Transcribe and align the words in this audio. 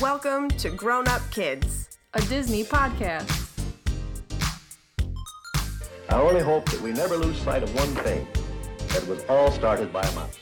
Welcome 0.00 0.48
to 0.52 0.70
Grown 0.70 1.06
Up 1.08 1.20
Kids. 1.30 1.98
a 2.14 2.22
Disney 2.22 2.64
podcast. 2.64 3.68
I 6.08 6.14
only 6.14 6.40
hope 6.40 6.64
that 6.70 6.80
we 6.80 6.92
never 6.92 7.18
lose 7.18 7.36
sight 7.36 7.62
of 7.62 7.74
one 7.74 7.94
thing 7.96 8.26
that 8.88 9.02
it 9.02 9.08
was 9.08 9.22
all 9.28 9.50
started 9.50 9.92
by 9.92 10.00
a 10.00 10.14
mouse. 10.14 10.38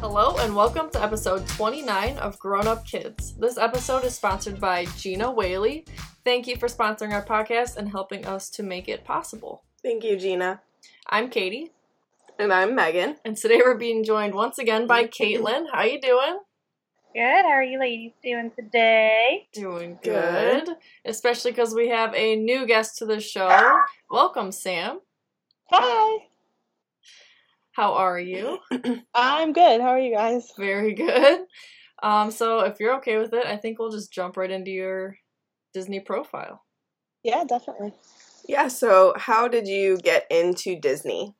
Hello 0.00 0.36
and 0.38 0.56
welcome 0.56 0.90
to 0.90 1.00
episode 1.00 1.46
29 1.46 2.18
of 2.18 2.36
Grown 2.40 2.66
Up 2.66 2.84
Kids. 2.84 3.34
This 3.34 3.58
episode 3.58 4.04
is 4.04 4.16
sponsored 4.16 4.60
by 4.60 4.86
Gina 4.96 5.30
Whaley. 5.30 5.84
Thank 6.24 6.48
you 6.48 6.56
for 6.56 6.66
sponsoring 6.66 7.12
our 7.12 7.24
podcast 7.24 7.76
and 7.76 7.88
helping 7.88 8.26
us 8.26 8.50
to 8.50 8.64
make 8.64 8.88
it 8.88 9.04
possible. 9.04 9.62
Thank 9.84 10.02
you, 10.02 10.16
Gina. 10.16 10.62
I'm 11.08 11.30
Katie, 11.30 11.70
And 12.38 12.52
I'm 12.52 12.74
Megan. 12.74 13.16
and 13.24 13.36
today 13.36 13.58
we're 13.64 13.76
being 13.76 14.04
joined 14.04 14.34
once 14.34 14.58
again 14.58 14.86
by 14.86 15.04
Caitlin. 15.20 15.66
How 15.72 15.82
you 15.84 16.00
doing? 16.00 16.38
Good. 17.14 17.42
How 17.44 17.50
are 17.50 17.62
you 17.62 17.78
ladies 17.78 18.12
doing 18.22 18.50
today? 18.58 19.46
Doing 19.52 19.98
Good. 20.02 20.64
good. 20.64 20.76
Especially 21.04 21.50
because 21.52 21.74
we 21.74 21.88
have 21.88 22.14
a 22.14 22.36
new 22.36 22.66
guest 22.66 22.98
to 22.98 23.06
the 23.06 23.20
show. 23.20 23.78
Welcome, 24.10 24.50
Sam. 24.50 25.00
Hi. 25.70 26.24
How 27.72 27.94
are 27.94 28.18
you? 28.18 28.58
I'm 29.14 29.52
good. 29.52 29.80
How 29.80 29.88
are 29.88 30.00
you 30.00 30.14
guys? 30.14 30.50
Very 30.58 30.94
good. 30.94 31.40
Um, 32.02 32.30
so 32.30 32.60
if 32.60 32.80
you're 32.80 32.96
okay 32.96 33.18
with 33.18 33.32
it, 33.34 33.46
I 33.46 33.56
think 33.56 33.78
we'll 33.78 33.92
just 33.92 34.12
jump 34.12 34.36
right 34.36 34.50
into 34.50 34.70
your 34.70 35.16
Disney 35.72 36.00
profile. 36.00 36.64
Yeah, 37.22 37.44
definitely. 37.44 37.92
Yeah, 38.48 38.68
so 38.68 39.14
how 39.16 39.46
did 39.48 39.68
you 39.68 39.98
get 39.98 40.26
into 40.30 40.78
Disney? 40.80 41.36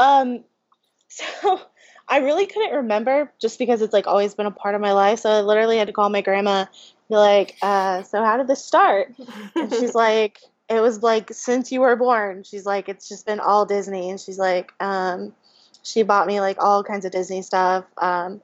Um 0.00 0.44
so 1.08 1.60
I 2.08 2.18
really 2.18 2.46
couldn't 2.46 2.74
remember 2.74 3.32
just 3.40 3.58
because 3.58 3.82
it's 3.82 3.92
like 3.92 4.06
always 4.06 4.34
been 4.34 4.46
a 4.46 4.50
part 4.50 4.74
of 4.74 4.80
my 4.80 4.92
life. 4.92 5.20
So 5.20 5.30
I 5.30 5.40
literally 5.42 5.78
had 5.78 5.86
to 5.86 5.92
call 5.92 6.08
my 6.08 6.22
grandma 6.22 6.66
be 7.10 7.16
like, 7.16 7.56
uh, 7.60 8.02
so 8.04 8.24
how 8.24 8.36
did 8.36 8.46
this 8.46 8.64
start? 8.64 9.12
And 9.54 9.72
she's 9.78 9.94
like, 9.94 10.38
it 10.68 10.80
was 10.80 11.02
like 11.02 11.32
since 11.32 11.72
you 11.72 11.80
were 11.80 11.96
born. 11.96 12.44
She's 12.44 12.64
like, 12.64 12.88
it's 12.88 13.08
just 13.08 13.26
been 13.26 13.40
all 13.40 13.66
Disney. 13.66 14.10
And 14.10 14.20
she's 14.20 14.38
like, 14.38 14.72
um, 14.80 15.34
she 15.82 16.02
bought 16.02 16.26
me 16.26 16.40
like 16.40 16.62
all 16.62 16.84
kinds 16.84 17.04
of 17.04 17.12
Disney 17.12 17.42
stuff. 17.42 17.84
Um, 17.98 18.40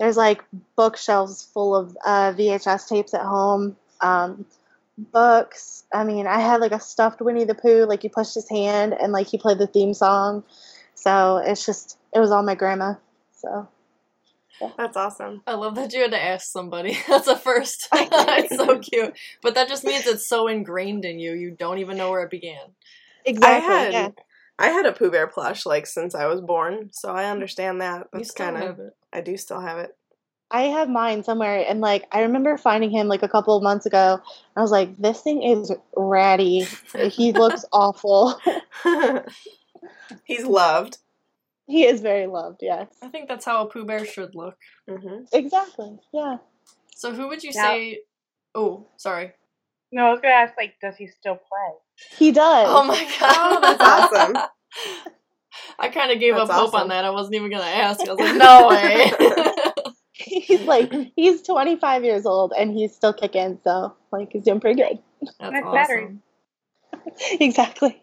there's 0.00 0.16
like 0.16 0.42
bookshelves 0.76 1.44
full 1.54 1.76
of 1.76 1.96
uh, 2.04 2.32
VHS 2.32 2.88
tapes 2.88 3.14
at 3.14 3.22
home. 3.22 3.76
Um, 4.00 4.44
books. 4.98 5.84
I 5.94 6.02
mean, 6.02 6.26
I 6.26 6.40
had 6.40 6.60
like 6.60 6.72
a 6.72 6.80
stuffed 6.80 7.20
Winnie 7.20 7.44
the 7.44 7.54
Pooh. 7.54 7.84
Like 7.84 8.02
you 8.02 8.10
pushed 8.10 8.34
his 8.34 8.48
hand 8.48 8.94
and 9.00 9.12
like 9.12 9.28
he 9.28 9.38
played 9.38 9.58
the 9.58 9.66
theme 9.68 9.94
song. 9.94 10.42
So 11.02 11.38
it's 11.38 11.66
just 11.66 11.98
it 12.14 12.20
was 12.20 12.30
all 12.30 12.42
my 12.42 12.54
grandma. 12.54 12.94
So 13.32 13.68
That's 14.76 14.96
awesome. 14.96 15.42
I 15.46 15.54
love 15.54 15.74
that 15.74 15.92
you 15.92 16.02
had 16.02 16.12
to 16.12 16.22
ask 16.22 16.50
somebody. 16.50 16.96
That's 17.08 17.26
a 17.26 17.36
first. 17.36 17.88
it's 17.92 18.56
so 18.56 18.78
cute. 18.78 19.18
But 19.42 19.54
that 19.56 19.68
just 19.68 19.84
means 19.84 20.06
it's 20.06 20.28
so 20.28 20.46
ingrained 20.46 21.04
in 21.04 21.18
you. 21.18 21.32
You 21.32 21.50
don't 21.50 21.78
even 21.78 21.96
know 21.96 22.10
where 22.10 22.22
it 22.22 22.30
began. 22.30 22.74
exactly. 23.24 23.74
I 23.74 23.78
had 23.78 23.92
yeah. 23.92 24.08
I 24.58 24.68
had 24.68 24.86
a 24.86 24.92
Pooh 24.92 25.10
Bear 25.10 25.26
plush 25.26 25.66
like 25.66 25.86
since 25.86 26.14
I 26.14 26.26
was 26.26 26.40
born, 26.40 26.90
so 26.92 27.10
I 27.10 27.30
understand 27.30 27.80
that. 27.80 28.08
You 28.12 28.20
That's 28.20 28.30
still 28.30 28.46
kind 28.46 28.56
of 28.58 28.62
have 28.62 28.78
it. 28.78 28.96
I 29.12 29.20
do 29.20 29.36
still 29.36 29.60
have 29.60 29.78
it. 29.78 29.96
I 30.52 30.64
have 30.64 30.88
mine 30.88 31.24
somewhere, 31.24 31.64
and 31.66 31.80
like 31.80 32.04
I 32.12 32.22
remember 32.22 32.56
finding 32.58 32.90
him 32.90 33.08
like 33.08 33.24
a 33.24 33.28
couple 33.28 33.56
of 33.56 33.62
months 33.64 33.86
ago. 33.86 34.20
I 34.54 34.60
was 34.60 34.70
like, 34.70 34.96
"This 34.98 35.20
thing 35.20 35.42
is 35.42 35.72
ratty. 35.96 36.66
He 37.10 37.32
looks 37.32 37.64
awful. 37.72 38.38
He's 40.24 40.44
loved. 40.44 40.98
he 41.66 41.84
is 41.84 42.00
very 42.00 42.26
loved. 42.26 42.58
Yes, 42.62 42.88
I 43.02 43.08
think 43.08 43.28
that's 43.28 43.44
how 43.44 43.64
a 43.66 43.70
Pooh 43.70 43.84
Bear 43.84 44.04
should 44.04 44.34
look. 44.34 44.56
hmm 44.88 45.24
exactly. 45.32 45.98
Yeah, 46.12 46.36
So 46.94 47.12
who 47.12 47.28
would 47.28 47.42
you 47.42 47.52
Yeah. 47.54 47.62
say? 47.62 48.00
Oh, 48.54 48.86
sorry. 48.96 49.32
No, 49.90 50.06
I 50.06 50.10
was 50.10 50.20
gonna 50.20 50.34
ask 50.34 50.54
like, 50.56 50.74
does 50.80 50.96
he 50.96 51.06
still 51.08 51.36
play? 51.36 51.78
he 52.18 52.32
does. 52.32 52.66
Oh 52.68 52.84
my 52.84 53.04
god, 53.20 53.56
Oh, 53.56 53.60
that's 53.60 53.82
awesome. 53.82 54.36
I 55.78 55.88
kind 55.88 56.10
of 56.10 56.18
gave 56.20 56.34
That's 56.34 56.48
up 56.50 56.56
hope 56.56 56.74
on 56.74 56.88
that. 56.88 57.04
I 57.04 57.10
wasn't 57.10 57.34
even 57.36 57.50
gonna 57.50 57.64
ask. 57.64 58.06
I 58.06 58.12
was 58.12 58.20
like, 58.20 58.34
no 58.36 58.68
way. 58.68 59.12
he's 60.14 60.60
like 60.60 60.92
he's 61.16 61.42
25 61.42 62.04
years 62.04 62.26
old 62.26 62.52
and 62.56 62.72
he's 62.72 62.94
still 62.94 63.12
kicking. 63.12 63.58
So 63.64 63.94
like 64.10 64.30
he's 64.32 64.44
doing 64.44 64.60
pretty 64.60 64.80
good. 64.80 64.98
That's 65.40 65.52
Nice 65.52 65.64
battery. 65.64 66.04
awesome. 66.04 66.22
exactly. 67.40 68.00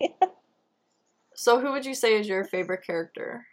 So 1.39 1.61
who 1.61 1.71
would 1.71 1.85
you 1.85 1.93
say 1.93 2.19
is 2.19 2.27
your 2.27 2.43
favorite 2.43 2.85
character? 2.85 3.47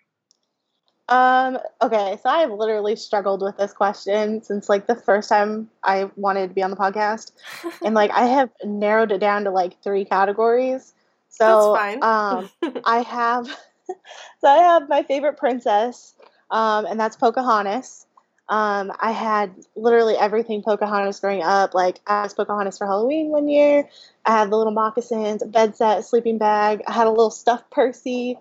Um, 1.08 1.56
okay, 1.80 2.18
so 2.20 2.28
I've 2.28 2.50
literally 2.50 2.96
struggled 2.96 3.42
with 3.42 3.56
this 3.58 3.72
question 3.72 4.42
since 4.42 4.68
like 4.68 4.88
the 4.88 4.96
first 4.96 5.28
time 5.28 5.70
I 5.84 6.10
wanted 6.16 6.48
to 6.48 6.54
be 6.54 6.64
on 6.64 6.70
the 6.72 6.76
podcast. 6.76 7.30
And 7.84 7.94
like 7.94 8.10
I 8.10 8.26
have 8.26 8.50
narrowed 8.64 9.12
it 9.12 9.18
down 9.18 9.44
to 9.44 9.52
like 9.52 9.80
three 9.84 10.04
categories. 10.04 10.94
So 11.28 11.76
That's 11.78 12.02
fine. 12.02 12.02
um 12.02 12.50
I 12.84 13.02
have 13.02 13.46
so 14.40 14.48
I 14.48 14.58
have 14.58 14.88
my 14.88 15.04
favorite 15.04 15.36
princess, 15.36 16.16
um, 16.50 16.86
and 16.86 16.98
that's 16.98 17.14
Pocahontas. 17.14 18.05
Um, 18.48 18.92
I 19.00 19.10
had 19.10 19.54
literally 19.74 20.14
everything 20.14 20.62
Pocahontas 20.62 21.20
growing 21.20 21.42
up. 21.42 21.74
Like 21.74 22.00
I 22.06 22.22
was 22.22 22.34
Pocahontas 22.34 22.78
for 22.78 22.86
Halloween 22.86 23.28
one 23.28 23.48
year. 23.48 23.88
I 24.24 24.32
had 24.38 24.50
the 24.50 24.56
little 24.56 24.72
moccasins, 24.72 25.42
bed 25.42 25.76
set, 25.76 26.04
sleeping 26.04 26.38
bag. 26.38 26.82
I 26.86 26.92
had 26.92 27.06
a 27.06 27.10
little 27.10 27.30
stuffed 27.30 27.70
Percy. 27.70 28.38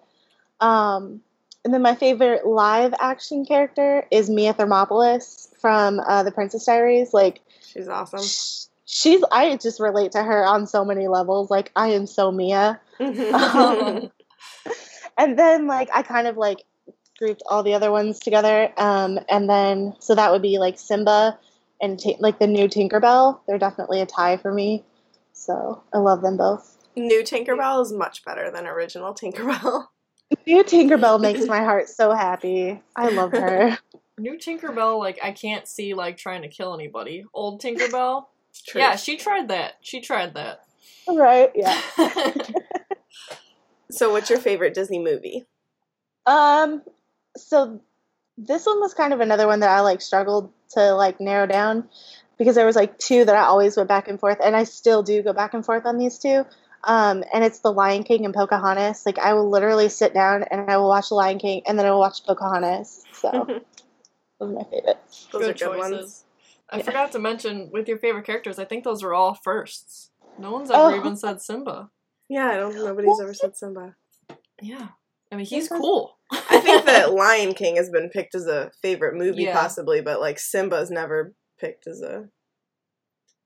Um, 0.60 1.22
and 1.64 1.74
then 1.74 1.82
my 1.82 1.96
favorite 1.96 2.46
live 2.46 2.94
action 3.00 3.46
character 3.46 4.06
is 4.12 4.30
Mia 4.30 4.54
Thermopolis 4.54 5.50
from 5.60 6.00
uh, 6.00 6.22
The 6.22 6.32
Princess 6.32 6.66
Diaries. 6.66 7.14
Like 7.14 7.42
She's 7.66 7.88
awesome. 7.88 8.22
sh- 8.22 8.66
she's, 8.86 9.24
I 9.32 9.58
just 9.58 9.80
relate 9.80 10.12
to 10.12 10.22
her 10.22 10.46
on 10.46 10.68
so 10.68 10.86
many 10.86 11.08
levels. 11.08 11.50
Like 11.50 11.72
I 11.76 11.90
am 11.90 12.06
so 12.06 12.32
Mia. 12.32 12.80
Um, 13.00 14.12
and 15.18 15.38
then 15.40 15.68
like 15.68 15.90
I 15.94 16.02
kind 16.02 16.28
of 16.28 16.38
like 16.38 16.64
grouped 17.18 17.44
all 17.46 17.64
the 17.64 17.74
other 17.74 17.92
ones 17.92 18.20
together. 18.20 18.72
Um, 18.78 19.20
and 19.30 19.50
then 19.50 19.96
so 20.00 20.16
that 20.16 20.32
would 20.32 20.42
be 20.42 20.58
like 20.58 20.78
Simba 20.80 21.38
and 21.82 22.00
t- 22.00 22.18
like 22.20 22.40
the 22.40 22.48
new 22.48 22.68
Tinkerbell. 22.68 23.40
They're 23.48 23.58
definitely 23.58 24.02
a 24.02 24.06
tie 24.06 24.38
for 24.38 24.52
me. 24.54 24.84
So 25.34 25.84
I 25.94 25.98
love 25.98 26.22
them 26.22 26.38
both. 26.38 26.78
New 26.96 27.24
Tinkerbell 27.24 27.82
is 27.84 27.92
much 27.92 28.24
better 28.24 28.50
than 28.52 28.66
original 28.68 29.14
Tinkerbell. 29.14 29.88
New 30.48 30.64
Tinkerbell 30.64 31.20
makes 31.22 31.46
my 31.46 31.60
heart 31.60 31.90
so 31.90 32.12
happy. 32.14 32.82
I 32.96 33.10
love 33.10 33.32
her. 33.32 33.78
New 34.18 34.38
Tinkerbell, 34.38 34.98
like 34.98 35.20
I 35.22 35.32
can't 35.32 35.68
see 35.68 35.94
like 35.94 36.18
trying 36.18 36.42
to 36.44 36.48
kill 36.48 36.74
anybody. 36.74 37.26
Old 37.34 37.62
Tinkerbell, 37.62 38.26
True. 38.68 38.80
yeah, 38.82 38.96
she 38.96 39.18
tried 39.18 39.50
that. 39.50 39.74
She 39.82 40.00
tried 40.02 40.34
that. 40.36 40.62
right? 41.08 41.52
Yeah. 41.54 41.80
So, 43.92 44.12
what's 44.12 44.30
your 44.30 44.40
favorite 44.40 44.74
Disney 44.74 45.00
movie? 45.00 45.46
Um. 46.26 46.82
So 47.38 47.82
this 48.38 48.66
one 48.66 48.80
was 48.80 48.94
kind 48.94 49.14
of 49.14 49.20
another 49.22 49.48
one 49.48 49.62
that 49.62 49.70
I 49.70 49.82
like 49.82 50.02
struggled 50.02 50.52
to 50.72 50.94
like 50.94 51.20
narrow 51.22 51.46
down 51.48 51.88
because 52.38 52.56
there 52.56 52.66
was 52.66 52.76
like 52.76 52.98
two 53.00 53.24
that 53.26 53.36
I 53.36 53.44
always 53.44 53.78
went 53.78 53.88
back 53.90 54.08
and 54.08 54.20
forth, 54.20 54.40
and 54.44 54.56
I 54.56 54.64
still 54.66 55.04
do 55.04 55.24
go 55.24 55.34
back 55.34 55.54
and 55.54 55.66
forth 55.66 55.86
on 55.86 55.98
these 55.98 56.18
two. 56.20 56.46
Um, 56.84 57.24
and 57.34 57.44
it's 57.44 57.60
The 57.60 57.72
Lion 57.72 58.04
King 58.04 58.26
and 58.26 58.34
Pocahontas. 58.34 59.06
Like 59.06 59.18
I 59.18 59.34
will 59.34 59.50
literally 59.50 59.90
sit 59.90 60.14
down 60.14 60.44
and 60.44 60.70
I 60.70 60.78
will 60.78 60.88
watch 60.88 61.10
The 61.10 61.16
Lion 61.16 61.40
King 61.40 61.64
and 61.66 61.80
then 61.80 61.86
I 61.86 61.92
will 61.92 62.00
watch 62.00 62.24
Pocahontas. 62.26 63.06
So 63.14 63.32
those 64.40 64.50
are 64.52 64.54
my 64.54 64.64
favorites. 64.64 65.28
Those 65.32 65.42
Good 65.42 65.50
are 65.50 65.54
good 65.54 65.78
choices. 65.78 65.92
ones. 65.92 66.26
I 66.70 66.78
Yeah. 66.78 66.84
forgot 66.84 67.12
to 67.14 67.20
mention 67.20 67.70
with 67.72 67.88
your 67.88 67.98
favorite 67.98 68.26
characters, 68.26 68.60
I 68.60 68.66
think 68.66 68.84
those 68.84 69.02
are 69.04 69.14
all 69.14 69.34
firsts. 69.34 70.12
No 70.38 70.52
one's 70.52 70.70
ever 70.70 70.92
Oh. 70.92 70.96
even 70.96 71.16
said 71.16 71.42
Simba. 71.42 71.90
Yeah, 72.28 72.48
I 72.50 72.58
don't. 72.58 72.76
Nobody's 72.76 73.20
ever 73.20 73.34
said 73.34 73.56
Simba. 73.56 73.96
Yeah. 74.62 74.90
I 75.36 75.38
mean, 75.38 75.46
he's 75.48 75.68
cool. 75.68 76.18
I 76.32 76.60
think 76.62 76.86
that 76.86 77.12
Lion 77.14 77.54
King 77.54 77.76
has 77.76 77.90
been 77.90 78.10
picked 78.10 78.36
as 78.36 78.48
a 78.48 78.72
favorite 78.82 79.16
movie, 79.16 79.44
Yeah. 79.44 79.54
possibly, 79.54 80.00
but 80.00 80.22
like 80.22 80.40
Simba's 80.40 80.90
never 80.90 81.34
picked 81.60 81.88
as 81.88 82.02
a. 82.02 82.30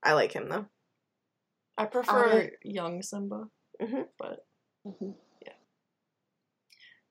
I 0.04 0.12
like 0.12 0.30
him 0.32 0.48
though. 0.48 0.66
I 1.76 1.86
prefer 1.86 2.42
I- 2.42 2.50
young 2.62 3.02
Simba. 3.02 3.48
Mhm. 3.82 4.06
But 4.16 4.46
Mhm. 4.86 5.14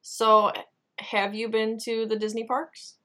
so, 0.02 0.54
have 1.00 1.36
you 1.36 1.50
been 1.50 1.78
to 1.80 2.06
the 2.06 2.16
Disney 2.16 2.46
parks? 2.46 2.96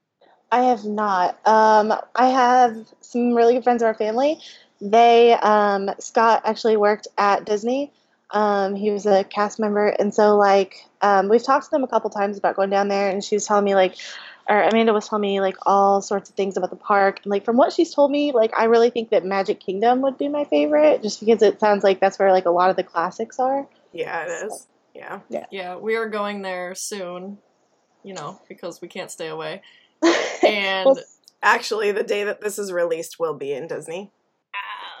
I 0.49 0.63
have 0.63 0.85
not. 0.85 1.37
Um, 1.45 1.93
I 2.15 2.27
have 2.29 2.87
some 3.01 3.33
really 3.33 3.55
good 3.55 3.65
friends 3.65 3.81
of 3.81 3.87
our 3.87 3.93
family. 3.93 4.39
They 4.79 5.33
um, 5.33 5.89
Scott 5.99 6.41
actually 6.45 6.77
worked 6.77 7.09
at 7.17 7.45
Disney. 7.45 7.91
Um, 8.35 8.75
he 8.75 8.91
was 8.91 9.05
a 9.05 9.23
cast 9.23 9.59
member, 9.59 9.87
and 9.87 10.13
so 10.13 10.35
like 10.37 10.85
um, 11.01 11.29
we've 11.29 11.43
talked 11.43 11.65
to 11.65 11.71
them 11.71 11.83
a 11.83 11.87
couple 11.87 12.09
times 12.09 12.37
about 12.37 12.55
going 12.55 12.69
down 12.69 12.89
there, 12.89 13.09
and 13.09 13.23
she 13.23 13.35
was 13.35 13.45
telling 13.45 13.63
me 13.63 13.75
like, 13.75 13.95
or 14.49 14.61
Amanda 14.61 14.93
was 14.93 15.07
telling 15.07 15.21
me 15.21 15.39
like 15.39 15.55
all 15.65 16.01
sorts 16.01 16.29
of 16.29 16.35
things 16.35 16.57
about 16.57 16.69
the 16.69 16.75
park, 16.75 17.21
and 17.23 17.31
like 17.31 17.45
from 17.45 17.55
what 17.57 17.71
she's 17.71 17.93
told 17.93 18.11
me, 18.11 18.33
like 18.33 18.51
I 18.57 18.65
really 18.65 18.89
think 18.89 19.09
that 19.11 19.25
Magic 19.25 19.59
Kingdom 19.59 20.01
would 20.01 20.17
be 20.17 20.27
my 20.27 20.43
favorite, 20.43 21.01
just 21.01 21.21
because 21.21 21.41
it 21.41 21.59
sounds 21.59 21.83
like 21.83 21.99
that's 21.99 22.19
where 22.19 22.31
like 22.31 22.45
a 22.45 22.51
lot 22.51 22.69
of 22.69 22.75
the 22.75 22.83
classics 22.83 23.39
are. 23.39 23.67
Yeah, 23.93 24.25
it 24.25 24.45
is. 24.47 24.67
Yeah. 24.93 25.21
Yeah, 25.51 25.75
we 25.77 25.95
are 25.95 26.09
going 26.09 26.41
there 26.41 26.75
soon. 26.75 27.37
you 28.03 28.13
know, 28.13 28.39
because 28.47 28.81
we 28.81 28.87
can't 28.87 29.09
stay 29.09 29.27
away. 29.29 29.61
And 30.43 30.85
Well, 30.85 30.99
Actually, 31.41 31.91
the 31.91 32.03
day 32.03 32.23
that 32.23 32.41
this 32.41 32.57
is 32.57 32.71
released 32.71 33.19
will 33.19 33.35
be 33.35 33.51
in 33.53 33.67
Disney. 33.67 34.11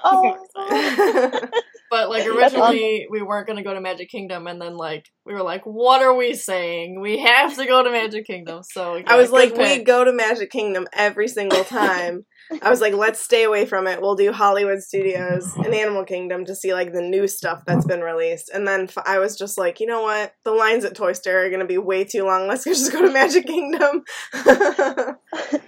oh, 0.03 0.37
but 1.95 2.09
like 2.09 2.27
originally 2.27 3.07
we 3.09 3.21
weren't 3.21 3.47
gonna 3.47 3.63
go 3.63 3.73
to 3.73 3.79
Magic 3.79 4.09
Kingdom, 4.09 4.47
and 4.47 4.61
then 4.61 4.75
like 4.75 5.05
we 5.25 5.33
were 5.33 5.43
like, 5.43 5.61
what 5.63 6.01
are 6.01 6.13
we 6.13 6.33
saying? 6.33 6.99
We 6.99 7.19
have 7.19 7.55
to 7.55 7.65
go 7.65 7.81
to 7.83 7.89
Magic 7.89 8.25
Kingdom. 8.27 8.63
So 8.63 9.01
I 9.07 9.15
was 9.15 9.31
like, 9.31 9.55
pick. 9.55 9.79
we 9.79 9.83
go 9.83 10.03
to 10.03 10.11
Magic 10.11 10.51
Kingdom 10.51 10.87
every 10.93 11.27
single 11.29 11.63
time. 11.63 12.25
I 12.61 12.69
was 12.69 12.79
like, 12.81 12.93
let's 12.93 13.19
stay 13.21 13.43
away 13.43 13.65
from 13.65 13.87
it. 13.87 14.01
We'll 14.01 14.15
do 14.15 14.31
Hollywood 14.31 14.81
Studios 14.83 15.55
and 15.55 15.73
Animal 15.73 16.03
Kingdom 16.03 16.45
to 16.45 16.53
see 16.55 16.73
like 16.73 16.91
the 16.93 17.01
new 17.01 17.27
stuff 17.27 17.63
that's 17.65 17.85
been 17.85 18.01
released. 18.01 18.49
And 18.53 18.67
then 18.67 18.81
f- 18.83 18.97
I 19.05 19.17
was 19.19 19.35
just 19.37 19.57
like, 19.57 19.79
you 19.79 19.87
know 19.87 20.01
what? 20.03 20.33
The 20.43 20.51
lines 20.51 20.83
at 20.85 20.95
Toy 20.95 21.13
Story 21.13 21.47
are 21.47 21.49
gonna 21.49 21.65
be 21.65 21.77
way 21.79 22.03
too 22.03 22.23
long. 22.23 22.47
Let's 22.47 22.63
just 22.65 22.91
go 22.91 23.01
to 23.01 23.11
Magic 23.11 23.47
Kingdom. 23.47 24.03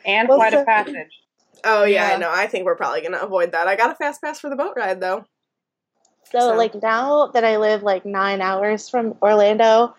And 0.05 0.27
Well, 0.29 0.37
Flight 0.37 0.53
so- 0.53 0.59
of 0.61 0.65
Passage. 0.67 0.95
oh 1.63 1.83
yeah, 1.83 2.09
Yeah. 2.09 2.15
I 2.15 2.17
know. 2.19 2.31
I 2.31 2.47
think 2.47 2.65
we're 2.65 2.75
probably 2.75 3.01
gonna 3.01 3.17
avoid 3.19 3.51
that. 3.53 3.67
I 3.67 3.75
got 3.75 3.91
a 3.91 3.95
fast 3.95 4.21
pass 4.21 4.39
for 4.39 4.49
the 4.49 4.55
boat 4.55 4.73
ride 4.77 5.01
though. 5.01 5.25
So, 6.31 6.39
So- 6.39 6.55
like 6.55 6.75
now 6.81 7.27
that 7.27 7.43
I 7.45 7.57
live 7.57 7.83
like 7.83 8.05
nine 8.05 8.41
hours 8.41 8.89
from 8.89 9.15
Orlando, 9.21 9.95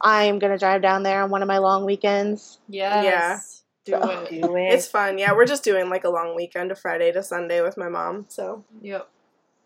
I'm 0.00 0.38
gonna 0.38 0.58
drive 0.58 0.82
down 0.82 1.02
there 1.02 1.22
on 1.22 1.30
one 1.30 1.42
of 1.42 1.48
my 1.48 1.58
long 1.58 1.84
weekends. 1.84 2.58
yes, 2.68 3.62
do 3.84 3.92
So- 3.92 4.10
it. 4.10 4.30
Do 4.42 4.56
it. 4.56 4.72
It's 4.72 4.86
fun. 4.86 5.18
Yeah, 5.18 5.32
we're 5.32 5.46
just 5.46 5.64
doing 5.64 5.88
like 5.90 6.04
a 6.04 6.10
long 6.10 6.34
weekend, 6.36 6.70
a 6.72 6.74
Friday 6.74 7.12
to 7.12 7.22
Sunday 7.22 7.60
with 7.62 7.76
my 7.76 7.88
mom. 7.88 8.26
So, 8.28 8.64
Yep. 8.82 9.08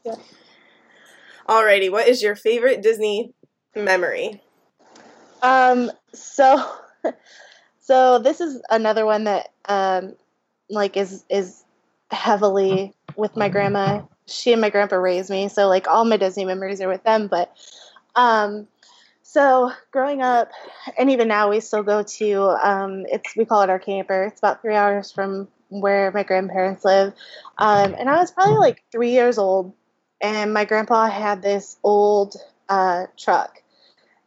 Yeah. 0.05 0.15
Alrighty, 1.49 1.91
what 1.91 2.07
is 2.09 2.23
your 2.23 2.37
favorite 2.37 2.81
Disney 2.83 3.33
memory? 3.75 4.43
Um, 5.43 5.91
so, 6.15 6.63
so 7.81 8.19
this 8.19 8.41
is 8.41 8.63
another 8.71 9.05
one 9.05 9.25
that 9.25 9.51
um, 9.69 10.15
like 10.69 10.97
is 10.97 11.25
is 11.29 11.65
heavily 12.11 12.95
with 13.17 13.37
my 13.37 13.49
grandma. 13.49 14.03
She 14.31 14.53
and 14.53 14.61
my 14.61 14.71
grandpa 14.71 14.97
raised 14.97 15.31
me, 15.31 15.49
so 15.49 15.69
like 15.69 15.89
all 15.89 16.05
my 16.05 16.17
Disney 16.17 16.45
memories 16.45 16.81
are 16.81 16.89
with 16.89 17.03
them. 17.05 17.27
But 17.29 17.55
um, 18.15 18.69
so 19.23 19.73
growing 19.91 20.23
up, 20.23 20.51
and 20.99 21.11
even 21.11 21.29
now, 21.29 21.51
we 21.51 21.61
still 21.61 21.83
go 21.83 22.03
to 22.03 22.43
um, 22.67 23.07
it's 23.09 23.37
we 23.37 23.45
call 23.45 23.63
it 23.63 23.71
our 23.71 23.79
camper. 23.79 24.25
It's 24.25 24.41
about 24.41 24.63
three 24.63 24.77
hours 24.77 25.13
from 25.13 25.49
where 25.69 26.11
my 26.13 26.23
grandparents 26.23 26.85
live. 26.85 27.13
Um, 27.59 27.95
and 27.99 28.09
I 28.09 28.17
was 28.17 28.31
probably 28.31 28.59
like 28.59 28.83
three 28.93 29.11
years 29.11 29.39
old, 29.39 29.73
and 30.21 30.53
my 30.55 30.65
grandpa 30.65 31.09
had 31.09 31.43
this 31.43 31.79
old 31.83 32.37
uh, 32.69 33.07
truck 33.19 33.61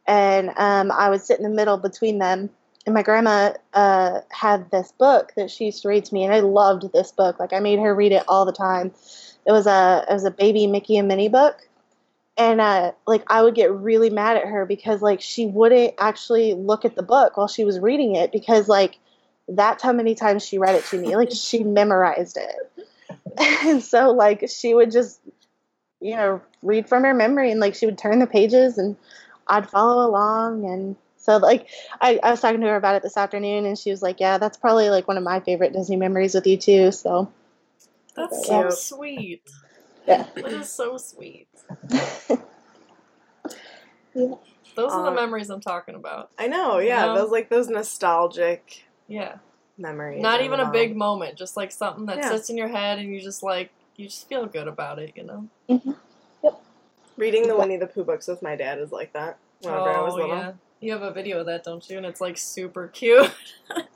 and 0.06 0.50
um, 0.56 0.90
I 0.92 1.10
would 1.10 1.22
sit 1.22 1.38
in 1.38 1.44
the 1.44 1.54
middle 1.54 1.76
between 1.76 2.18
them. 2.18 2.50
And 2.86 2.94
my 2.94 3.02
grandma 3.02 3.54
uh, 3.72 4.20
had 4.30 4.70
this 4.70 4.92
book 4.92 5.32
that 5.36 5.50
she 5.50 5.66
used 5.66 5.82
to 5.82 5.88
read 5.88 6.04
to 6.04 6.14
me, 6.14 6.24
and 6.24 6.34
I 6.34 6.40
loved 6.40 6.92
this 6.92 7.12
book. 7.12 7.40
Like 7.40 7.54
I 7.54 7.60
made 7.60 7.78
her 7.78 7.94
read 7.94 8.12
it 8.12 8.24
all 8.28 8.44
the 8.44 8.52
time. 8.52 8.92
It 9.46 9.52
was 9.52 9.66
a 9.66 10.04
it 10.08 10.12
was 10.12 10.24
a 10.24 10.30
baby 10.30 10.66
Mickey 10.66 10.96
and 10.96 11.08
Minnie 11.08 11.28
book, 11.28 11.56
and 12.36 12.60
uh, 12.60 12.92
like 13.06 13.24
I 13.26 13.42
would 13.42 13.54
get 13.54 13.72
really 13.72 14.10
mad 14.10 14.36
at 14.36 14.46
her 14.46 14.66
because 14.66 15.02
like 15.02 15.20
she 15.20 15.46
wouldn't 15.46 15.94
actually 15.98 16.54
look 16.54 16.84
at 16.84 16.96
the 16.96 17.02
book 17.02 17.36
while 17.36 17.48
she 17.48 17.64
was 17.64 17.78
reading 17.78 18.16
it 18.16 18.32
because 18.32 18.68
like 18.68 18.98
that's 19.48 19.82
how 19.82 19.92
many 19.92 20.14
times 20.14 20.44
she 20.44 20.58
read 20.58 20.74
it 20.74 20.84
to 20.86 20.98
me. 20.98 21.16
Like 21.16 21.30
she 21.32 21.62
memorized 21.64 22.36
it, 22.38 22.86
and 23.38 23.82
so 23.82 24.10
like 24.10 24.48
she 24.48 24.74
would 24.74 24.90
just 24.90 25.20
you 26.00 26.16
know 26.16 26.40
read 26.62 26.88
from 26.88 27.04
her 27.04 27.14
memory, 27.14 27.50
and 27.50 27.60
like 27.60 27.74
she 27.74 27.86
would 27.86 27.98
turn 27.98 28.18
the 28.18 28.26
pages 28.26 28.78
and 28.78 28.96
I'd 29.46 29.68
follow 29.68 30.08
along 30.08 30.64
and 30.64 30.96
so 31.24 31.38
like 31.38 31.68
I, 32.00 32.20
I 32.22 32.32
was 32.32 32.40
talking 32.42 32.60
to 32.60 32.66
her 32.66 32.76
about 32.76 32.96
it 32.96 33.02
this 33.02 33.16
afternoon 33.16 33.64
and 33.64 33.78
she 33.78 33.90
was 33.90 34.02
like, 34.02 34.20
Yeah, 34.20 34.36
that's 34.36 34.58
probably 34.58 34.90
like 34.90 35.08
one 35.08 35.16
of 35.16 35.24
my 35.24 35.40
favorite 35.40 35.72
Disney 35.72 35.96
memories 35.96 36.34
with 36.34 36.46
you 36.46 36.58
too. 36.58 36.92
So 36.92 37.32
That's 38.16 38.46
Cute. 38.46 38.46
so 38.46 38.70
sweet. 38.70 39.42
Yeah. 40.06 40.26
That 40.34 40.46
is 40.52 40.72
so 40.72 40.96
sweet. 40.98 41.48
Yeah. 44.14 44.34
Those 44.76 44.92
are 44.92 45.02
the 45.02 45.08
um, 45.08 45.14
memories 45.16 45.50
I'm 45.50 45.60
talking 45.60 45.94
about. 45.96 46.30
I 46.38 46.46
know, 46.46 46.78
yeah, 46.78 47.06
Yeah. 47.06 47.14
those 47.14 47.30
like 47.30 47.48
those 47.48 47.68
nostalgic 47.68 48.84
Yeah. 49.08 49.36
memories. 49.76 50.22
Not 50.22 50.40
even 50.42 50.60
a 50.60 50.70
big 50.70 50.96
moment, 50.96 51.36
just 51.36 51.56
like 51.56 51.72
something 51.72 52.06
that 52.06 52.18
Yeah. 52.18 52.30
sits 52.30 52.48
in 52.50 52.56
your 52.56 52.68
head 52.68 52.98
and 53.00 53.12
you 53.12 53.20
just 53.20 53.42
like 53.42 53.70
you 53.96 54.06
just 54.06 54.28
feel 54.28 54.46
good 54.46 54.66
about 54.68 54.98
it, 54.98 55.12
you 55.16 55.24
know? 55.24 55.48
Mm-hmm. 55.68 55.92
Reading 57.16 57.46
the 57.48 57.56
Winnie 57.56 57.76
the 57.76 57.86
Pooh 57.86 58.02
books 58.04 58.26
with 58.26 58.42
my 58.42 58.56
dad 58.56 58.78
is 58.78 58.90
like 58.92 59.12
that. 59.12 59.38
Whenever 59.60 59.90
I 59.90 60.00
was 60.00 60.14
oh 60.14 60.16
little. 60.16 60.36
yeah. 60.36 60.52
You 60.80 60.92
have 60.92 61.02
a 61.02 61.12
video 61.12 61.40
of 61.40 61.46
that, 61.46 61.62
don't 61.64 61.88
you? 61.88 61.96
And 61.96 62.06
it's 62.06 62.20
like 62.20 62.36
super 62.36 62.88
cute. 62.88 63.30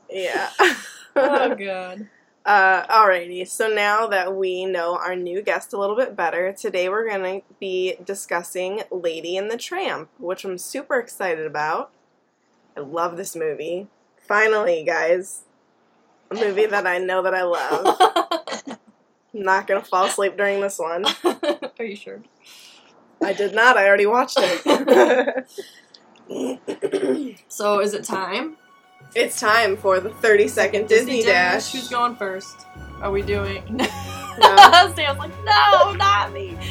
Yeah. 0.09 0.49
oh 1.15 1.55
god. 1.59 2.07
Uh, 2.45 2.85
alrighty, 2.87 3.47
so 3.47 3.67
now 3.67 4.07
that 4.07 4.35
we 4.35 4.65
know 4.65 4.97
our 4.97 5.15
new 5.15 5.41
guest 5.41 5.73
a 5.73 5.77
little 5.77 5.95
bit 5.95 6.15
better, 6.15 6.51
today 6.53 6.89
we're 6.89 7.07
going 7.07 7.41
to 7.41 7.45
be 7.59 7.95
discussing 8.03 8.81
Lady 8.89 9.37
and 9.37 9.51
the 9.51 9.57
Tramp, 9.57 10.09
which 10.17 10.45
I'm 10.45 10.57
super 10.57 10.99
excited 10.99 11.45
about. 11.45 11.91
I 12.75 12.79
love 12.79 13.17
this 13.17 13.35
movie. 13.35 13.87
Finally, 14.21 14.83
guys, 14.85 15.43
a 16.31 16.35
movie 16.35 16.65
that 16.65 16.87
I 16.87 16.97
know 16.97 17.21
that 17.21 17.35
I 17.35 17.43
love. 17.43 17.97
I'm 19.33 19.43
not 19.43 19.67
going 19.67 19.81
to 19.81 19.87
fall 19.87 20.05
asleep 20.05 20.37
during 20.37 20.61
this 20.61 20.79
one. 20.79 21.05
Are 21.77 21.85
you 21.85 21.95
sure? 21.95 22.21
I 23.21 23.33
did 23.33 23.53
not, 23.53 23.77
I 23.77 23.85
already 23.85 24.05
watched 24.05 24.37
it. 24.39 25.45
So 27.47 27.79
is 27.81 27.93
it 27.93 28.03
time? 28.03 28.57
It's 29.15 29.39
time 29.39 29.75
for 29.77 29.99
the 29.99 30.09
30 30.09 30.47
second 30.47 30.87
Disney, 30.87 31.23
Dash. 31.23 31.71
Who's 31.71 31.89
going 31.89 32.15
first? 32.15 32.65
Are 33.01 33.11
we 33.11 33.21
doing? 33.21 33.81
No. 34.39 34.93
Sam's 34.95 35.19
like, 35.19 35.31
no, 35.43 35.91
not 35.93 36.31
me. 36.31 36.57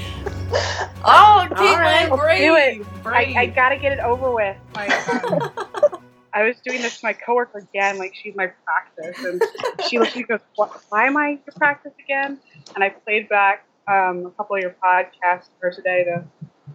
Oh, 1.05 1.46
Caitlin, 1.50 1.79
right, 1.79 2.11
let's 2.11 2.23
brave, 2.23 2.40
do 2.40 2.56
it. 2.56 2.81
I, 2.81 3.02
brave. 3.02 3.37
I 3.37 3.46
gotta 3.46 3.76
get 3.76 3.93
it 3.93 4.00
over 4.00 4.35
with. 4.35 4.56
Like, 4.75 4.90
um, 5.25 5.50
I 6.32 6.43
was 6.44 6.56
doing 6.64 6.81
this 6.81 7.00
to 7.00 7.05
my 7.05 7.12
coworker 7.12 7.58
again, 7.58 7.99
like 7.99 8.14
she's 8.14 8.35
my 8.35 8.50
practice, 8.64 9.25
and 9.25 9.43
she 9.87 9.99
looks 9.99 10.12
at 10.12 10.17
me 10.17 10.23
goes, 10.23 10.40
what, 10.56 10.82
"Why 10.88 11.06
am 11.06 11.17
I 11.19 11.38
your 11.46 11.55
practice 11.56 11.93
again?" 12.02 12.38
And 12.75 12.82
I 12.82 12.88
played 12.88 13.29
back 13.29 13.67
um, 13.87 14.26
a 14.26 14.31
couple 14.31 14.56
of 14.56 14.62
your 14.62 14.75
podcasts 14.82 15.49
for 15.61 15.70
today 15.70 16.05
to 16.05 16.25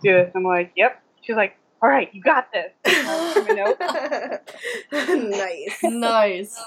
do 0.04 0.14
this. 0.14 0.32
I'm 0.36 0.44
like, 0.44 0.72
"Yep." 0.76 1.02
She's 1.22 1.36
like, 1.36 1.58
"All 1.84 1.90
right, 1.90 2.10
you 2.14 2.22
got 2.22 2.48
this." 2.54 2.72
I 2.86 3.34
wrote 3.36 3.48
my 3.48 3.54
note. 3.54 5.30
nice. 5.30 5.78
nice. 5.84 6.58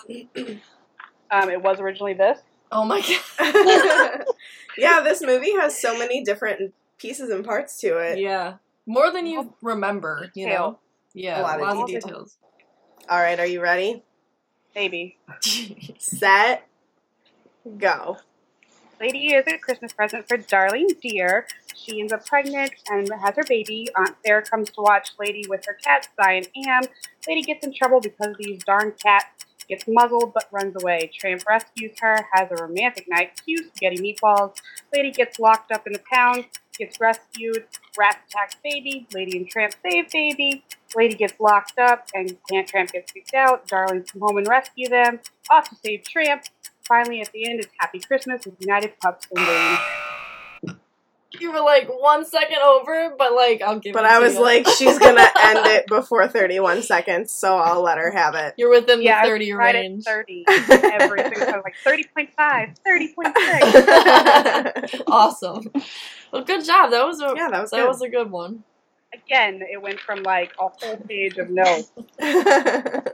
Um, 1.31 1.50
it 1.50 1.62
was 1.62 1.81
originally 1.81 2.12
this. 2.14 2.38
Oh 2.71 2.85
my 2.85 3.00
god. 3.00 4.25
yeah, 4.79 5.00
this 5.00 5.23
movie 5.23 5.52
has 5.52 5.81
so 5.81 5.99
many 5.99 6.23
different 6.23 6.75
pieces 6.99 7.31
and 7.31 7.45
parts 7.45 7.81
to 7.81 7.97
it. 7.97 8.19
Yeah, 8.19 8.57
more 8.85 9.11
than 9.11 9.26
you 9.26 9.55
remember. 9.62 10.31
You 10.35 10.49
know. 10.49 10.79
Yeah, 11.14 11.40
A 11.40 11.43
lot 11.43 11.61
of 11.61 11.67
lots 11.67 11.81
of 11.81 11.87
details. 11.87 12.05
details. 12.05 12.37
All 13.09 13.19
right, 13.19 13.40
are 13.40 13.47
you 13.47 13.62
ready? 13.62 14.02
Maybe. 14.75 15.17
Set, 15.99 16.69
go. 17.79 18.19
Lady 18.99 19.35
is 19.35 19.45
a 19.47 19.59
Christmas 19.59 19.93
present 19.93 20.26
for 20.26 20.38
darling 20.38 20.88
dear. 21.03 21.47
She 21.75 22.00
ends 22.00 22.15
up 22.15 22.25
pregnant 22.25 22.73
and 22.91 23.11
has 23.21 23.37
her 23.37 23.45
baby. 23.47 23.88
Aunt 23.97 24.17
Sarah 24.25 24.43
comes 24.43 24.71
to 24.71 24.81
watch 24.81 25.11
Lady 25.19 25.45
with 25.49 25.65
her 25.67 25.75
cat, 25.75 26.09
and 26.19 26.49
Am. 26.67 26.83
Lady 27.29 27.43
gets 27.43 27.67
in 27.67 27.75
trouble 27.75 28.00
because 28.00 28.35
these 28.38 28.65
darn 28.65 28.93
cats 28.93 29.45
gets 29.69 29.85
muzzled 29.87 30.33
but 30.33 30.49
runs 30.50 30.83
away. 30.83 31.11
Tramp 31.12 31.43
rescues 31.47 31.93
her, 32.00 32.21
has 32.33 32.49
a 32.50 32.62
romantic 32.62 33.07
night, 33.09 33.38
cue 33.45 33.59
spaghetti 33.59 33.99
meatballs. 33.99 34.55
Lady 34.95 35.11
gets 35.11 35.38
locked 35.38 35.73
up 35.73 35.87
in 35.87 35.93
the 35.93 36.03
pound, 36.11 36.47
gets 36.79 36.99
rescued. 36.99 37.65
Rat 37.99 38.21
attacks 38.29 38.57
baby. 38.65 39.07
Lady 39.12 39.37
and 39.37 39.49
Tramp 39.49 39.75
save 39.83 40.11
baby. 40.11 40.65
Lady 40.95 41.15
gets 41.15 41.38
locked 41.38 41.79
up 41.79 42.09
and 42.15 42.38
Aunt 42.53 42.69
Tramp 42.69 42.93
gets 42.93 43.12
kicked 43.12 43.35
out. 43.35 43.67
Darlings 43.67 44.11
come 44.11 44.23
home 44.23 44.38
and 44.38 44.49
rescue 44.49 44.88
them. 44.88 45.21
Off 45.50 45.69
to 45.69 45.76
save 45.85 46.03
Tramp. 46.05 46.45
Finally, 46.88 47.21
at 47.21 47.31
the 47.33 47.49
end, 47.49 47.61
it's 47.61 47.69
Happy 47.78 48.00
Christmas 48.00 48.45
with 48.47 48.57
United 48.61 48.99
Pups 49.00 49.26
and 49.35 49.47
Lady. 49.47 49.76
You 51.38 51.52
were 51.52 51.61
like 51.61 51.87
one 51.88 52.25
second 52.25 52.59
over, 52.64 53.12
but 53.19 53.35
like 53.35 53.61
I'll 53.61 53.78
give. 53.78 53.93
But 53.93 54.05
it 54.05 54.11
I 54.11 54.21
to 54.21 54.25
was 54.25 54.37
you. 54.37 54.40
like, 54.43 54.66
she's 54.69 54.99
gonna 54.99 55.21
end 55.43 55.66
it 55.66 55.87
before 55.87 56.26
31 56.28 56.81
seconds, 56.83 57.31
so 57.31 57.59
I'll 57.59 57.83
let 57.83 57.99
her 57.99 58.11
have 58.11 58.35
it. 58.37 58.55
you're 58.57 58.71
within 58.71 59.02
Yeah, 59.02 59.21
the 59.21 59.26
I 59.26 59.31
thirty 59.31 59.52
tried 59.52 59.75
range. 59.75 60.05
At 60.07 60.12
30 60.14 60.45
Everything 60.49 61.35
single 61.35 61.52
time. 61.52 61.62
Like 61.62 61.75
30.5, 61.85 62.76
30.6. 62.87 65.02
awesome. 65.09 65.71
Well, 66.33 66.43
good 66.45 66.64
job. 66.64 66.90
That 66.93 67.05
was 67.07 67.21
a 67.21 67.35
yeah, 67.37 67.50
that 67.50 67.61
was 67.61 67.71
that 67.71 67.81
good. 67.81 67.88
was 67.88 68.00
a 68.00 68.09
good 68.09 68.31
one. 68.31 68.62
Again, 69.15 69.63
it 69.63 69.81
went 69.81 69.99
from 70.01 70.23
like 70.23 70.53
a 70.61 70.69
whole 70.69 70.97
page 70.97 71.39
of 71.39 71.49
notes. 71.51 71.91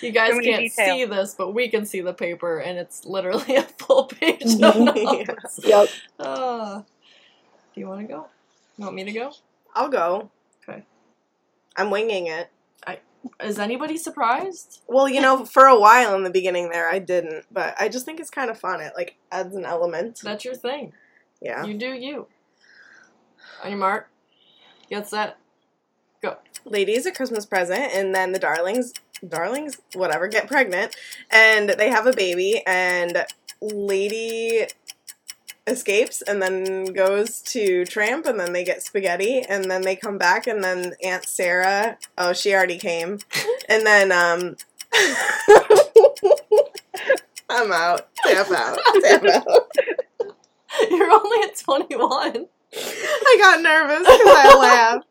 You 0.00 0.10
guys 0.10 0.32
So 0.32 0.40
can't 0.40 0.62
details. 0.62 0.74
see 0.74 1.04
this, 1.04 1.34
but 1.36 1.54
we 1.54 1.68
can 1.68 1.86
see 1.86 2.00
the 2.00 2.12
paper, 2.12 2.58
and 2.58 2.76
it's 2.78 3.04
literally 3.04 3.56
a 3.56 3.62
full 3.62 4.04
page 4.04 4.42
of 4.42 4.58
notes. 4.58 5.60
Yep. 5.64 5.88
Ah. 6.18 6.82
do 7.74 7.80
you 7.80 7.86
want 7.88 8.00
to 8.00 8.06
go? 8.06 8.26
You 8.76 8.84
want 8.84 8.96
me 8.96 9.04
to 9.04 9.12
go? 9.12 9.32
I'll 9.74 9.88
go. 9.88 10.30
Okay. 10.68 10.82
I'm 11.76 11.90
winging 11.90 12.26
it. 12.26 12.50
Is 13.40 13.60
anybody 13.60 13.96
surprised? 13.96 14.82
Well, 14.88 15.08
you 15.08 15.20
know, 15.20 15.44
for 15.44 15.66
a 15.66 15.78
while 15.78 16.16
in 16.16 16.24
the 16.24 16.30
beginning 16.30 16.70
there, 16.70 16.88
I 16.90 16.98
didn't, 16.98 17.44
but 17.52 17.76
I 17.78 17.88
just 17.88 18.04
think 18.04 18.18
it's 18.18 18.30
kind 18.30 18.50
of 18.50 18.58
fun. 18.58 18.80
It 18.80 18.94
like 18.96 19.14
adds 19.30 19.54
an 19.54 19.64
element. 19.64 20.18
That's 20.24 20.44
your 20.44 20.56
thing. 20.56 20.92
Yeah. 21.40 21.64
You 21.64 21.74
do 21.74 21.92
you. 21.92 22.26
On 23.62 23.70
your 23.70 23.78
mark. 23.78 24.10
Get 24.92 25.08
set. 25.08 25.38
Go. 26.20 26.36
Ladies, 26.66 27.06
a 27.06 27.12
Christmas 27.12 27.46
present, 27.46 27.94
and 27.94 28.14
then 28.14 28.32
the 28.32 28.38
darlings, 28.38 28.92
darlings, 29.26 29.80
whatever, 29.94 30.28
get 30.28 30.46
pregnant, 30.46 30.94
and 31.30 31.70
they 31.70 31.88
have 31.88 32.06
a 32.06 32.12
baby, 32.12 32.62
and 32.66 33.24
Lady 33.62 34.66
escapes 35.66 36.20
and 36.20 36.42
then 36.42 36.92
goes 36.92 37.40
to 37.40 37.86
Tramp, 37.86 38.26
and 38.26 38.38
then 38.38 38.52
they 38.52 38.64
get 38.64 38.82
spaghetti, 38.82 39.40
and 39.40 39.70
then 39.70 39.80
they 39.80 39.96
come 39.96 40.18
back, 40.18 40.46
and 40.46 40.62
then 40.62 40.92
Aunt 41.02 41.24
Sarah, 41.24 41.96
oh, 42.18 42.34
she 42.34 42.52
already 42.52 42.76
came, 42.76 43.18
and 43.70 43.86
then, 43.86 44.12
um, 44.12 44.56
I'm 47.48 47.72
out. 47.72 48.10
Tap 48.26 48.50
out. 48.50 48.78
Tap 49.00 49.24
out. 49.24 49.72
You're 50.90 51.10
only 51.10 51.48
at 51.48 51.58
21. 51.58 52.46
I 52.74 53.36
got 53.40 53.62
nervous 53.62 53.98
because 54.00 54.20
I 54.26 54.56
laughed. 54.58 55.08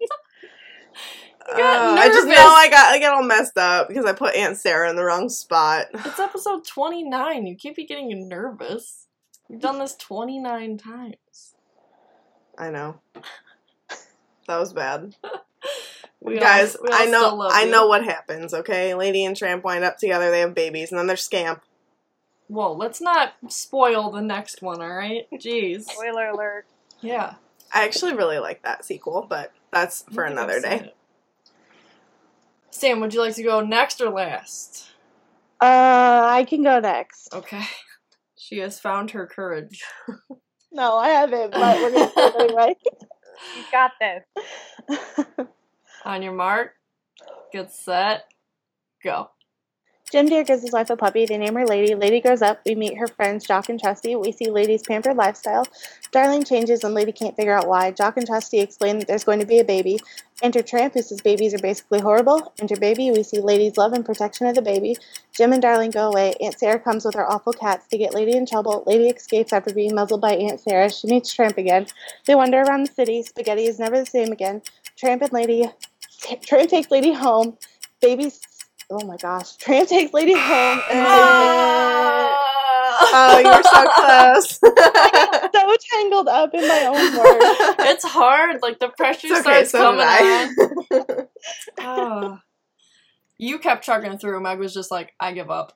Got 1.56 1.98
Uh, 1.98 2.00
I 2.00 2.08
just 2.08 2.28
know 2.28 2.34
I 2.36 2.70
got 2.70 2.94
I 2.94 3.00
get 3.00 3.12
all 3.14 3.24
messed 3.24 3.58
up 3.58 3.88
because 3.88 4.06
I 4.06 4.14
put 4.14 4.36
Aunt 4.36 4.58
Sarah 4.58 4.90
in 4.90 4.96
the 4.96 5.04
wrong 5.04 5.28
spot. 5.28 5.88
It's 5.94 6.20
episode 6.20 6.66
29. 6.66 7.46
You 7.48 7.56
keep 7.56 7.76
be 7.76 7.86
getting 7.86 8.28
nervous. 8.30 9.08
You've 9.50 9.60
done 9.62 9.80
this 9.80 9.96
29 9.98 10.78
times. 10.78 11.56
I 12.58 12.70
know. 12.70 13.00
That 14.48 14.58
was 14.60 14.74
bad. 14.74 15.16
We 16.24 16.36
all- 16.36 16.44
Guys, 16.44 16.78
we 16.80 16.88
all 16.90 16.94
I 16.94 17.08
still 17.08 17.12
know 17.32 17.36
love 17.36 17.52
I 17.52 17.64
you. 17.64 17.72
know 17.72 17.88
what 17.88 18.04
happens, 18.04 18.54
okay? 18.54 18.94
Lady 18.94 19.26
and 19.26 19.36
Tramp 19.36 19.64
wind 19.64 19.84
up 19.84 19.98
together, 19.98 20.30
they 20.30 20.42
have 20.42 20.54
babies, 20.54 20.92
and 20.92 21.00
then 21.00 21.08
they're 21.08 21.16
scamp. 21.18 21.64
Whoa, 22.48 22.74
let's 22.74 23.02
not 23.02 23.34
spoil 23.50 24.12
the 24.12 24.22
next 24.22 24.62
one, 24.62 24.84
alright? 24.84 25.26
Jeez. 25.34 25.86
Spoiler 25.86 26.28
alert. 26.28 26.68
Yeah. 27.02 27.34
I 27.74 27.84
actually 27.86 28.14
really 28.14 28.40
like 28.40 28.64
that 28.64 28.86
sequel, 28.86 29.26
but 29.30 29.52
that's 29.72 30.04
for 30.14 30.24
another 30.24 30.60
day. 30.60 30.76
it. 30.78 30.96
Sam, 32.70 33.00
would 33.00 33.14
you 33.14 33.22
like 33.22 33.36
to 33.36 33.44
go 33.44 33.62
next 33.62 34.02
or 34.02 34.10
last? 34.10 34.90
Uh, 35.62 36.26
I 36.26 36.46
can 36.48 36.64
go 36.64 36.80
next. 36.80 37.34
Okay. 37.34 37.64
She 38.38 38.58
has 38.58 38.80
found 38.80 39.12
her 39.12 39.28
courage. 39.28 39.84
No, 40.74 40.98
I 40.98 41.10
haven't, 41.10 41.52
but 41.52 41.78
we're 41.78 41.92
gonna 41.92 42.12
do 42.16 42.22
it 42.22 42.36
anyway. 42.40 42.76
You 43.58 43.64
got 43.72 43.92
this. 44.00 45.48
On 46.06 46.22
your 46.22 46.32
mark, 46.32 46.72
get 47.52 47.72
set, 47.74 48.24
go. 49.04 49.30
Jim 50.12 50.26
Dear 50.26 50.44
gives 50.44 50.62
his 50.62 50.74
wife 50.74 50.90
a 50.90 50.98
puppy. 50.98 51.26
They 51.26 51.38
name 51.38 51.56
her 51.56 51.66
Lady. 51.66 51.96
Lady 51.96 52.20
grows 52.20 52.42
up. 52.42 52.60
We 52.66 52.76
meet 52.76 52.98
her 52.98 53.08
friends 53.08 53.46
Jock 53.48 53.70
and 53.70 53.80
Trusty. 53.80 54.16
We 54.16 54.34
see 54.34 54.50
Lady's 54.50 54.84
pampered 54.84 55.16
lifestyle. 55.16 55.66
Darling 56.12 56.44
changes 56.44 56.84
and 56.84 56.94
Lady 56.94 57.14
can't 57.14 57.36
figure 57.36 57.58
out 57.58 57.68
why. 57.68 57.92
Jock 57.92 58.18
and 58.18 58.28
Trusty 58.28 58.60
explain 58.60 59.00
that 59.00 59.08
there's 59.08 59.24
going 59.24 59.40
to 59.40 59.46
be 59.46 59.60
a 59.60 59.64
baby. 59.64 60.00
Enter 60.42 60.64
Tramp, 60.64 60.96
who 60.96 61.02
says 61.02 61.22
babies 61.22 61.54
are 61.54 61.60
basically 61.60 62.02
horrible. 62.02 62.52
Enter 62.60 62.76
Baby. 62.76 63.12
We 63.12 63.24
see 63.24 63.40
Lady's 63.40 63.78
love 63.78 63.94
and 63.94 64.04
protection 64.04 64.48
of 64.48 64.56
the 64.56 64.62
baby. 64.62 64.98
Jim 65.32 65.54
and 65.54 65.62
Darling 65.62 65.92
go 65.92 66.10
away. 66.10 66.34
Aunt 66.42 66.60
Sarah 66.60 66.80
comes 66.80 67.06
with 67.06 67.14
her 67.14 67.30
awful 67.30 67.54
cats 67.54 67.88
to 67.88 67.98
get 67.98 68.14
Lady 68.14 68.36
in 68.36 68.46
trouble. 68.46 68.84
Lady 68.88 69.08
escapes 69.08 69.54
after 69.54 69.74
being 69.74 69.94
muzzled 69.94 70.20
by 70.20 70.34
Aunt 70.34 70.60
Sarah. 70.60 70.90
She 70.90 71.08
meets 71.08 71.32
Tramp 71.34 71.58
again. 71.58 71.86
They 72.26 72.36
wander 72.36 72.62
around 72.62 72.88
the 72.88 72.94
city. 72.94 73.22
Spaghetti 73.22 73.66
is 73.66 73.80
never 73.80 74.00
the 74.00 74.06
same 74.06 74.32
again. 74.32 74.64
Tramp 74.98 75.22
and 75.22 75.32
Lady. 75.32 75.70
Tramp 76.42 76.70
takes 76.70 76.90
Lady 76.90 77.14
home. 77.14 77.58
Baby's 78.02 78.42
Oh 78.92 79.06
my 79.06 79.16
gosh. 79.16 79.56
Tramp 79.56 79.88
takes 79.88 80.14
Lady 80.14 80.34
home 80.34 80.82
and 80.92 81.08
Oh, 83.14 83.40
you're 83.40 83.64
so 83.64 83.88
close. 83.96 84.60
so 85.54 85.76
tangled 85.92 86.28
up 86.28 86.54
in 86.54 86.68
my 86.68 86.86
own 86.88 87.18
words. 87.18 87.46
it's 87.90 88.04
hard. 88.04 88.62
Like 88.62 88.80
the 88.80 88.90
pressure 88.90 89.28
It's 89.28 89.40
okay, 89.40 89.64
starts 89.66 89.72
so 89.72 89.80
coming 89.80 90.06
did 90.90 91.10
on. 91.10 91.28
Oh. 91.80 92.38
You 93.38 93.58
kept 93.58 93.84
chugging 93.84 94.20
through. 94.20 94.40
Meg 94.40 94.60
was 94.60 94.72
just 94.72 94.92
like, 94.92 95.14
I 95.20 95.34
give 95.34 95.50
up. 95.50 95.76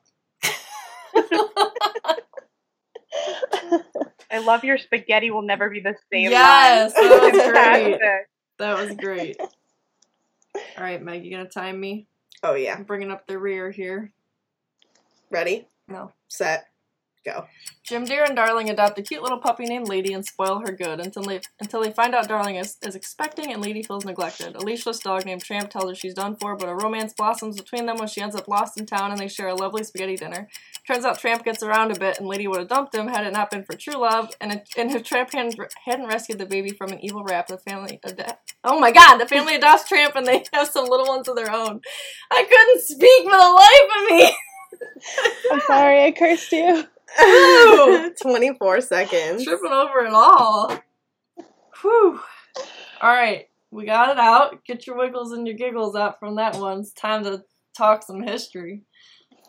I 4.30 4.38
love 4.38 4.62
your 4.62 4.78
spaghetti 4.78 5.32
will 5.32 5.42
never 5.42 5.68
be 5.68 5.80
the 5.80 5.96
same. 6.12 6.30
Yes, 6.30 6.94
line. 6.94 7.08
that 7.08 7.22
was 7.22 7.50
great. 7.50 7.98
That 8.58 8.78
was 8.78 8.96
great. 8.96 9.36
All 9.40 10.62
right, 10.78 11.02
Meg, 11.02 11.24
you 11.24 11.32
gonna 11.32 11.48
time 11.48 11.80
me? 11.80 12.06
Oh 12.42 12.54
yeah. 12.54 12.74
I'm 12.74 12.84
bringing 12.84 13.10
up 13.10 13.26
the 13.26 13.38
rear 13.38 13.70
here. 13.70 14.12
Ready? 15.30 15.66
No. 15.88 16.12
Set. 16.28 16.68
Go. 17.26 17.46
Jim 17.82 18.04
Dear 18.04 18.22
and 18.22 18.36
Darling 18.36 18.70
adopt 18.70 18.98
a 19.00 19.02
cute 19.02 19.20
little 19.20 19.38
puppy 19.38 19.64
named 19.64 19.88
Lady 19.88 20.12
and 20.12 20.24
spoil 20.24 20.60
her 20.64 20.70
good 20.70 21.00
until 21.00 21.24
they 21.24 21.40
until 21.58 21.82
they 21.82 21.90
find 21.90 22.14
out 22.14 22.28
Darling 22.28 22.54
is, 22.54 22.76
is 22.86 22.94
expecting 22.94 23.52
and 23.52 23.60
Lady 23.60 23.82
feels 23.82 24.04
neglected. 24.04 24.54
A 24.54 24.60
leashless 24.60 25.02
dog 25.02 25.26
named 25.26 25.42
Tramp 25.42 25.68
tells 25.68 25.90
her 25.90 25.94
she's 25.96 26.14
done 26.14 26.36
for, 26.36 26.54
but 26.54 26.68
a 26.68 26.74
romance 26.74 27.14
blossoms 27.14 27.60
between 27.60 27.86
them 27.86 27.96
when 27.96 28.06
she 28.06 28.20
ends 28.20 28.36
up 28.36 28.46
lost 28.46 28.78
in 28.78 28.86
town 28.86 29.10
and 29.10 29.18
they 29.18 29.26
share 29.26 29.48
a 29.48 29.56
lovely 29.56 29.82
spaghetti 29.82 30.14
dinner. 30.14 30.48
Turns 30.86 31.04
out 31.04 31.18
Tramp 31.18 31.44
gets 31.44 31.64
around 31.64 31.90
a 31.90 31.98
bit 31.98 32.18
and 32.18 32.28
Lady 32.28 32.46
would 32.46 32.60
have 32.60 32.68
dumped 32.68 32.94
him 32.94 33.08
had 33.08 33.26
it 33.26 33.32
not 33.32 33.50
been 33.50 33.64
for 33.64 33.76
true 33.76 34.00
love. 34.00 34.30
And, 34.40 34.52
it, 34.52 34.68
and 34.76 34.92
if 34.92 35.02
Tramp 35.02 35.32
hadn't, 35.32 35.58
hadn't 35.84 36.06
rescued 36.06 36.38
the 36.38 36.46
baby 36.46 36.70
from 36.70 36.92
an 36.92 37.04
evil 37.04 37.24
rap, 37.24 37.48
the 37.48 37.58
family 37.58 37.98
ad- 38.04 38.36
oh 38.62 38.78
my 38.78 38.92
god, 38.92 39.18
the 39.18 39.26
family 39.26 39.56
adopts 39.56 39.88
Tramp 39.88 40.14
and 40.14 40.26
they 40.26 40.44
have 40.52 40.68
some 40.68 40.88
little 40.88 41.06
ones 41.08 41.26
of 41.26 41.34
their 41.34 41.50
own. 41.50 41.80
I 42.30 42.44
couldn't 42.44 42.82
speak 42.82 43.24
for 43.24 43.36
the 43.36 43.36
life 43.36 43.90
of 43.98 44.10
me. 44.10 44.36
I'm 45.52 45.60
sorry, 45.66 46.04
I 46.04 46.12
cursed 46.12 46.52
you. 46.52 46.84
Ew. 47.18 48.12
24 48.22 48.80
seconds. 48.80 49.44
tripping 49.44 49.72
over 49.72 50.04
it 50.04 50.12
all. 50.12 50.72
Whew. 51.82 52.20
All 53.00 53.10
right, 53.10 53.48
we 53.70 53.84
got 53.84 54.10
it 54.10 54.18
out. 54.18 54.64
Get 54.64 54.86
your 54.86 54.96
wiggles 54.96 55.32
and 55.32 55.46
your 55.46 55.56
giggles 55.56 55.94
out 55.94 56.18
from 56.18 56.36
that 56.36 56.56
one. 56.56 56.80
It's 56.80 56.92
time 56.92 57.24
to 57.24 57.44
talk 57.76 58.02
some 58.02 58.22
history. 58.22 58.82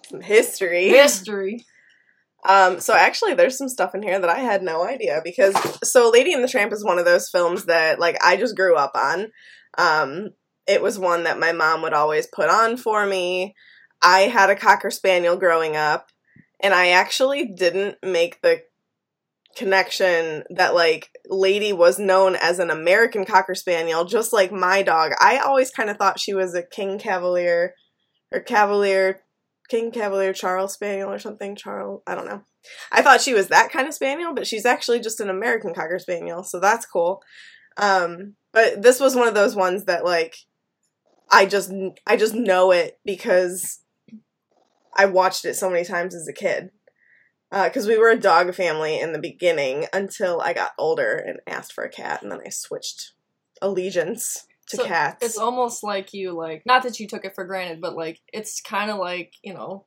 Some 0.10 0.22
history. 0.22 0.90
History. 0.90 1.66
Um, 2.48 2.80
so 2.80 2.94
actually, 2.94 3.34
there's 3.34 3.58
some 3.58 3.70
stuff 3.70 3.96
in 3.96 4.02
here 4.02 4.20
that 4.20 4.30
I 4.30 4.40
had 4.40 4.62
no 4.64 4.86
idea 4.86 5.22
because 5.24 5.56
so 5.84 6.10
Lady 6.10 6.34
and 6.34 6.44
the 6.44 6.48
Tramp 6.48 6.72
is 6.72 6.84
one 6.84 7.00
of 7.00 7.06
those 7.06 7.30
films 7.30 7.66
that 7.66 8.00
like 8.00 8.18
I 8.24 8.38
just 8.38 8.56
grew 8.56 8.76
up 8.76 8.92
on. 8.96 9.32
Um, 9.78 10.30
it 10.68 10.82
was 10.82 11.00
one 11.00 11.24
that 11.24 11.40
my 11.40 11.52
mom 11.52 11.82
would 11.82 11.94
always 11.94 12.28
put 12.28 12.50
on 12.50 12.78
for 12.78 13.06
me. 13.06 13.56
I 14.02 14.22
had 14.22 14.50
a 14.50 14.56
cocker 14.56 14.92
spaniel 14.92 15.38
growing 15.38 15.76
up, 15.76 16.10
and 16.60 16.74
I 16.74 16.90
actually 16.90 17.46
didn't 17.46 17.98
make 18.04 18.42
the 18.42 18.64
connection 19.56 20.44
that 20.52 20.76
like 20.76 21.10
Lady 21.28 21.74
was 21.74 21.98
known 21.98 22.36
as 22.36 22.60
an 22.60 22.70
American 22.70 23.26
cocker 23.26 23.56
spaniel, 23.56 24.06
just 24.06 24.32
like 24.32 24.52
my 24.52 24.84
dog. 24.84 25.14
I 25.20 25.40
always 25.40 25.72
kind 25.72 25.90
of 25.90 25.98
thought 25.98 26.20
she 26.20 26.34
was 26.34 26.54
a 26.54 26.64
King 26.64 27.00
Cavalier 27.00 27.74
or 28.32 28.40
Cavalier 28.40 29.22
King 29.70 29.92
Cavalier 29.92 30.34
Charles 30.34 30.74
Spaniel 30.74 31.12
or 31.12 31.20
something. 31.20 31.56
Charles, 31.56 32.02
I 32.08 32.16
don't 32.16 32.28
know. 32.28 32.44
I 32.92 33.02
thought 33.02 33.22
she 33.22 33.34
was 33.34 33.48
that 33.48 33.72
kind 33.72 33.88
of 33.88 33.94
spaniel, 33.94 34.34
but 34.34 34.48
she's 34.48 34.66
actually 34.66 35.00
just 35.00 35.20
an 35.20 35.30
American 35.30 35.74
Cocker 35.74 36.00
Spaniel, 36.00 36.44
so 36.44 36.60
that's 36.60 36.86
cool. 36.86 37.22
Um, 37.78 38.36
but 38.54 38.82
this 38.82 39.00
was 39.00 39.16
one 39.16 39.28
of 39.28 39.34
those 39.34 39.56
ones 39.56 39.86
that 39.86 40.04
like 40.06 40.36
I 41.32 41.46
just 41.46 41.72
I 42.06 42.18
just 42.18 42.34
know 42.34 42.72
it 42.72 43.00
because 43.06 43.80
I 44.96 45.06
watched 45.06 45.46
it 45.46 45.56
so 45.56 45.70
many 45.70 45.86
times 45.86 46.16
as 46.16 46.28
a 46.28 46.34
kid. 46.34 46.72
Uh, 47.50 47.66
because 47.70 47.88
we 47.88 47.98
were 47.98 48.10
a 48.10 48.20
dog 48.20 48.54
family 48.54 49.00
in 49.00 49.14
the 49.14 49.20
beginning 49.20 49.86
until 49.94 50.42
I 50.42 50.52
got 50.52 50.72
older 50.78 51.16
and 51.16 51.40
asked 51.48 51.72
for 51.72 51.86
a 51.86 51.90
cat, 51.90 52.22
and 52.22 52.30
then 52.32 52.42
I 52.46 52.50
switched 52.50 53.14
allegiance 53.62 54.46
to 54.70 54.78
So, 54.78 54.86
cats. 54.86 55.26
It's 55.26 55.38
almost 55.38 55.82
like 55.82 56.14
you 56.14 56.34
like 56.34 56.64
not 56.66 56.84
that 56.84 57.00
you 57.00 57.08
took 57.08 57.24
it 57.24 57.36
for 57.36 57.46
granted, 57.46 57.80
but 57.80 57.96
like 57.96 58.20
it's 58.34 58.60
kind 58.62 58.92
of 58.92 58.98
like 58.98 59.34
you 59.44 59.54
know. 59.54 59.86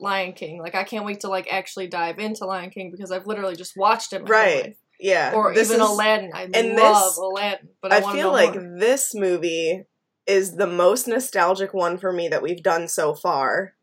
Lion 0.00 0.32
King. 0.32 0.58
Like 0.58 0.74
I 0.74 0.82
can't 0.82 1.04
wait 1.04 1.20
to 1.20 1.28
like 1.28 1.46
actually 1.50 1.86
dive 1.86 2.18
into 2.18 2.44
Lion 2.46 2.70
King 2.70 2.90
because 2.90 3.12
I've 3.12 3.28
literally 3.28 3.54
just 3.54 3.76
watched 3.76 4.12
it 4.12 4.28
Right. 4.28 4.76
yeah, 4.98 5.32
Or 5.32 5.54
this 5.54 5.70
even 5.70 5.80
is- 5.80 5.88
Aladdin. 5.88 6.30
I 6.34 6.42
and 6.52 6.74
love 6.74 7.10
this- 7.12 7.16
Aladdin, 7.18 7.68
but 7.80 7.92
I, 7.92 7.98
I 7.98 8.12
feel 8.12 8.32
like 8.32 8.56
more. 8.56 8.76
this 8.80 9.14
movie 9.14 9.84
is 10.26 10.56
the 10.56 10.66
most 10.66 11.06
nostalgic 11.06 11.72
one 11.72 11.96
for 11.96 12.12
me 12.12 12.26
that 12.28 12.42
we've 12.42 12.62
done 12.62 12.88
so 12.88 13.14
far. 13.14 13.74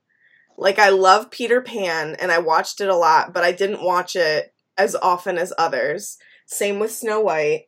Like 0.62 0.78
I 0.78 0.90
love 0.90 1.32
Peter 1.32 1.60
Pan 1.60 2.16
and 2.20 2.32
I 2.32 2.38
watched 2.38 2.82
it 2.82 2.88
a 2.88 2.96
lot, 2.96 3.34
but 3.34 3.44
I 3.44 3.52
didn't 3.52 3.82
watch 3.84 4.16
it 4.16 4.54
as 4.78 4.96
often 4.96 5.40
as 5.40 5.52
others. 5.58 6.20
Same 6.46 6.78
with 6.78 6.92
Snow 6.92 7.20
White. 7.20 7.64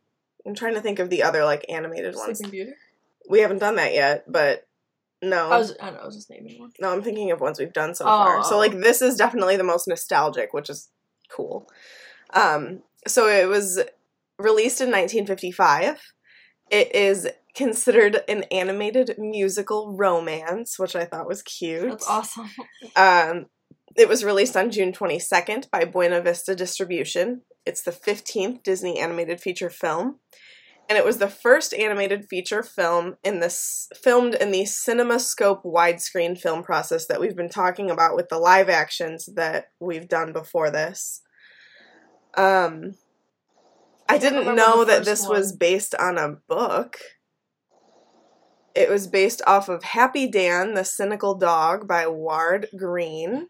I'm 0.46 0.54
trying 0.54 0.76
to 0.76 0.82
think 0.82 1.00
of 1.00 1.10
the 1.10 1.24
other 1.24 1.44
like 1.44 1.66
animated 1.70 2.16
ones. 2.16 2.38
Sleeping 2.38 2.52
Beauty. 2.52 2.74
We 3.28 3.40
haven't 3.40 3.58
done 3.58 3.78
that 3.78 3.94
yet, 3.94 4.32
but 4.32 4.68
no. 5.24 5.50
I 5.50 5.58
was 5.58 5.76
I, 5.82 5.86
don't 5.86 5.96
know, 5.96 6.02
I 6.02 6.06
was 6.06 6.16
just 6.16 6.30
naming 6.30 6.60
one. 6.60 6.72
No, 6.80 6.94
I'm 6.94 7.02
thinking 7.02 7.32
of 7.32 7.42
ones 7.42 7.58
we've 7.58 7.74
done 7.74 7.96
so 7.96 8.06
Oh, 8.06 8.08
far. 8.10 8.44
So 8.44 8.56
oh. 8.56 8.60
like 8.60 8.80
this 8.80 9.02
is 9.02 9.16
definitely 9.16 9.58
the 9.58 9.64
most 9.64 9.88
nostalgic, 9.88 10.54
which 10.54 10.70
is 10.70 10.90
cool. 11.32 11.68
Um 12.32 12.84
so 13.08 13.28
it 13.28 13.48
was 13.48 13.80
released 14.38 14.82
in 14.82 14.92
1955. 14.92 16.00
It 16.70 16.94
is 16.94 17.28
considered 17.56 18.22
an 18.28 18.44
animated 18.44 19.16
musical 19.18 19.96
romance, 19.96 20.80
which 20.80 20.96
I 20.96 21.06
thought 21.06 21.28
was 21.28 21.42
cute. 21.42 21.90
That's 21.90 22.10
awesome. 22.10 22.50
Um, 22.96 23.48
it 23.96 24.10
was 24.10 24.24
released 24.24 24.58
on 24.58 24.72
June 24.72 24.92
22nd 24.92 25.70
by 25.70 25.86
Buena 25.86 26.22
Vista 26.22 26.56
Distribution. 26.56 27.42
It's 27.66 27.84
the 27.84 27.92
15th 27.92 28.64
Disney 28.64 29.00
animated 29.00 29.40
feature 29.40 29.70
film. 29.70 30.20
And 30.90 30.98
it 30.98 31.06
was 31.06 31.18
the 31.18 31.30
first 31.30 31.74
animated 31.74 32.26
feature 32.26 32.62
film 32.62 33.16
in 33.24 33.40
this 33.40 33.88
filmed 33.96 34.36
in 34.36 34.52
the 34.52 34.64
CinemaScope 34.64 35.64
widescreen 35.64 36.38
film 36.38 36.62
process 36.62 37.08
that 37.08 37.22
we've 37.22 37.36
been 37.36 37.50
talking 37.50 37.90
about 37.90 38.16
with 38.16 38.30
the 38.30 38.38
live 38.38 38.70
actions 38.70 39.30
that 39.36 39.70
we've 39.80 40.10
done 40.10 40.34
before 40.34 40.70
this. 40.72 41.22
Um, 42.36 42.96
I 44.10 44.18
didn't 44.18 44.56
know 44.56 44.84
that 44.84 45.06
this 45.06 45.28
was 45.28 45.56
based 45.56 45.96
on 45.96 46.18
a 46.18 46.38
book. 46.50 46.98
It 48.76 48.90
was 48.90 49.08
based 49.08 49.42
off 49.46 49.70
of 49.70 49.84
Happy 49.84 50.28
Dan, 50.28 50.74
the 50.74 50.84
Cynical 50.84 51.36
Dog 51.36 51.88
by 51.88 52.08
Ward 52.08 52.68
Greene. 52.76 53.48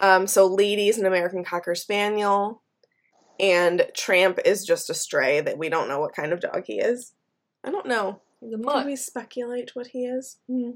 Um, 0.00 0.26
so 0.26 0.46
Lady's 0.46 0.98
an 0.98 1.06
American 1.06 1.44
Cocker 1.44 1.74
Spaniel, 1.74 2.62
and 3.38 3.86
Tramp 3.94 4.40
is 4.44 4.64
just 4.64 4.90
a 4.90 4.94
stray 4.94 5.40
that 5.40 5.56
we 5.56 5.68
don't 5.68 5.88
know 5.88 6.00
what 6.00 6.14
kind 6.14 6.32
of 6.32 6.40
dog 6.40 6.64
he 6.66 6.80
is. 6.80 7.12
I 7.62 7.70
don't 7.70 7.86
know. 7.86 8.20
The 8.42 8.58
Can 8.58 8.86
we 8.86 8.96
speculate 8.96 9.70
what 9.74 9.88
he 9.88 10.04
is? 10.04 10.38
Hmm. 10.48 10.72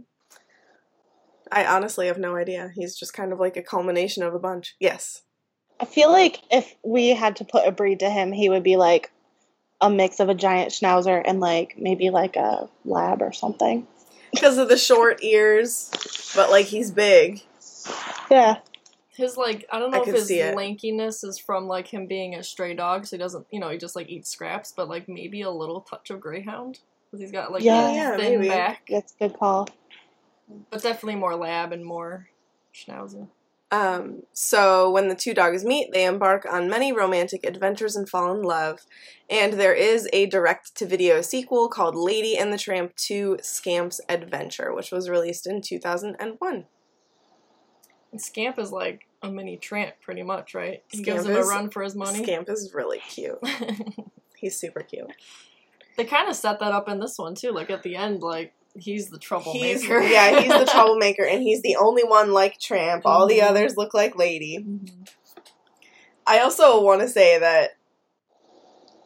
I 1.50 1.66
honestly 1.66 2.06
have 2.06 2.18
no 2.18 2.36
idea. 2.36 2.70
He's 2.74 2.96
just 2.96 3.12
kind 3.12 3.32
of 3.32 3.40
like 3.40 3.56
a 3.56 3.62
culmination 3.62 4.22
of 4.22 4.34
a 4.34 4.38
bunch. 4.38 4.76
Yes. 4.80 5.22
I 5.80 5.84
feel 5.84 6.10
like 6.10 6.40
if 6.50 6.74
we 6.84 7.08
had 7.10 7.36
to 7.36 7.44
put 7.44 7.66
a 7.66 7.72
breed 7.72 8.00
to 8.00 8.10
him, 8.10 8.32
he 8.32 8.48
would 8.48 8.62
be 8.62 8.76
like 8.76 9.10
a 9.80 9.88
mix 9.90 10.20
of 10.20 10.28
a 10.28 10.34
giant 10.34 10.72
schnauzer 10.72 11.22
and 11.24 11.40
like 11.40 11.76
maybe 11.78 12.10
like 12.10 12.36
a 12.36 12.68
lab 12.84 13.22
or 13.22 13.32
something. 13.32 13.86
Because 14.32 14.58
of 14.58 14.68
the 14.68 14.76
short 14.76 15.22
ears, 15.22 15.90
but 16.34 16.50
like 16.50 16.66
he's 16.66 16.90
big. 16.90 17.42
Yeah. 18.30 18.58
His 19.10 19.36
like 19.36 19.66
I 19.72 19.78
don't 19.78 19.92
I 19.94 19.98
know 19.98 20.04
if 20.04 20.14
his 20.14 20.30
lankiness 20.30 21.24
is 21.24 21.38
from 21.38 21.66
like 21.66 21.88
him 21.88 22.06
being 22.06 22.34
a 22.34 22.42
stray 22.42 22.74
dog, 22.74 23.06
so 23.06 23.16
he 23.16 23.18
doesn't 23.22 23.46
you 23.50 23.58
know 23.58 23.70
he 23.70 23.78
just 23.78 23.96
like 23.96 24.08
eats 24.08 24.28
scraps, 24.30 24.72
but 24.76 24.88
like 24.88 25.08
maybe 25.08 25.42
a 25.42 25.50
little 25.50 25.80
touch 25.80 26.10
of 26.10 26.20
greyhound 26.20 26.78
because 27.10 27.20
he's 27.20 27.32
got 27.32 27.50
like 27.50 27.62
Yeah. 27.62 27.88
a 27.88 27.94
Yeah, 27.94 28.16
thin 28.16 28.40
maybe. 28.40 28.48
back, 28.48 28.82
That's 28.90 29.14
a 29.20 29.28
good 29.28 29.38
call. 29.38 29.68
but 30.70 30.82
definitely 30.82 31.16
more 31.16 31.34
lab 31.34 31.72
and 31.72 31.84
more 31.84 32.28
schnauzer. 32.74 33.28
Um, 33.70 34.22
so 34.32 34.90
when 34.90 35.08
the 35.08 35.14
two 35.14 35.34
dogs 35.34 35.64
meet, 35.64 35.92
they 35.92 36.06
embark 36.06 36.46
on 36.50 36.70
many 36.70 36.92
romantic 36.92 37.44
adventures 37.44 37.96
and 37.96 38.08
fall 38.08 38.34
in 38.34 38.42
love. 38.42 38.80
And 39.28 39.54
there 39.54 39.74
is 39.74 40.08
a 40.12 40.26
direct 40.26 40.74
to 40.76 40.86
video 40.86 41.20
sequel 41.20 41.68
called 41.68 41.94
Lady 41.94 42.36
and 42.36 42.52
the 42.52 42.58
Tramp 42.58 42.96
2 42.96 43.38
Scamp's 43.42 44.00
Adventure, 44.08 44.72
which 44.74 44.90
was 44.90 45.10
released 45.10 45.46
in 45.46 45.60
2001. 45.60 46.64
And 48.10 48.20
Scamp 48.20 48.58
is 48.58 48.72
like 48.72 49.06
a 49.22 49.30
mini 49.30 49.58
tramp, 49.58 49.94
pretty 50.00 50.22
much, 50.22 50.54
right? 50.54 50.82
He 50.88 51.02
Scamp 51.02 51.18
gives 51.18 51.28
him 51.28 51.36
a 51.36 51.42
run 51.42 51.68
for 51.68 51.82
his 51.82 51.94
money. 51.94 52.22
Scamp 52.22 52.48
is 52.48 52.72
really 52.72 53.00
cute. 53.00 53.38
He's 54.36 54.58
super 54.58 54.80
cute. 54.80 55.10
they 55.96 56.04
kind 56.04 56.28
of 56.28 56.36
set 56.36 56.60
that 56.60 56.72
up 56.72 56.88
in 56.88 57.00
this 57.00 57.18
one 57.18 57.34
too. 57.34 57.50
Like 57.50 57.68
at 57.70 57.82
the 57.82 57.96
end, 57.96 58.22
like 58.22 58.54
he's 58.80 59.08
the 59.10 59.18
He's, 59.18 59.24
troublemaker. 59.26 60.00
yeah, 60.02 60.40
he's 60.40 60.52
the 60.52 60.66
troublemaker, 60.70 61.24
and 61.24 61.42
he's 61.42 61.62
the 61.62 61.76
only 61.76 62.04
one 62.04 62.32
like 62.32 62.58
Tramp. 62.58 63.04
All 63.06 63.26
the 63.26 63.38
Mhm. 63.40 63.50
others 63.50 63.76
look 63.76 63.94
like 63.94 64.16
Lady. 64.16 64.58
Mhm. 64.58 64.90
I 66.26 66.40
also 66.40 66.82
want 66.82 67.00
to 67.02 67.08
say 67.08 67.38
that 67.38 67.70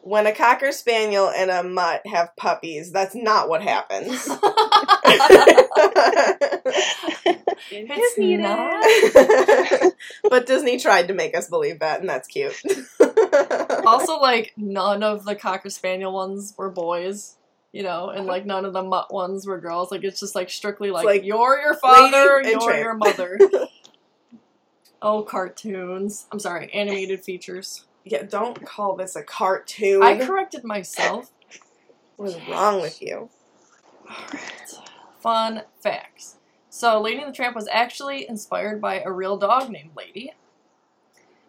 when 0.01 0.27
a 0.27 0.33
Cocker 0.33 0.71
Spaniel 0.73 1.29
and 1.29 1.49
a 1.49 1.63
Mutt 1.63 2.05
have 2.05 2.35
puppies, 2.35 2.91
that's 2.91 3.15
not 3.15 3.47
what 3.47 3.61
happens. 3.61 4.27
It's 7.75 8.15
Disney 8.15 8.37
not. 8.37 8.83
but 10.29 10.45
Disney 10.45 10.79
tried 10.79 11.07
to 11.07 11.13
make 11.13 11.35
us 11.35 11.49
believe 11.49 11.79
that, 11.79 12.01
and 12.01 12.09
that's 12.09 12.27
cute. 12.27 12.53
also, 13.85 14.19
like 14.19 14.53
none 14.57 15.01
of 15.01 15.25
the 15.25 15.35
cocker 15.35 15.69
spaniel 15.69 16.13
ones 16.13 16.53
were 16.57 16.69
boys. 16.69 17.35
You 17.73 17.83
know, 17.83 18.09
and 18.09 18.25
like 18.27 18.45
none 18.45 18.63
of 18.65 18.73
the 18.73 18.83
mutt 18.83 19.11
ones 19.11 19.45
were 19.45 19.59
girls. 19.59 19.91
Like 19.91 20.03
it's 20.03 20.19
just 20.19 20.35
like 20.35 20.49
strictly 20.49 20.91
like, 20.91 21.05
like 21.05 21.25
you're 21.25 21.59
your 21.59 21.73
father, 21.73 22.41
you're 22.43 22.77
your 22.77 22.93
mother. 22.93 23.37
oh, 25.01 25.23
cartoons. 25.23 26.27
I'm 26.31 26.39
sorry, 26.39 26.71
animated 26.71 27.23
features. 27.23 27.85
yeah, 28.05 28.23
don't 28.23 28.63
call 28.65 28.95
this 28.95 29.15
a 29.15 29.23
cartoon. 29.23 30.01
I 30.03 30.23
corrected 30.25 30.63
myself. 30.63 31.31
what 32.15 32.29
is 32.29 32.37
wrong 32.47 32.79
with 32.79 33.01
you? 33.01 33.29
Alright. 34.05 34.73
Fun 35.19 35.63
facts. 35.81 36.35
So, 36.69 36.99
Lady 37.01 37.21
and 37.21 37.29
the 37.29 37.35
Tramp 37.35 37.55
was 37.55 37.67
actually 37.71 38.27
inspired 38.27 38.81
by 38.81 39.01
a 39.01 39.11
real 39.11 39.37
dog 39.37 39.69
named 39.69 39.91
Lady. 39.95 40.33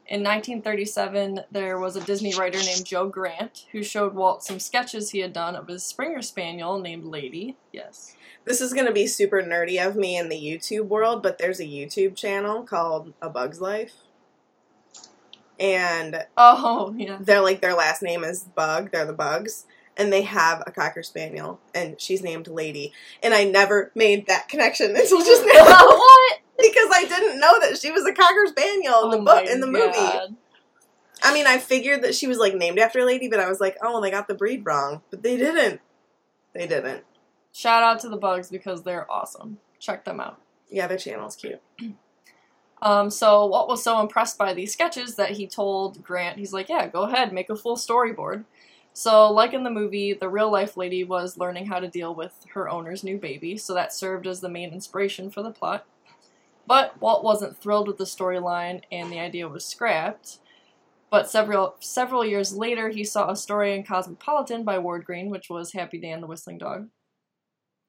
In 0.07 0.23
1937, 0.23 1.41
there 1.51 1.79
was 1.79 1.97
a 1.97 2.01
Disney 2.05 2.35
writer 2.35 2.59
named 2.59 2.85
Joe 2.85 3.09
Grant 3.09 3.67
who 3.73 3.83
showed 3.83 4.15
Walt 4.15 4.43
some 4.45 4.61
sketches 4.61 5.11
he 5.11 5.21
had 5.21 5.33
done 5.33 5.57
of 5.57 5.67
his 5.67 5.83
Springer 5.83 6.21
Spaniel 6.21 6.79
named 6.79 7.05
Lady. 7.05 7.57
Yes. 7.73 8.15
This 8.45 8.61
is 8.61 8.75
gonna 8.75 8.93
be 8.93 9.07
super 9.07 9.43
nerdy 9.43 9.85
of 9.85 9.97
me 9.97 10.19
in 10.19 10.29
the 10.29 10.37
YouTube 10.37 10.89
world, 10.89 11.23
but 11.23 11.39
there's 11.39 11.59
a 11.61 11.65
YouTube 11.65 12.17
channel 12.17 12.63
called 12.65 13.15
A 13.23 13.31
Bug's 13.31 13.63
Life. 13.63 13.95
And 15.59 16.25
Oh, 16.37 16.95
yeah. 16.99 17.17
they're 17.21 17.41
like 17.41 17.63
their 17.63 17.75
last 17.75 18.03
name 18.03 18.25
is 18.25 18.43
Bug, 18.43 18.91
they're 18.93 19.07
the 19.07 19.13
Bugs. 19.15 19.65
And 19.97 20.13
they 20.13 20.23
have 20.23 20.61
a 20.67 20.73
Cocker 20.73 21.05
Spaniel, 21.05 21.61
and 21.73 22.01
she's 22.01 22.21
named 22.21 22.49
Lady. 22.49 22.93
And 23.23 23.33
I 23.33 23.45
never 23.45 23.93
made 23.95 24.27
that 24.27 24.49
connection 24.49 24.91
until 24.91 25.25
just 25.25 25.45
now. 25.47 25.65
what? 25.87 26.39
I 26.95 27.05
didn't 27.05 27.41
know 27.41 27.61
that 27.61 27.79
she 27.79 27.91
was 27.91 28.07
a 28.07 28.13
Cocker 28.13 28.47
Spaniel 28.47 29.05
in 29.05 29.11
the 29.11 29.19
Oh 29.19 29.25
book 29.25 29.47
in 29.47 29.61
the 29.61 29.67
movie. 29.67 29.93
God. 29.93 30.37
I 31.23 31.33
mean, 31.33 31.47
I 31.47 31.59
figured 31.59 32.03
that 32.03 32.15
she 32.15 32.27
was 32.27 32.39
like 32.39 32.55
named 32.55 32.79
after 32.79 33.01
a 33.01 33.05
lady, 33.05 33.29
but 33.29 33.41
I 33.41 33.49
was 33.49 33.61
like, 33.61 33.77
oh, 33.83 34.01
they 34.01 34.11
got 34.11 34.29
the 34.29 34.35
breed 34.35 34.65
wrong. 34.65 35.03
But 35.11 35.23
they 35.23 35.37
didn't. 35.37 35.81
They 36.55 36.67
didn't. 36.67 37.05
Shout 37.53 37.83
out 37.83 38.01
to 38.01 38.09
the 38.09 38.17
bugs 38.17 38.51
because 38.51 38.83
they're 38.83 39.11
awesome. 39.11 39.59
Check 39.79 40.05
them 40.05 40.21
out. 40.21 40.41
Yeah, 40.71 40.87
their 40.87 40.99
channel's 40.99 41.37
cute. 41.37 41.61
Um, 42.83 43.09
so 43.09 43.47
Walt 43.47 43.69
was 43.69 43.83
so 43.83 43.99
impressed 44.01 44.37
by 44.37 44.53
these 44.53 44.75
sketches 44.75 45.15
that 45.15 45.31
he 45.31 45.47
told 45.47 46.03
Grant, 46.05 46.39
he's 46.39 46.53
like, 46.53 46.69
yeah, 46.69 46.87
go 46.87 47.05
ahead, 47.05 47.33
make 47.33 47.49
a 47.49 47.57
full 47.57 47.77
storyboard. 47.77 48.45
So, 48.93 49.33
like 49.33 49.55
in 49.55 49.65
the 49.65 49.71
movie, 49.71 50.13
the 50.13 50.29
real 50.29 50.53
life 50.53 50.77
lady 50.77 51.03
was 51.03 51.39
learning 51.39 51.67
how 51.67 51.81
to 51.81 51.89
deal 51.89 52.15
with 52.15 52.45
her 52.53 52.69
owner's 52.69 53.03
new 53.03 53.17
baby, 53.17 53.57
so 53.57 53.73
that 53.73 53.95
served 53.95 54.27
as 54.27 54.41
the 54.41 54.51
main 54.51 54.73
inspiration 54.73 55.31
for 55.31 55.43
the 55.43 55.51
plot. 55.51 55.87
But 56.67 57.01
Walt 57.01 57.23
wasn't 57.25 57.59
thrilled 57.59 57.89
with 57.89 57.99
the 57.99 58.05
storyline, 58.05 58.83
and 58.91 59.13
the 59.13 59.21
idea 59.21 59.49
was 59.49 59.67
scrapped. 59.67 60.39
But 61.11 61.31
several 61.31 61.77
several 61.81 62.25
years 62.25 62.57
later, 62.57 62.89
he 62.89 63.05
saw 63.05 63.31
a 63.31 63.37
story 63.37 63.75
in 63.75 63.85
Cosmopolitan 63.85 64.65
by 64.65 64.79
Ward 64.79 65.05
Greene, 65.05 65.31
which 65.31 65.49
was 65.51 65.73
Happy 65.73 66.01
Dan 66.01 66.21
the 66.21 66.27
Whistling 66.27 66.59
Dog, 66.59 66.89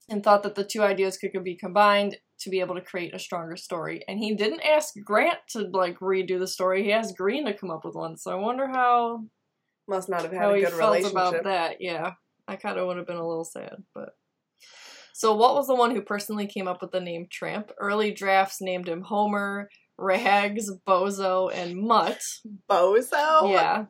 and 0.09 0.23
thought 0.23 0.43
that 0.43 0.55
the 0.55 0.63
two 0.63 0.83
ideas 0.83 1.17
could 1.17 1.43
be 1.43 1.55
combined 1.55 2.17
to 2.39 2.49
be 2.49 2.59
able 2.59 2.75
to 2.75 2.81
create 2.81 3.15
a 3.15 3.19
stronger 3.19 3.55
story. 3.55 4.03
And 4.07 4.19
he 4.19 4.35
didn't 4.35 4.61
ask 4.61 4.93
Grant 5.03 5.39
to 5.49 5.61
like 5.61 5.99
redo 5.99 6.38
the 6.38 6.47
story; 6.47 6.83
he 6.83 6.91
asked 6.93 7.17
Greene 7.17 7.45
to 7.45 7.53
come 7.53 7.71
up 7.71 7.85
with 7.85 7.95
one. 7.95 8.17
So 8.17 8.31
I 8.31 8.35
wonder 8.35 8.67
how 8.67 9.25
Must 9.88 10.09
not 10.09 10.21
have 10.23 10.31
had 10.31 10.41
how 10.41 10.51
a 10.51 10.57
he 10.57 10.63
good 10.63 10.73
felt 10.73 11.01
relationship. 11.01 11.11
about 11.11 11.43
that. 11.45 11.77
Yeah, 11.81 12.13
I 12.47 12.55
kind 12.57 12.77
of 12.77 12.88
would 12.88 12.97
have 12.97 13.07
been 13.07 13.17
a 13.17 13.27
little 13.27 13.45
sad, 13.45 13.83
but. 13.93 14.15
So 15.17 15.34
Walt 15.34 15.56
was 15.56 15.67
the 15.67 15.75
one 15.75 15.91
who 15.91 16.01
personally 16.01 16.45
came 16.45 16.67
up 16.67 16.82
with 16.82 16.91
the 16.91 16.99
name 16.99 17.28
Tramp. 17.32 17.71
Early 17.80 18.12
drafts 18.12 18.60
named 18.60 18.89
him 18.89 19.01
Homer, 19.01 19.69
Rags, 19.97 20.69
Bozo, 20.86 21.49
and 21.56 21.78
Mutt. 21.78 22.21
Bozo? 22.69 23.49
Yeah. 23.49 23.86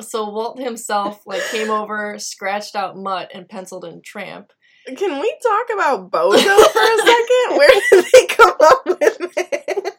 so 0.00 0.30
Walt 0.30 0.58
himself 0.58 1.20
like 1.26 1.42
came 1.50 1.68
over, 1.68 2.18
scratched 2.18 2.74
out 2.74 2.96
Mutt, 2.96 3.30
and 3.34 3.46
penciled 3.46 3.84
in 3.84 4.00
Tramp. 4.02 4.52
Can 4.86 5.20
we 5.20 5.38
talk 5.42 5.66
about 5.74 6.10
Bozo 6.10 6.64
for 6.72 6.80
a 6.80 6.98
second? 7.04 7.58
Where 7.58 7.80
did 7.90 8.06
they 8.10 8.26
come 8.28 8.54
up 8.62 8.86
with 8.86 9.18
it? 9.36 9.94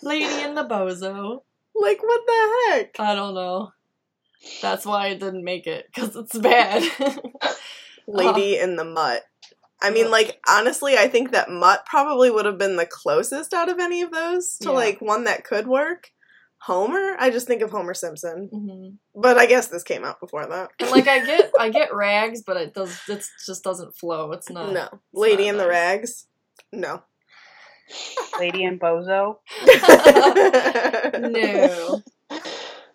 Lady 0.00 0.42
and 0.42 0.56
the 0.56 0.64
Bozo. 0.64 1.42
Like, 1.74 2.02
what 2.02 2.22
the 2.26 2.70
heck? 2.70 2.98
I 2.98 3.14
don't 3.14 3.34
know. 3.34 3.72
That's 4.62 4.86
why 4.86 5.08
I 5.08 5.14
didn't 5.16 5.44
make 5.44 5.66
it 5.66 5.84
because 5.94 6.16
it's 6.16 6.38
bad. 6.38 6.82
Lady 8.06 8.58
in 8.58 8.76
the 8.76 8.84
Mutt. 8.84 9.22
I 9.80 9.90
mean, 9.90 10.10
like, 10.10 10.40
honestly, 10.48 10.96
I 10.96 11.08
think 11.08 11.32
that 11.32 11.50
Mutt 11.50 11.84
probably 11.86 12.30
would 12.30 12.44
have 12.46 12.56
been 12.58 12.76
the 12.76 12.86
closest 12.86 13.52
out 13.52 13.68
of 13.68 13.78
any 13.80 14.00
of 14.02 14.12
those 14.12 14.56
to, 14.58 14.68
Yeah. 14.68 14.74
like, 14.74 15.00
one 15.00 15.24
that 15.24 15.44
could 15.44 15.66
work. 15.66 16.10
Homer? 16.58 17.16
I 17.18 17.30
just 17.30 17.48
think 17.48 17.60
of 17.62 17.72
Homer 17.72 17.92
Simpson. 17.94 18.48
Mhm. 18.54 18.98
But 19.20 19.36
I 19.38 19.46
guess 19.46 19.66
this 19.66 19.82
came 19.82 20.04
out 20.04 20.20
before 20.20 20.46
that. 20.46 20.70
And 20.78 20.90
like 20.92 21.08
I 21.08 21.18
get, 21.26 21.50
I 21.58 21.70
get 21.70 21.92
rags, 21.92 22.42
but 22.42 22.56
it 22.56 22.72
does. 22.72 22.96
It 23.08 23.24
just 23.44 23.64
doesn't 23.64 23.96
flow. 23.96 24.30
It's 24.30 24.48
not. 24.48 24.72
no. 24.72 24.88
Lady 25.12 25.46
not 25.46 25.50
in 25.50 25.56
the. 25.58 25.66
Rags? 25.68 26.26
No. 26.72 27.02
Lady 28.38 28.62
and 28.64 28.80
Bozo. 28.80 29.38
no. 31.18 32.02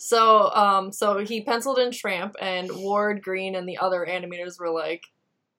So, 0.07 0.49
um, 0.53 0.93
so 0.93 1.17
he 1.17 1.41
penciled 1.41 1.79
in 1.79 1.91
Tramp, 1.91 2.37
and 2.39 2.71
Ward, 2.71 3.21
Greene, 3.21 3.55
and 3.55 3.67
the 3.67 3.77
other 3.77 4.07
animators 4.09 4.57
were 4.57 4.69
like, 4.69 5.03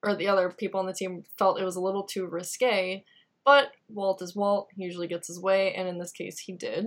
or 0.03 0.17
the 0.17 0.29
other 0.29 0.49
people 0.51 0.81
on 0.81 0.87
the 0.87 0.95
team 0.95 1.25
felt 1.37 1.61
it 1.61 1.65
was 1.65 1.77
a 1.77 1.83
little 1.83 2.05
too 2.05 2.27
risque. 2.27 3.05
But 3.45 3.73
Walt 3.91 4.23
is 4.23 4.35
Walt. 4.35 4.71
He 4.75 4.85
usually 4.85 5.07
gets 5.07 5.27
his 5.27 5.39
way, 5.39 5.75
and 5.75 5.87
in 5.87 5.99
this 5.99 6.13
case, 6.13 6.39
he 6.39 6.55
did. 6.55 6.87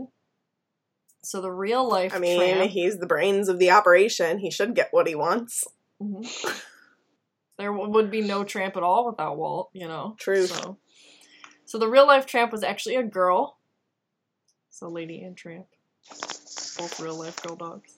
So 1.23 1.39
the 1.39 1.51
real 1.51 1.87
life 1.87 2.15
I 2.15 2.17
mean, 2.17 2.39
Tramp, 2.39 2.71
he's 2.71 2.97
the 2.97 3.05
brains 3.05 3.47
of 3.47 3.59
the 3.59 3.69
operation. 3.69 4.39
He 4.39 4.49
should 4.49 4.73
get 4.73 4.87
what 4.89 5.07
he 5.07 5.13
wants. 5.13 5.63
Mhm. 6.01 6.63
there 7.59 7.71
would 7.71 8.09
be 8.09 8.21
no 8.21 8.43
Tramp 8.43 8.75
at 8.75 8.81
all 8.81 9.05
without 9.05 9.37
Walt. 9.37 9.69
You 9.73 9.87
know. 9.87 10.15
True. 10.19 10.47
So, 10.47 10.79
so 11.65 11.77
the 11.77 11.87
real 11.87 12.07
life 12.07 12.25
Tramp 12.25 12.51
was 12.51 12.63
actually 12.63 12.95
a 12.95 13.03
girl. 13.03 13.59
So 14.71 14.87
Lady 14.87 15.21
and 15.21 15.37
Tramp, 15.37 15.67
both 16.77 16.99
real 16.99 17.17
life 17.17 17.41
girl 17.41 17.55
dogs. 17.55 17.97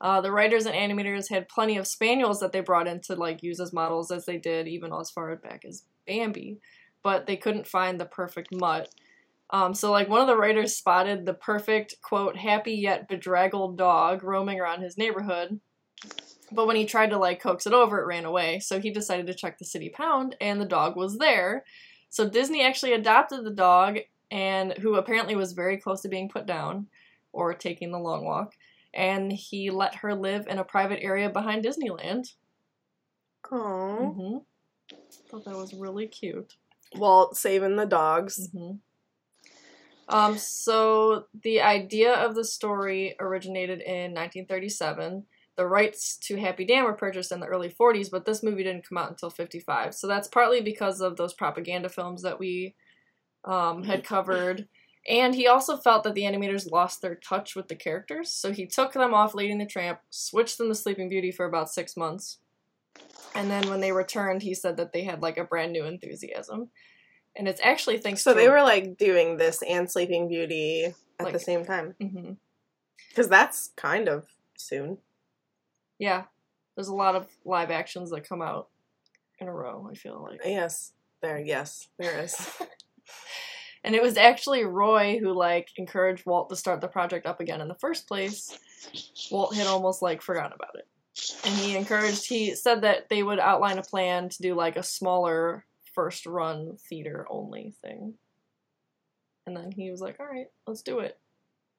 Uh, 0.00 0.20
the 0.20 0.30
writers 0.30 0.66
and 0.66 0.74
animators 0.74 1.30
had 1.30 1.48
plenty 1.48 1.76
of 1.76 1.86
spaniels 1.86 2.40
that 2.40 2.52
they 2.52 2.60
brought 2.60 2.86
in 2.86 3.00
to 3.00 3.14
like 3.14 3.42
use 3.42 3.60
as 3.60 3.72
models, 3.72 4.10
as 4.10 4.26
they 4.26 4.36
did 4.36 4.68
even 4.68 4.92
as 4.92 5.10
far 5.10 5.34
back 5.36 5.64
as 5.64 5.84
Bambi, 6.06 6.58
but 7.02 7.26
they 7.26 7.36
couldn't 7.36 7.66
find 7.66 7.98
the 7.98 8.04
perfect 8.04 8.54
mutt. 8.54 8.88
Um, 9.50 9.74
so 9.74 9.90
like 9.90 10.08
one 10.08 10.20
of 10.20 10.26
the 10.26 10.36
writers 10.36 10.76
spotted 10.76 11.24
the 11.24 11.34
perfect 11.34 11.96
quote 12.02 12.36
happy 12.36 12.72
yet 12.72 13.08
bedraggled 13.08 13.78
dog 13.78 14.22
roaming 14.22 14.60
around 14.60 14.82
his 14.82 14.98
neighborhood, 14.98 15.60
but 16.52 16.66
when 16.66 16.76
he 16.76 16.84
tried 16.84 17.10
to 17.10 17.18
like 17.18 17.40
coax 17.40 17.66
it 17.66 17.72
over, 17.72 18.00
it 18.00 18.06
ran 18.06 18.24
away. 18.24 18.60
So 18.60 18.80
he 18.80 18.90
decided 18.90 19.26
to 19.28 19.34
check 19.34 19.58
the 19.58 19.64
city 19.64 19.88
pound, 19.88 20.36
and 20.40 20.60
the 20.60 20.66
dog 20.66 20.96
was 20.96 21.18
there. 21.18 21.64
So 22.10 22.28
Disney 22.28 22.62
actually 22.62 22.92
adopted 22.92 23.44
the 23.44 23.50
dog, 23.50 23.98
and 24.30 24.72
who 24.78 24.96
apparently 24.96 25.36
was 25.36 25.52
very 25.52 25.78
close 25.78 26.02
to 26.02 26.08
being 26.08 26.28
put 26.28 26.46
down 26.46 26.88
or 27.36 27.54
taking 27.54 27.92
the 27.92 27.98
long 27.98 28.24
walk, 28.24 28.54
and 28.94 29.30
he 29.30 29.70
let 29.70 29.94
her 29.96 30.14
live 30.14 30.46
in 30.48 30.58
a 30.58 30.64
private 30.64 31.02
area 31.02 31.30
behind 31.30 31.64
Disneyland. 31.64 32.32
Oh, 33.52 34.12
hmm 34.12 34.38
Thought 35.30 35.44
that 35.44 35.56
was 35.56 35.74
really 35.74 36.06
cute. 36.06 36.54
Walt 36.96 37.36
saving 37.36 37.76
the 37.76 37.86
dogs. 37.86 38.48
hmm 38.52 38.72
Um, 40.08 40.38
so 40.38 41.26
the 41.42 41.60
idea 41.60 42.14
of 42.14 42.34
the 42.34 42.44
story 42.44 43.16
originated 43.20 43.80
in 43.80 44.14
1937. 44.14 45.24
The 45.56 45.66
rights 45.66 46.18
to 46.18 46.36
Happy 46.36 46.64
Dan 46.64 46.84
were 46.84 46.92
purchased 46.92 47.32
in 47.32 47.40
the 47.40 47.46
early 47.46 47.70
40s, 47.70 48.10
but 48.10 48.24
this 48.24 48.42
movie 48.42 48.62
didn't 48.62 48.86
come 48.88 48.98
out 48.98 49.10
until 49.10 49.30
55. 49.30 49.94
So 49.94 50.06
that's 50.06 50.28
partly 50.28 50.60
because 50.60 51.00
of 51.00 51.16
those 51.16 51.34
propaganda 51.34 51.88
films 51.88 52.22
that 52.22 52.38
we 52.38 52.74
um, 53.44 53.82
had 53.82 54.04
covered. 54.14 54.68
And 55.08 55.34
he 55.34 55.46
also 55.46 55.76
felt 55.76 56.02
that 56.04 56.14
the 56.14 56.22
animators 56.22 56.70
lost 56.70 57.00
their 57.00 57.14
touch 57.14 57.54
with 57.54 57.68
the 57.68 57.76
characters, 57.76 58.30
so 58.30 58.52
he 58.52 58.66
took 58.66 58.92
them 58.92 59.14
off 59.14 59.34
Lady 59.34 59.52
and 59.52 59.60
the 59.60 59.66
Tramp, 59.66 60.00
switched 60.10 60.58
them 60.58 60.68
to 60.68 60.74
Sleeping 60.74 61.08
Beauty 61.08 61.30
for 61.30 61.46
about 61.46 61.70
six 61.70 61.96
months. 61.96 62.38
And 63.34 63.50
then 63.50 63.68
when 63.68 63.80
they 63.80 63.92
returned, 63.92 64.42
he 64.42 64.54
said 64.54 64.78
that 64.78 64.92
they 64.92 65.04
had 65.04 65.22
like 65.22 65.38
a 65.38 65.44
brand 65.44 65.72
new 65.72 65.84
enthusiasm. 65.84 66.70
And 67.36 67.46
it's 67.46 67.60
actually 67.62 67.98
thanks 67.98 68.22
So 68.22 68.32
to 68.32 68.34
So 68.34 68.40
they 68.40 68.48
were 68.48 68.62
like 68.62 68.96
doing 68.96 69.36
this 69.36 69.62
and 69.62 69.90
Sleeping 69.90 70.26
Beauty 70.26 70.94
at 71.20 71.32
the 71.32 71.38
same 71.38 71.64
time. 71.64 71.94
Mm-hmm. 72.00 72.32
Because 73.08 73.28
that's 73.28 73.72
kind 73.76 74.08
of 74.08 74.26
soon. 74.56 74.98
Yeah, 75.98 76.24
there's 76.74 76.88
a 76.88 76.94
lot 76.94 77.14
of 77.14 77.28
live 77.44 77.70
actions 77.70 78.10
that 78.10 78.28
come 78.28 78.42
out 78.42 78.68
in 79.38 79.48
a 79.48 79.52
row. 79.52 79.88
I 79.90 79.94
feel 79.94 80.20
like, 80.22 80.40
Yes, 80.44 80.92
there. 81.20 81.38
Yes, 81.38 81.88
there 81.98 82.18
is. 82.22 82.36
and 83.86 83.94
it 83.94 84.02
was 84.02 84.16
actually 84.16 84.64
Roy 84.64 85.18
who 85.18 85.32
like 85.32 85.70
encouraged 85.76 86.26
Walt 86.26 86.50
to 86.50 86.56
start 86.56 86.80
the 86.80 86.88
project 86.88 87.24
up 87.24 87.40
again 87.40 87.60
in 87.60 87.68
the 87.68 87.74
first 87.76 88.08
place. 88.08 88.58
Walt 89.30 89.54
had 89.54 89.68
almost 89.68 90.02
like 90.02 90.20
forgotten 90.20 90.52
about 90.52 90.74
it, 90.74 90.86
and 91.44 91.54
he 91.54 91.76
encouraged. 91.76 92.28
He 92.28 92.54
said 92.56 92.82
that 92.82 93.08
they 93.08 93.22
would 93.22 93.38
outline 93.38 93.78
a 93.78 93.82
plan 93.82 94.28
to 94.28 94.42
do 94.42 94.54
like 94.54 94.76
a 94.76 94.82
smaller 94.82 95.64
first 95.94 96.26
run 96.26 96.76
theater 96.88 97.26
only 97.30 97.74
thing, 97.80 98.14
and 99.46 99.56
then 99.56 99.70
he 99.70 99.90
was 99.90 100.00
like, 100.00 100.18
"All 100.18 100.26
right, 100.26 100.48
let's 100.66 100.82
do 100.82 100.98
it." 100.98 101.18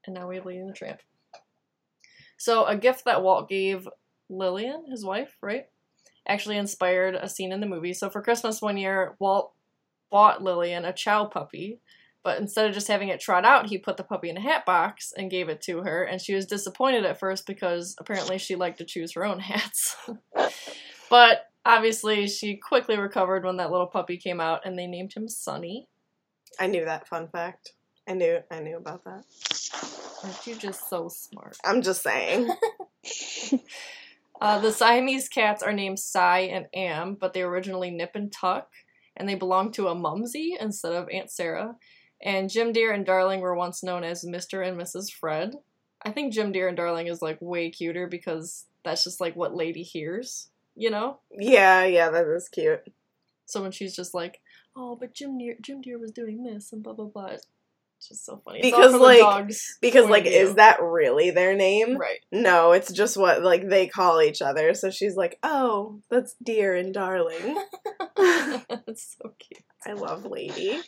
And 0.06 0.16
now 0.16 0.30
we 0.30 0.38
have 0.38 0.46
Lady 0.46 0.60
and 0.60 0.70
the 0.70 0.74
Tramp. 0.74 1.02
So 2.38 2.66
a 2.66 2.78
gift 2.78 3.04
that 3.04 3.22
Walt 3.22 3.50
gave 3.50 3.88
Lillian, 4.30 4.86
his 4.90 5.04
wife, 5.04 5.36
right, 5.42 5.66
actually 6.26 6.56
inspired 6.56 7.16
a 7.16 7.28
scene 7.28 7.52
in 7.52 7.60
the 7.60 7.66
movie. 7.68 7.94
So 7.94 8.10
for 8.10 8.22
Christmas 8.22 8.62
one 8.62 8.78
year, 8.78 9.18
Walt 9.20 9.54
bought 10.10 10.44
Lillian 10.44 10.86
a 10.86 10.94
chow 10.94 11.26
puppy, 11.26 11.80
but 12.24 12.40
instead 12.40 12.68
of 12.68 12.74
just 12.74 12.88
having 12.88 13.10
it 13.10 13.20
trot 13.20 13.46
out, 13.46 13.68
he 13.68 13.78
put 13.78 13.98
the 13.98 14.04
puppy 14.04 14.30
in 14.30 14.38
a 14.38 14.42
hat 14.42 14.66
box 14.66 15.14
and 15.16 15.32
gave 15.32 15.50
it 15.50 15.62
to 15.62 15.82
her. 15.84 16.04
And 16.04 16.22
she 16.22 16.34
was 16.34 16.46
disappointed 16.46 17.06
at 17.06 17.20
first 17.20 17.46
because 17.46 17.96
apparently 18.00 18.38
she 18.38 18.56
liked 18.56 18.80
to 18.80 18.86
choose 18.86 19.14
her 19.14 19.26
own 19.26 19.40
hats. 19.42 19.96
but 21.10 21.48
obviously, 21.66 22.28
she 22.28 22.58
quickly 22.58 22.98
recovered 22.98 23.46
when 23.46 23.58
that 23.58 23.72
little 23.72 23.88
puppy 23.88 24.18
came 24.18 24.40
out, 24.40 24.66
and 24.66 24.78
they 24.78 24.88
named 24.88 25.14
him 25.14 25.28
Sunny. 25.28 25.88
I 26.60 26.68
knew 26.68 26.86
that 26.86 27.08
fun 27.08 27.28
fact. 27.28 27.74
I 28.08 28.14
knew. 28.14 28.40
I 28.50 28.60
knew 28.60 28.78
about 28.78 29.04
that. 29.04 29.24
Aren't 30.24 30.48
you 30.48 30.56
just 30.56 30.90
so 30.90 31.10
smart? 31.10 31.58
I'm 31.64 31.82
just 31.82 32.02
saying. 32.02 32.50
Uh, 34.40 34.60
the 34.60 34.72
Siamese 34.72 35.30
cats 35.30 35.64
are 35.64 35.74
named 35.74 36.00
Si 36.00 36.20
and 36.20 36.68
Am, 36.74 37.16
but 37.16 37.34
they 37.34 37.42
originally 37.42 37.90
Nip 37.90 38.12
and 38.14 38.32
Tuck, 38.32 38.70
and 39.18 39.28
they 39.28 39.36
belong 39.36 39.72
to 39.74 39.88
a 39.90 39.96
Mumsy 39.96 40.56
instead 40.60 40.94
of 40.94 41.10
Aunt 41.12 41.30
Sarah. 41.30 41.76
And 42.22 42.50
Jim 42.50 42.72
Dear 42.72 42.94
and 42.94 43.06
Darling 43.06 43.42
were 43.42 43.56
once 43.56 43.84
known 43.84 44.04
as 44.04 44.24
Mr. 44.26 44.66
and 44.68 44.80
Mrs. 44.80 45.12
Fred. 45.12 45.56
I 46.04 46.12
think 46.12 46.34
Jim 46.34 46.52
Dear 46.52 46.68
and 46.68 46.78
Darling 46.78 47.08
is 47.08 47.22
like 47.22 47.38
way 47.42 47.70
cuter 47.70 48.08
because 48.08 48.66
that's 48.84 49.04
just 49.04 49.20
like 49.20 49.36
what 49.36 49.54
Lady 49.56 49.84
hears, 49.84 50.50
you 50.76 50.90
know? 50.90 51.20
yeah, 51.38 51.84
yeah, 51.84 52.10
that 52.10 52.26
is 52.28 52.48
cute. 52.50 52.82
So 53.46 53.62
when 53.62 53.72
she's 53.72 53.96
just 53.96 54.14
like, 54.14 54.40
"Oh, 54.76 54.96
but 54.96 55.14
Jim 55.14 55.38
Dear, 55.38 55.56
Jim 55.62 55.82
Dear 55.82 55.98
was 56.00 56.12
doing 56.12 56.44
this 56.44 56.72
and 56.74 56.84
blah 56.84 56.94
blah 56.94 57.06
blah," 57.06 57.28
it's 57.28 58.08
just 58.10 58.26
so 58.26 58.42
funny. 58.44 58.60
It's 58.60 58.68
Because, 58.70 58.94
like- 58.94 59.50
Because 59.82 60.10
like, 60.10 60.26
is 60.26 60.56
that 60.56 60.82
really 60.82 61.32
their 61.32 61.56
name? 61.56 61.98
right? 61.98 62.20
No, 62.32 62.74
it's 62.74 62.92
just 62.92 63.16
what 63.18 63.42
like 63.44 63.68
they 63.70 63.88
call 63.88 64.22
each 64.22 64.42
other. 64.42 64.74
So 64.74 64.90
she's 64.92 65.16
like, 65.16 65.40
"Oh, 65.44 66.00
that's 66.10 66.36
dear 66.44 66.76
and 66.76 66.94
darling." 66.94 67.58
it's 68.88 69.16
so 69.18 69.34
cute. 69.40 69.64
I 69.86 69.94
love 69.94 70.26
Lady. 70.26 70.82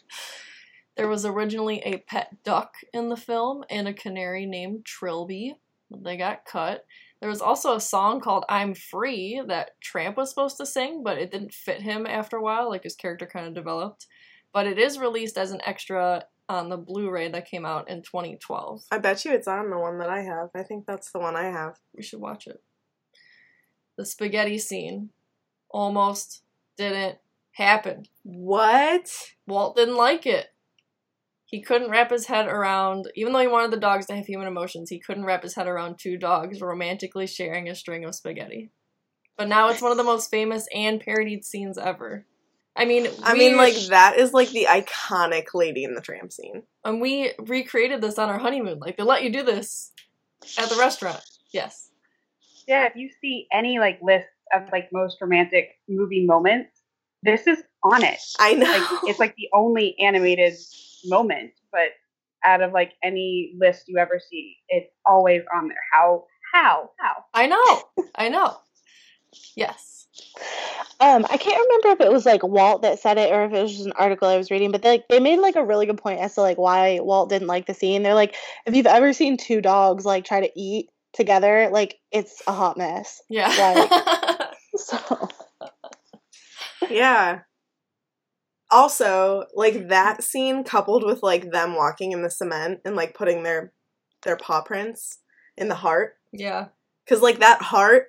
There 0.98 1.08
was 1.08 1.26
originally 1.26 1.80
a 1.86 2.00
pet 2.00 2.44
duck 2.44 2.74
in 2.94 3.10
the 3.10 3.18
film 3.18 3.64
and 3.70 3.88
a 3.88 3.94
canary 3.94 4.46
named 4.46 4.86
Trilby. 4.86 5.56
They 5.92 6.18
got 6.18 6.46
cut. 6.46 6.86
There 7.20 7.30
was 7.30 7.42
also 7.42 7.76
a 7.76 7.82
song 7.82 8.20
called 8.20 8.46
I'm 8.50 8.74
Free 8.74 9.42
that 9.48 9.80
Tramp 9.82 10.18
was 10.18 10.30
supposed 10.30 10.58
to 10.58 10.66
sing, 10.66 11.04
but 11.04 11.18
it 11.18 11.32
didn't 11.32 11.54
fit 11.54 11.82
him 11.82 12.06
after 12.06 12.38
a 12.38 12.42
while, 12.42 12.70
like 12.70 12.84
his 12.84 12.96
character 12.96 13.26
kind 13.26 13.48
of 13.48 13.54
developed. 13.54 14.08
But 14.54 14.68
it 14.68 14.80
is 14.80 14.98
released 14.98 15.38
as 15.38 15.52
an 15.52 15.62
extra 15.66 16.26
on 16.48 16.70
the 16.70 16.78
Blu 16.78 17.12
ray 17.12 17.30
that 17.30 17.50
came 17.50 17.66
out 17.66 17.90
in 17.90 18.02
2012. 18.02 18.84
I 18.92 18.98
bet 18.98 19.24
you 19.24 19.32
it's 19.32 19.48
on 19.48 19.70
the 19.70 19.78
one 19.78 20.00
that 20.00 20.10
I 20.10 20.22
have. 20.22 20.50
I 20.56 20.64
think 20.64 20.86
that's 20.86 21.12
the 21.12 21.20
one 21.20 21.36
I 21.36 21.46
have. 21.46 21.78
We 21.96 22.02
should 22.02 22.20
watch 22.20 22.48
it. 22.48 22.62
The 23.98 24.06
spaghetti 24.06 24.58
scene 24.58 25.10
almost 25.70 26.42
didn't 26.80 27.20
happen. 27.52 28.06
What? 28.24 29.12
Walt 29.46 29.76
didn't 29.76 29.98
like 29.98 30.26
it. 30.26 30.48
He 31.46 31.62
couldn't 31.62 31.92
wrap 31.92 32.12
his 32.12 32.28
head 32.28 32.48
around, 32.48 33.12
even 33.16 33.34
though 33.34 33.40
he 33.40 33.48
wanted 33.48 33.72
the 33.72 33.78
dogs 33.78 34.06
to 34.08 34.16
have 34.16 34.26
human 34.26 34.48
emotions, 34.48 34.90
he 34.90 35.00
couldn't 35.00 35.26
wrap 35.26 35.44
his 35.44 35.56
head 35.56 35.68
around 35.68 35.98
two 35.98 36.18
dogs 36.18 36.62
romantically 36.62 37.28
sharing 37.28 37.68
a 37.68 37.76
string 37.76 38.06
of 38.06 38.16
spaghetti. 38.16 38.72
But 39.38 39.48
now 39.48 39.70
it's 39.70 39.82
one 39.82 39.92
of 39.92 39.98
the 39.98 40.04
most 40.04 40.30
famous 40.32 40.68
and 40.74 41.00
parodied 41.00 41.44
scenes 41.44 41.78
ever. 41.78 42.26
I 42.76 42.86
mean, 42.86 43.08
I 43.24 43.34
mean, 43.34 43.58
like 43.58 43.76
that 43.90 44.18
is 44.18 44.32
like 44.32 44.50
the 44.50 44.68
iconic 44.70 45.48
Lady 45.54 45.84
in 45.84 45.96
the 45.96 46.02
Tramp 46.02 46.32
scene. 46.32 46.64
and 46.86 47.02
we 47.02 47.34
recreated 47.40 48.00
this 48.00 48.20
on 48.20 48.30
our 48.30 48.38
honeymoon. 48.38 48.80
Like 48.80 48.96
they 48.96 49.04
let 49.04 49.24
you 49.24 49.32
do 49.32 49.44
this 49.44 49.92
at 50.58 50.70
the 50.70 50.78
restaurant. 50.78 51.22
Yes. 51.52 51.90
Yeah, 52.68 52.86
if 52.86 52.96
you 52.96 53.10
see 53.20 53.48
any 53.52 53.80
like 53.80 54.00
list 54.02 54.28
of 54.54 54.64
like 54.72 54.90
most 54.92 55.18
romantic 55.22 55.70
movie 55.88 56.26
moments, 56.26 56.72
this 57.24 57.48
is 57.48 57.62
on 57.84 58.04
it. 58.04 58.20
I 58.40 58.54
know. 58.54 58.66
Like 58.66 59.04
it's 59.10 59.20
like 59.20 59.36
the 59.36 59.50
only 59.54 59.96
animated 60.00 60.54
moment, 61.06 61.52
but 61.72 61.90
out 62.46 62.62
of 62.62 62.72
like 62.72 62.94
any 63.04 63.54
list 63.60 63.84
you 63.88 63.98
ever 63.98 64.20
see, 64.30 64.56
it's 64.70 64.90
always 65.06 65.42
on 65.56 65.68
there. 65.68 65.78
How? 65.92 66.24
How? 66.54 66.90
How? 67.00 67.26
I 67.34 67.48
know. 67.48 68.06
I 68.16 68.30
know. 68.30 68.58
Yes. 69.56 70.08
Um, 71.00 71.26
I 71.30 71.38
can't 71.38 71.62
remember 71.62 71.90
if 71.90 72.02
it 72.02 72.12
was 72.12 72.26
like 72.26 72.44
Walt 72.44 72.82
that 72.82 73.00
said 73.00 73.18
it 73.18 73.32
or 73.32 73.46
if 73.46 73.54
it 73.54 73.62
was 73.62 73.72
just 73.72 73.86
an 73.86 73.94
article 73.94 74.28
I 74.28 74.38
was 74.38 74.52
reading, 74.52 74.72
but 74.72 74.82
they 74.82 74.90
like 74.90 75.08
they 75.08 75.20
made 75.20 75.40
like 75.40 75.56
a 75.56 75.64
really 75.64 75.86
good 75.86 75.98
point 75.98 76.20
as 76.20 76.36
to 76.36 76.42
like 76.42 76.58
why 76.58 77.00
Walt 77.00 77.30
didn't 77.30 77.48
like 77.48 77.68
the 77.68 77.74
scene. 77.74 78.04
They're 78.04 78.16
like, 78.16 78.36
if 78.66 78.76
you've 78.76 78.88
ever 78.88 79.14
seen 79.14 79.38
two 79.38 79.62
dogs 79.62 80.06
like 80.06 80.26
try 80.26 80.42
to 80.42 80.52
eat 80.60 80.90
together, 81.14 81.70
like 81.72 81.98
it's 82.12 82.42
a 82.48 82.52
hot 82.52 82.78
mess. 82.78 83.22
Yeah. 83.30 84.48
So 84.76 85.28
yeah. 86.90 87.40
Also, 88.70 89.46
like 89.56 89.90
that 89.90 90.24
scene 90.24 90.64
coupled 90.64 91.04
with 91.04 91.24
like 91.24 91.52
them 91.52 91.76
walking 91.76 92.12
in 92.12 92.22
the 92.22 92.30
cement 92.30 92.82
and 92.86 92.96
like 92.96 93.16
putting 93.16 93.42
their 93.42 93.74
their 94.22 94.38
paw 94.38 94.62
prints 94.62 95.18
in 95.58 95.70
the 95.70 95.76
heart 95.76 96.14
Yeah. 96.32 96.68
Because, 97.10 97.24
like, 97.24 97.40
that 97.40 97.64
heart 97.64 98.06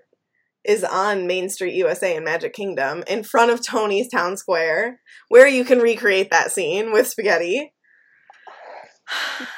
is 0.63 0.85
on 0.85 1.27
Main 1.27 1.49
Street, 1.49 1.73
USA 1.73 2.15
in 2.15 2.23
Magic 2.23 2.53
Kingdom 2.53 3.03
in 3.09 3.23
front 3.23 3.51
of 3.51 3.65
Tony's 3.65 4.11
Town 4.11 4.37
Square, 4.37 5.01
where 5.31 5.49
you 5.49 5.65
can 5.65 5.79
recreate 5.79 6.31
that 6.31 6.53
scene 6.53 6.93
with 6.93 7.07
spaghetti. 7.09 7.73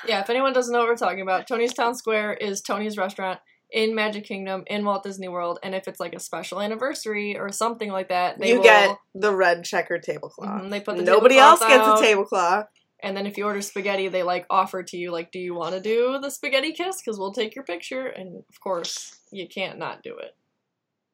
Yeah, 0.06 0.20
if 0.20 0.30
anyone 0.30 0.52
doesn't 0.52 0.72
know 0.72 0.80
what 0.80 0.88
we're 0.88 0.96
talking 0.96 1.20
about, 1.20 1.46
Tony's 1.46 1.74
Town 1.74 1.94
Square 1.94 2.34
is 2.34 2.60
Tony's 2.60 2.96
restaurant 2.96 3.40
in 3.70 3.94
Magic 3.94 4.24
Kingdom 4.24 4.64
in 4.66 4.84
Walt 4.84 5.02
Disney 5.02 5.28
World, 5.28 5.58
and 5.62 5.74
if 5.74 5.88
it's 5.88 5.98
like 6.00 6.14
a 6.14 6.20
special 6.20 6.60
anniversary 6.60 7.38
or 7.38 7.50
something 7.50 7.90
like 7.90 8.08
that, 8.10 8.38
they 8.38 8.50
you 8.50 8.56
will, 8.56 8.62
get 8.62 8.98
the 9.14 9.34
red 9.34 9.64
checkered 9.64 10.02
tablecloth. 10.02 10.62
Mhm, 10.62 10.70
they 10.70 10.80
put 10.80 10.96
the 10.96 11.02
Nobody 11.02 11.38
else 11.38 11.60
gets 11.60 11.86
out. 11.86 11.98
a 11.98 12.02
tablecloth. 12.02 12.66
And 13.02 13.16
then 13.16 13.26
if 13.26 13.36
you 13.36 13.44
order 13.46 13.60
spaghetti, 13.62 14.08
they 14.08 14.22
like 14.22 14.46
offer 14.48 14.82
to 14.82 14.96
you 14.96 15.10
like, 15.10 15.32
do 15.32 15.38
you 15.40 15.54
want 15.54 15.74
to 15.74 15.80
do 15.80 16.18
the 16.22 16.30
spaghetti 16.30 16.72
kiss? 16.72 17.02
Because 17.02 17.18
we'll 17.18 17.32
take 17.32 17.54
your 17.56 17.64
picture, 17.64 18.06
and 18.06 18.44
of 18.48 18.60
course 18.60 19.18
you 19.32 19.48
can't 19.48 19.78
not 19.78 20.02
do 20.02 20.16
it. 20.18 20.36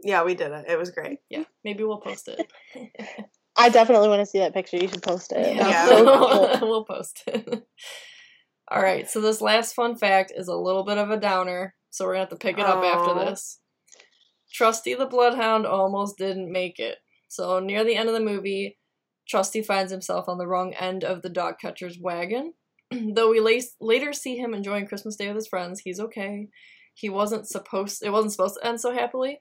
Yeah, 0.03 0.23
we 0.25 0.35
did 0.35 0.53
it. 0.53 0.67
It 0.69 0.79
was 0.79 0.91
great. 0.91 1.19
Yeah, 1.31 1.45
maybe 1.65 1.85
we'll 1.85 2.01
post 2.01 2.29
it. 2.29 2.53
I 3.57 3.69
definitely 3.71 4.09
want 4.09 4.21
to 4.21 4.27
see 4.27 4.39
that 4.39 4.55
picture. 4.55 4.77
You 4.77 4.87
should 4.89 5.03
post 5.03 5.33
it. 5.33 5.57
Yeah, 5.57 5.69
Yeah. 5.69 5.87
So 5.87 6.59
cool. 6.59 6.59
we'll 6.69 6.85
post 6.85 7.23
it. 7.27 7.67
All 8.71 8.83
right, 8.83 9.09
so 9.09 9.21
this 9.21 9.41
last 9.41 9.75
fun 9.75 9.97
fact 9.97 10.33
is 10.35 10.49
a 10.49 10.57
little 10.57 10.85
bit 10.85 10.99
of 10.99 11.11
a 11.11 11.17
downer, 11.17 11.75
so 11.91 12.05
we're 12.05 12.13
gonna 12.13 12.21
have 12.21 12.29
to 12.31 12.37
pick 12.37 12.59
it 12.59 12.67
up 12.67 12.79
Aw. 12.79 12.85
after 12.85 13.25
this. 13.25 13.61
Trusty 14.53 14.95
the 14.95 15.07
Bloodhound 15.07 15.67
almost 15.67 16.19
didn't 16.19 16.53
make 16.53 16.79
it. 16.79 16.99
So 17.29 17.61
near 17.61 17.85
the 17.85 17.97
end 17.97 18.09
of 18.09 18.15
the 18.15 18.21
movie, 18.21 18.79
Trusty 19.29 19.63
finds 19.63 19.93
himself 19.93 20.29
on 20.29 20.39
the 20.39 20.47
wrong 20.47 20.75
end 20.75 21.05
of 21.05 21.23
the 21.23 21.29
dog 21.29 21.55
catcher's 21.61 21.99
wagon. 21.99 22.55
Though 22.91 23.31
we 23.31 23.41
la- 23.41 23.61
later 23.81 24.13
see 24.13 24.37
him 24.37 24.55
enjoying 24.55 24.87
Christmas 24.87 25.17
Day 25.17 25.29
with 25.29 25.37
his 25.37 25.49
friends, 25.49 25.81
he's 25.81 26.01
okay. 26.01 26.49
He 26.95 27.09
wasn't 27.09 27.47
supposed 27.47 28.03
it 28.03 28.11
wasn't 28.11 28.33
supposed 28.33 28.57
to 28.61 28.67
end 28.67 28.81
so 28.81 28.93
happily. 28.93 29.41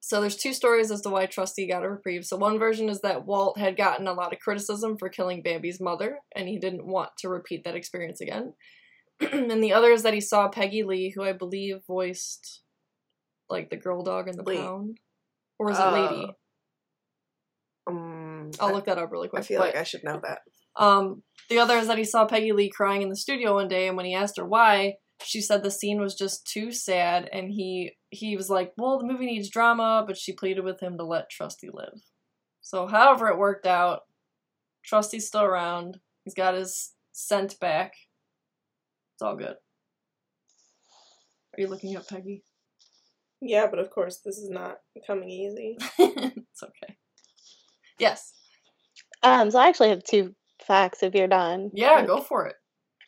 So 0.00 0.20
there's 0.20 0.36
two 0.36 0.52
stories 0.52 0.90
as 0.92 1.00
to 1.02 1.08
why 1.10 1.26
Trusty 1.26 1.66
got 1.66 1.82
a 1.84 1.90
reprieve. 1.90 2.24
So 2.24 2.36
one 2.36 2.58
version 2.58 2.88
is 2.88 3.00
that 3.00 3.26
Walt 3.26 3.58
had 3.58 3.76
gotten 3.76 4.06
a 4.06 4.12
lot 4.12 4.32
of 4.32 4.38
criticism 4.38 4.96
for 4.98 5.08
killing 5.08 5.42
Bambi's 5.42 5.80
mother, 5.80 6.18
and 6.34 6.48
he 6.48 6.58
didn't 6.58 6.86
want 6.86 7.10
to 7.18 7.28
repeat 7.28 7.64
that 7.64 7.74
experience 7.74 8.20
again. 8.20 8.52
and 9.32 9.62
the 9.62 9.72
other 9.72 9.90
is 9.90 10.02
that 10.04 10.14
he 10.14 10.20
saw 10.20 10.48
Peggy 10.48 10.82
Lee, 10.84 11.12
who 11.14 11.24
I 11.24 11.32
believe 11.32 11.78
voiced 11.88 12.62
like 13.48 13.70
the 13.70 13.76
girl 13.76 14.02
dog 14.04 14.28
in 14.28 14.36
the 14.36 14.42
Lee. 14.44 14.58
pound. 14.58 14.98
Or 15.58 15.70
is 15.72 15.78
it 15.78 15.82
Uh, 15.82 15.90
Lady? 16.10 16.32
Um, 17.88 18.50
I'll 18.60 18.68
I, 18.68 18.72
look 18.72 18.86
that 18.86 18.98
up 18.98 19.10
really 19.12 19.28
quick. 19.28 19.40
I 19.40 19.44
feel 19.44 19.60
but- 19.60 19.66
like 19.68 19.76
I 19.76 19.84
should 19.84 20.04
know 20.04 20.20
that. 20.22 20.40
um, 20.76 21.22
the 21.48 21.58
other 21.60 21.76
is 21.78 21.86
that 21.86 21.98
he 21.98 22.04
saw 22.04 22.26
Peggy 22.26 22.52
Lee 22.52 22.68
crying 22.70 23.02
in 23.02 23.08
the 23.08 23.16
studio 23.16 23.54
one 23.54 23.68
day, 23.68 23.86
and 23.88 23.96
when 23.96 24.06
he 24.06 24.14
asked 24.14 24.36
her 24.38 24.44
why, 24.46 24.94
she 25.22 25.40
said 25.40 25.62
the 25.62 25.70
scene 25.70 26.00
was 26.00 26.14
just 26.14 26.46
too 26.46 26.72
sad, 26.72 27.28
and 27.32 27.50
he 27.50 27.92
he 28.10 28.36
was 28.36 28.50
like, 28.50 28.72
"Well, 28.76 28.98
the 28.98 29.06
movie 29.06 29.26
needs 29.26 29.48
drama," 29.50 30.04
but 30.06 30.16
she 30.16 30.32
pleaded 30.32 30.64
with 30.64 30.80
him 30.80 30.96
to 30.98 31.04
let 31.04 31.30
Trusty 31.30 31.68
live. 31.72 32.00
So, 32.60 32.86
however 32.86 33.28
it 33.28 33.38
worked 33.38 33.66
out, 33.66 34.02
Trusty's 34.84 35.26
still 35.26 35.42
around. 35.42 35.98
He's 36.24 36.34
got 36.34 36.54
his 36.54 36.92
scent 37.12 37.58
back. 37.60 37.92
It's 39.14 39.22
all 39.22 39.36
good. 39.36 39.56
Are 41.54 41.60
you 41.60 41.68
looking 41.68 41.96
up 41.96 42.06
Peggy? 42.08 42.44
Yeah, 43.40 43.66
but 43.68 43.78
of 43.78 43.90
course, 43.90 44.20
this 44.24 44.38
is 44.38 44.50
not 44.50 44.78
coming 45.06 45.28
easy. 45.30 45.76
it's 45.98 46.62
okay. 46.62 46.96
Yes. 47.98 48.32
Um, 49.22 49.50
so 49.50 49.58
I 49.58 49.68
actually 49.68 49.90
have 49.90 50.02
two 50.04 50.34
facts 50.66 51.02
if 51.02 51.14
you're 51.14 51.28
done. 51.28 51.70
Yeah, 51.74 51.92
Like- 51.92 52.06
go 52.06 52.20
for 52.20 52.46
it. 52.46 52.56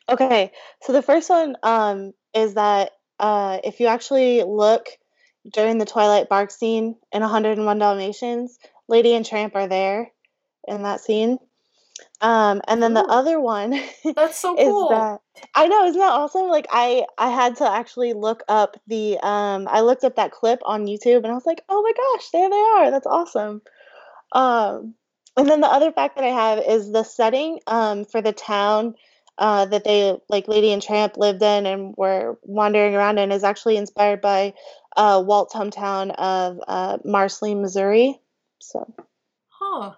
Okay, 0.09 0.51
so 0.81 0.91
the 0.91 1.03
first 1.03 1.29
one 1.29 1.55
um, 1.61 2.13
is 2.33 2.55
that 2.55 2.91
uh, 3.19 3.59
if 3.63 3.79
you 3.79 3.87
actually 3.87 4.43
look 4.43 4.87
during 5.53 5.77
the 5.77 5.85
Twilight 5.85 6.29
Bark 6.29 6.51
scene 6.51 6.95
in 7.11 7.21
101 7.21 7.77
Dalmatians, 7.77 8.57
Lady 8.87 9.13
and 9.13 9.25
Tramp 9.25 9.55
are 9.55 9.67
there 9.67 10.11
in 10.67 10.83
that 10.83 11.01
scene. 11.01 11.37
Um, 12.21 12.61
and 12.67 12.81
then 12.81 12.93
the 12.93 13.03
Ooh. 13.03 13.09
other 13.09 13.39
one 13.39 13.71
That's 14.15 14.39
so 14.39 14.55
is 14.57 14.65
cool. 14.65 14.89
that 14.89 15.19
I 15.53 15.67
know 15.67 15.85
isn't 15.85 15.99
that 15.99 16.11
awesome? 16.11 16.47
Like 16.47 16.67
I 16.71 17.05
I 17.17 17.29
had 17.29 17.57
to 17.57 17.69
actually 17.69 18.13
look 18.13 18.41
up 18.47 18.77
the 18.87 19.17
um 19.21 19.67
I 19.69 19.81
looked 19.81 20.03
up 20.03 20.15
that 20.15 20.31
clip 20.31 20.59
on 20.65 20.87
YouTube 20.87 21.17
and 21.17 21.27
I 21.27 21.33
was 21.33 21.45
like, 21.45 21.61
oh 21.69 21.81
my 21.81 21.91
gosh, 21.93 22.29
there 22.31 22.49
they 22.49 22.55
are. 22.55 22.91
That's 22.91 23.07
awesome. 23.07 23.61
Um, 24.31 24.95
and 25.37 25.49
then 25.49 25.61
the 25.61 25.67
other 25.67 25.91
fact 25.91 26.15
that 26.15 26.25
I 26.25 26.29
have 26.29 26.63
is 26.65 26.91
the 26.91 27.03
setting 27.03 27.59
um 27.67 28.05
for 28.05 28.21
the 28.21 28.33
town 28.33 28.95
uh, 29.39 29.65
that 29.65 29.83
they 29.85 30.15
like 30.29 30.47
Lady 30.47 30.71
and 30.71 30.81
Tramp 30.83 31.17
lived 31.17 31.41
in 31.41 31.65
and 31.65 31.95
were 31.97 32.37
wandering 32.43 32.93
around 32.93 33.17
in 33.17 33.31
is 33.31 33.43
actually 33.43 33.77
inspired 33.77 34.21
by 34.21 34.53
uh, 34.95 35.23
Walt's 35.25 35.55
hometown 35.55 36.13
of 36.15 36.59
uh, 36.67 36.97
Marceline, 37.05 37.61
Missouri. 37.61 38.19
So 38.59 38.93
Huh. 39.47 39.93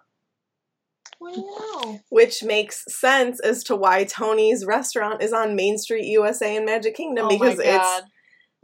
What 1.20 1.36
do 1.36 1.42
you 1.42 1.46
know? 1.46 2.00
Which 2.10 2.44
makes 2.44 2.84
sense 2.88 3.40
as 3.42 3.64
to 3.66 3.76
why 3.76 4.06
Tony's 4.06 4.66
restaurant 4.66 5.22
is 5.22 5.34
on 5.34 5.56
Main 5.56 5.78
Street, 5.78 6.06
USA 6.06 6.56
in 6.56 6.66
Magic 6.66 6.96
Kingdom 6.96 7.26
Oh 7.26 7.30
because 7.30 7.60
it's 7.60 8.02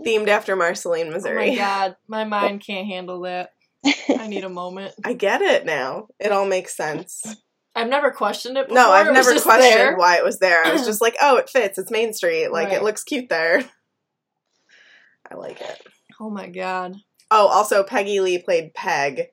themed 0.05 0.27
after 0.27 0.55
Marceline, 0.55 1.07
Oh 1.09 1.11
Missouri. 1.11 1.49
my 1.51 1.55
god. 1.55 1.95
My 2.07 2.23
mind 2.23 2.61
can't 2.65 2.87
handle 2.87 3.21
that. 3.21 3.51
I 3.85 4.27
need 4.27 4.43
a 4.43 4.49
moment. 4.49 4.95
I 5.05 5.13
get 5.13 5.41
it 5.41 5.65
now. 5.65 6.07
It 6.19 6.31
all 6.31 6.45
makes 6.47 6.75
sense. 6.75 7.35
I've 7.77 7.87
never 7.89 8.11
questioned 8.11 8.57
it 8.57 8.67
before. 8.67 8.83
No, 8.83 8.89
I've 8.91 9.13
never 9.13 9.31
questioned 9.39 9.61
there. 9.61 9.95
why 9.95 10.17
it 10.17 10.23
was 10.23 10.39
there. 10.39 10.65
I 10.65 10.73
was 10.73 10.85
just 10.85 11.01
like, 11.01 11.15
oh, 11.21 11.37
it 11.37 11.49
fits. 11.49 11.77
It's 11.77 11.91
Main 11.91 12.13
Street. 12.13 12.49
Like, 12.49 12.69
Right. 12.69 12.77
it 12.77 12.83
looks 12.83 13.03
cute 13.03 13.29
there. 13.29 13.63
I 15.31 15.35
like 15.35 15.61
it. 15.61 15.81
Oh 16.19 16.29
my 16.29 16.47
god. 16.47 16.95
Oh, 17.29 17.47
also, 17.47 17.83
Peggy 17.83 18.19
Lee 18.21 18.39
played 18.41 18.73
Peg, 18.73 19.23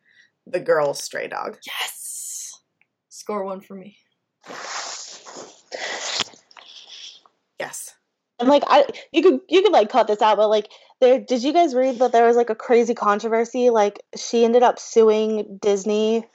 the 0.47 0.61
girl 0.61 0.93
stray 0.95 1.29
dog. 1.29 1.57
Yes. 1.65 2.61
Score 3.09 3.45
one 3.45 3.61
for 3.61 3.75
me. 3.75 3.97
Yes. 7.61 7.95
and 8.41 8.49
like 8.49 8.65
I 8.67 8.85
you 9.13 9.23
could 9.23 9.41
you 9.49 9.63
could 9.63 9.73
like 9.73 9.89
cut 9.91 10.07
this 10.09 10.21
out, 10.21 10.37
but 10.37 10.49
like 10.49 10.69
there 11.01 11.21
did 11.21 11.43
you 11.45 11.53
guys 11.53 11.75
read 11.75 11.99
that 12.01 12.13
there 12.13 12.27
was 12.27 12.37
like 12.37 12.51
a 12.51 12.55
crazy 12.55 12.95
controversy? 12.95 13.71
Like 13.71 14.03
she 14.17 14.45
ended 14.45 14.63
up 14.63 14.79
suing 14.79 15.59
Disney. 15.63 16.27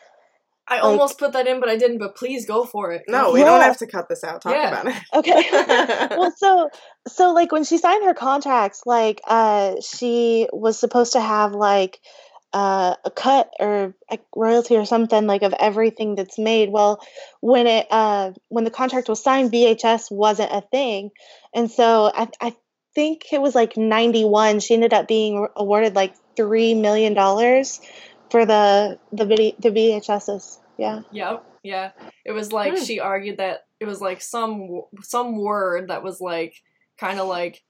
I 0.70 0.76
Like- 0.76 0.84
almost 0.84 1.18
put 1.18 1.34
that 1.34 1.48
in, 1.48 1.60
but 1.60 1.68
I 1.70 1.78
didn't. 1.78 1.98
But 1.98 2.16
please 2.16 2.46
go 2.46 2.64
for 2.64 2.92
it. 2.92 3.04
No, 3.08 3.32
we 3.32 3.42
don't 3.42 3.62
have 3.62 3.78
to 3.78 3.88
cut 3.88 4.08
this 4.08 4.24
out. 4.24 4.42
Talk 4.42 4.54
Yeah. 4.54 4.70
about 4.82 4.88
it. 4.88 5.02
Okay. 5.14 6.16
well 6.18 6.34
so 6.38 6.70
so 7.08 7.34
like 7.34 7.52
when 7.52 7.64
she 7.64 7.78
signed 7.78 8.04
her 8.06 8.14
contracts 8.14 8.84
like 8.86 9.20
uh 9.28 9.76
she 9.82 10.48
was 10.54 10.80
supposed 10.80 11.14
to 11.14 11.22
have 11.22 11.54
like 11.54 12.00
uh, 12.52 12.96
a 13.06 13.12
cut 13.12 13.48
or 13.60 13.94
a 14.12 14.18
royalty 14.36 14.76
or 14.76 14.84
something 14.86 15.28
like 15.28 15.44
of 15.44 15.54
everything 15.60 16.16
that's 16.16 16.40
made 16.40 16.72
well 16.72 17.00
when 17.42 17.68
it 17.68 17.86
uh 17.92 18.32
when 18.48 18.64
the 18.64 18.72
contract 18.72 19.08
was 19.08 19.22
signed 19.22 19.52
vhs 19.52 20.10
wasn't 20.10 20.52
a 20.52 20.62
thing 20.72 21.12
and 21.54 21.70
so 21.70 22.12
i, 22.12 22.28
I 22.42 22.56
think 22.96 23.26
it 23.32 23.40
was 23.40 23.54
like 23.54 23.78
91 23.78 24.62
she 24.62 24.74
ended 24.74 24.94
up 24.96 25.08
being 25.08 25.48
awarded 25.56 25.94
like 25.96 26.16
three 26.36 26.74
million 26.74 27.14
dollars 27.14 27.82
for 28.32 28.46
the 28.46 29.00
the 29.12 29.26
vid- 29.26 29.56
the 29.60 29.70
vhs's 29.70 30.60
yeah 30.78 31.02
Yep. 31.12 31.46
Yeah. 31.64 31.92
It 32.26 32.32
was 32.32 32.54
like 32.54 32.78
Hmm. 32.78 32.84
she 32.84 33.00
argued 33.00 33.38
that 33.38 33.66
it 33.80 33.86
was 33.86 34.00
like 34.02 34.22
some 34.22 34.82
some 35.02 35.38
word 35.38 35.90
that 35.90 36.04
was 36.04 36.22
like 36.22 36.54
kind 36.98 37.20
of 37.20 37.28
like 37.28 37.62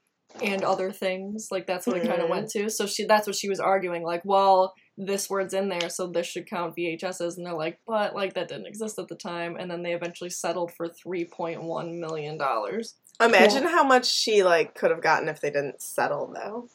and 0.43 0.63
other 0.63 0.91
things 0.91 1.48
like 1.50 1.65
that's 1.65 1.88
what 1.88 1.98
it 1.98 2.08
kind 2.08 2.22
of 2.22 2.28
Mhm. 2.28 2.30
went 2.30 2.50
to. 2.52 2.69
So 2.69 2.86
she 2.86 3.06
that's 3.06 3.26
what 3.26 3.36
she 3.36 3.50
was 3.50 3.60
arguing 3.60 4.04
like, 4.04 4.22
well, 4.26 4.76
this 4.95 5.28
word's 5.30 5.54
in 5.56 5.69
there, 5.69 5.89
so 5.89 6.06
this 6.08 6.28
should 6.28 6.45
count 6.48 6.76
VHSs, 6.76 7.38
and 7.38 7.45
they're 7.45 7.54
like, 7.54 7.80
but 7.88 8.13
like 8.13 8.34
that 8.36 8.48
didn't 8.50 8.67
exist 8.67 9.00
at 9.00 9.08
the 9.08 9.15
time, 9.15 9.56
and 9.58 9.72
then 9.72 9.82
they 9.82 9.93
eventually 9.93 10.30
settled 10.30 10.72
for 10.74 10.88
three 10.88 11.26
point 11.26 11.63
one 11.63 12.00
million 12.00 12.38
dollars. 12.38 12.95
Imagine 13.19 13.63
how 13.63 13.84
much 13.84 14.06
she 14.06 14.43
like 14.43 14.76
could 14.76 14.91
have 14.91 15.02
gotten 15.02 15.30
if 15.30 15.41
they 15.41 15.50
didn't 15.50 15.82
settle, 15.82 16.28
though. 16.34 16.67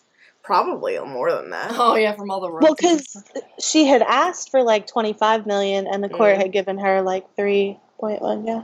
Probably 0.44 0.98
more 0.98 1.32
than 1.32 1.50
that. 1.50 1.72
Oh 1.74 1.96
yeah, 1.96 2.14
from 2.14 2.30
all 2.30 2.40
the 2.40 2.50
well 2.50 2.74
because 2.74 3.16
she 3.58 3.86
had 3.86 4.02
asked 4.02 4.50
for 4.50 4.62
like 4.62 4.86
25 4.86 5.46
million 5.46 5.86
and 5.86 6.04
the 6.04 6.08
court 6.08 6.34
Mm. 6.36 6.42
had 6.42 6.52
given 6.52 6.78
her 6.78 7.02
like 7.02 7.24
3.1 7.36 8.46
yeah 8.46 8.62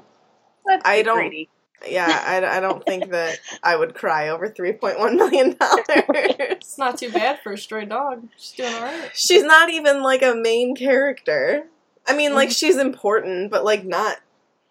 Let's 0.66 0.82
I 0.84 1.02
don't- 1.02 1.16
greedy. 1.18 1.48
Yeah, 1.88 2.06
I, 2.26 2.58
I 2.58 2.60
don't 2.60 2.84
think 2.90 3.10
that 3.10 3.38
I 3.62 3.74
would 3.74 3.94
cry 3.94 4.28
over 4.28 4.48
three 4.50 4.72
point 4.74 4.98
one 4.98 5.16
million 5.16 5.56
dollars. 5.60 5.84
it's 5.88 6.76
not 6.76 6.98
too 6.98 7.10
bad 7.10 7.40
for 7.42 7.52
a 7.54 7.58
stray 7.58 7.86
dog. 7.86 8.28
She's 8.36 8.52
doing 8.52 8.74
alright. 8.74 9.10
She's 9.14 9.42
not 9.42 9.70
even 9.70 10.02
like 10.02 10.20
a 10.22 10.34
main 10.34 10.76
character. 10.76 11.64
I 12.06 12.14
mean, 12.14 12.34
like 12.34 12.50
she's 12.50 12.76
important, 12.76 13.50
but 13.50 13.64
like 13.64 13.86
not. 13.86 14.18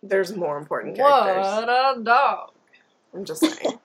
There's 0.04 0.36
more 0.36 0.60
important 0.60 0.98
characters. 0.98 1.46
What 1.48 1.68
a 1.68 2.00
dog. 2.04 2.52
I'm 3.16 3.26
just 3.26 3.42
saying. 3.42 3.80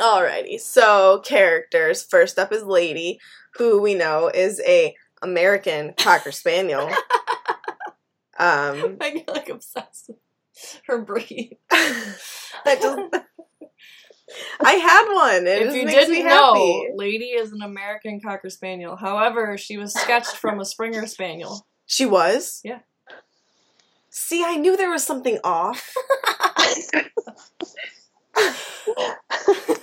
Alrighty, 0.00 0.58
so 0.58 1.20
characters. 1.24 2.02
First 2.02 2.38
up 2.38 2.52
is 2.52 2.62
Lady, 2.62 3.20
who 3.56 3.80
we 3.80 3.94
know 3.94 4.30
is 4.32 4.60
a 4.66 4.94
American 5.22 5.94
Cocker 5.96 6.32
Spaniel. 6.32 6.90
Um, 8.40 8.96
I 9.02 9.10
get 9.10 9.28
like 9.28 9.50
obsessed 9.50 10.08
with 10.08 10.16
her 10.86 11.02
breed. 11.02 11.58
I 11.70 12.14
just 12.64 12.98
I 14.64 14.72
had 14.72 15.12
one. 15.12 15.46
It 15.46 15.60
if 15.60 15.74
you 15.74 15.86
didn't 15.86 16.26
know, 16.26 16.86
Lady 16.94 17.26
is 17.26 17.52
an 17.52 17.60
American 17.60 18.18
Cocker 18.18 18.48
Spaniel. 18.48 18.96
However, 18.96 19.58
she 19.58 19.76
was 19.76 19.92
sketched 19.92 20.36
from 20.36 20.58
a 20.58 20.64
Springer 20.64 21.06
Spaniel. 21.06 21.66
She 21.84 22.06
was? 22.06 22.62
Yeah. 22.64 22.78
See, 24.08 24.42
I 24.42 24.56
knew 24.56 24.74
there 24.74 24.90
was 24.90 25.04
something 25.04 25.38
off. 25.44 25.94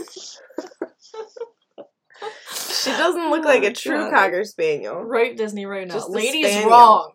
She 2.82 2.90
doesn't 2.92 3.30
look 3.30 3.46
like 3.46 3.64
a 3.64 3.70
Oh, 3.70 3.74
true 3.74 4.10
God. 4.10 4.12
Cocker 4.12 4.44
Spaniel. 4.44 5.04
Right, 5.04 5.36
Disney, 5.38 5.66
right 5.66 5.88
now. 5.88 5.94
Just 5.94 6.10
a 6.10 6.12
Lady's 6.12 6.48
spaniel. 6.48 6.70
wrong. 6.72 7.12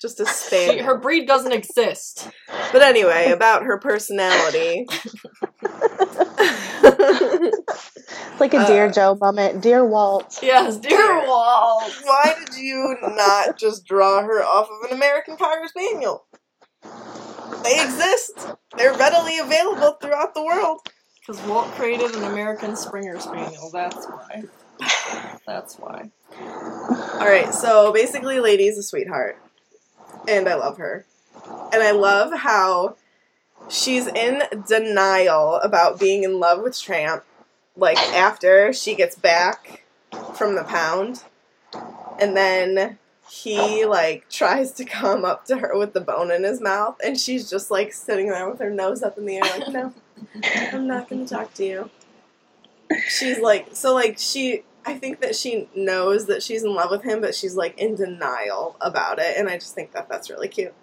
Just 0.00 0.20
a 0.20 0.26
She, 0.26 0.32
spaniel. 0.32 0.84
her 0.86 0.98
breed 0.98 1.26
doesn't 1.26 1.52
exist. 1.52 2.28
But 2.72 2.82
anyway, 2.82 3.30
about 3.30 3.62
her 3.64 3.78
personality. 3.78 4.86
It's 6.84 8.40
like 8.40 8.54
a 8.54 8.66
Dear 8.66 8.86
Uh, 8.86 8.92
Joe 8.92 9.16
moment. 9.20 9.62
Dear 9.62 9.84
Walt. 9.84 10.38
Yes, 10.42 10.76
dear 10.78 11.26
Walt. 11.26 11.92
Why 12.04 12.34
did 12.38 12.56
you 12.56 12.96
not 13.02 13.56
just 13.58 13.84
draw 13.84 14.22
her 14.22 14.42
off 14.42 14.68
of 14.68 14.90
an 14.90 14.96
American 14.96 15.36
Cocker 15.36 15.68
Spaniel? 15.68 16.26
They 17.62 17.82
exist. 17.82 18.48
They're 18.76 18.94
readily 18.94 19.38
available 19.38 19.96
throughout 20.00 20.34
the 20.34 20.42
world. 20.42 20.80
Because 21.24 21.40
Walt 21.46 21.68
created 21.72 22.16
an 22.16 22.24
American 22.24 22.74
Springer 22.74 23.20
Spaniel. 23.20 23.70
That's 23.72 24.06
why. 24.06 24.42
That's 25.46 25.78
why. 25.78 26.10
All 26.40 27.28
right, 27.28 27.54
so 27.54 27.92
basically, 27.92 28.40
Lady's 28.40 28.76
a 28.76 28.82
sweetheart, 28.82 29.38
and 30.26 30.48
I 30.48 30.54
love 30.54 30.78
her, 30.78 31.06
and 31.72 31.80
I 31.80 31.92
love 31.92 32.32
how 32.40 32.96
she's 33.68 34.08
in 34.08 34.42
denial 34.66 35.56
about 35.56 36.00
being 36.00 36.24
in 36.24 36.40
love 36.40 36.60
with 36.62 36.80
Tramp. 36.80 37.22
Like 37.76 37.98
after 37.98 38.72
she 38.72 38.94
gets 38.96 39.14
back 39.14 39.84
from 40.34 40.56
the 40.56 40.64
pound, 40.64 41.22
and 42.18 42.36
then 42.36 42.98
he 43.30 43.86
like 43.86 44.28
tries 44.28 44.72
to 44.72 44.84
come 44.84 45.24
up 45.24 45.46
to 45.46 45.58
her 45.58 45.78
with 45.78 45.92
the 45.92 46.00
bone 46.00 46.32
in 46.32 46.42
his 46.42 46.60
mouth, 46.60 46.96
and 47.04 47.18
she's 47.18 47.48
just 47.48 47.70
like 47.70 47.92
sitting 47.92 48.28
there 48.28 48.50
with 48.50 48.58
her 48.58 48.70
nose 48.70 49.02
up 49.02 49.16
in 49.16 49.26
the 49.26 49.36
air, 49.36 49.42
like, 49.42 49.68
"No, 49.72 49.94
I'm 50.44 50.86
not 50.86 51.08
gonna 51.08 51.26
talk 51.26 51.54
to 51.54 51.64
you." 51.64 51.90
She's 53.08 53.38
like, 53.38 53.68
so 53.72 53.94
like 53.94 54.18
she 54.18 54.64
I 54.84 54.94
think 54.94 55.20
that 55.20 55.36
she 55.36 55.68
knows 55.74 56.26
that 56.26 56.42
she's 56.42 56.64
in 56.64 56.74
love 56.74 56.90
with 56.90 57.04
him, 57.04 57.20
but 57.20 57.34
she's 57.34 57.54
like 57.54 57.78
in 57.78 57.94
denial 57.94 58.76
about 58.80 59.18
it, 59.18 59.36
and 59.36 59.48
I 59.48 59.54
just 59.54 59.74
think 59.74 59.92
that 59.92 60.08
that's 60.08 60.28
really 60.28 60.48
cute. 60.48 60.74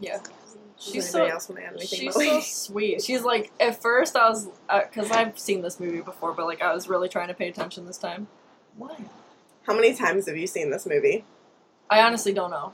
Yeah. 0.00 0.18
Does 0.18 0.92
She's 0.92 1.10
so- 1.10 1.24
else 1.24 1.48
want 1.48 1.60
to 1.60 1.66
add 1.66 1.72
anything? 1.74 1.98
She's 1.98 2.14
so 2.14 2.40
sweet. 2.40 3.02
She's 3.02 3.22
like, 3.22 3.50
at 3.58 3.80
first 3.82 4.14
I 4.14 4.28
was, 4.28 4.48
uh, 4.68 4.82
because 4.82 5.10
I've 5.10 5.36
seen 5.38 5.62
this 5.62 5.80
movie 5.80 6.00
before, 6.00 6.32
but 6.32 6.46
like 6.46 6.62
I 6.62 6.72
was 6.72 6.88
really 6.88 7.08
trying 7.08 7.28
to 7.28 7.34
pay 7.34 7.48
attention 7.48 7.86
this 7.86 7.98
time. 7.98 8.28
Why? 8.76 8.96
How 9.66 9.74
many 9.74 9.94
times 9.94 10.26
have 10.26 10.36
you 10.36 10.46
seen 10.46 10.70
this 10.70 10.86
movie? 10.86 11.24
I 11.90 12.00
honestly 12.02 12.32
don't 12.32 12.50
know. 12.50 12.72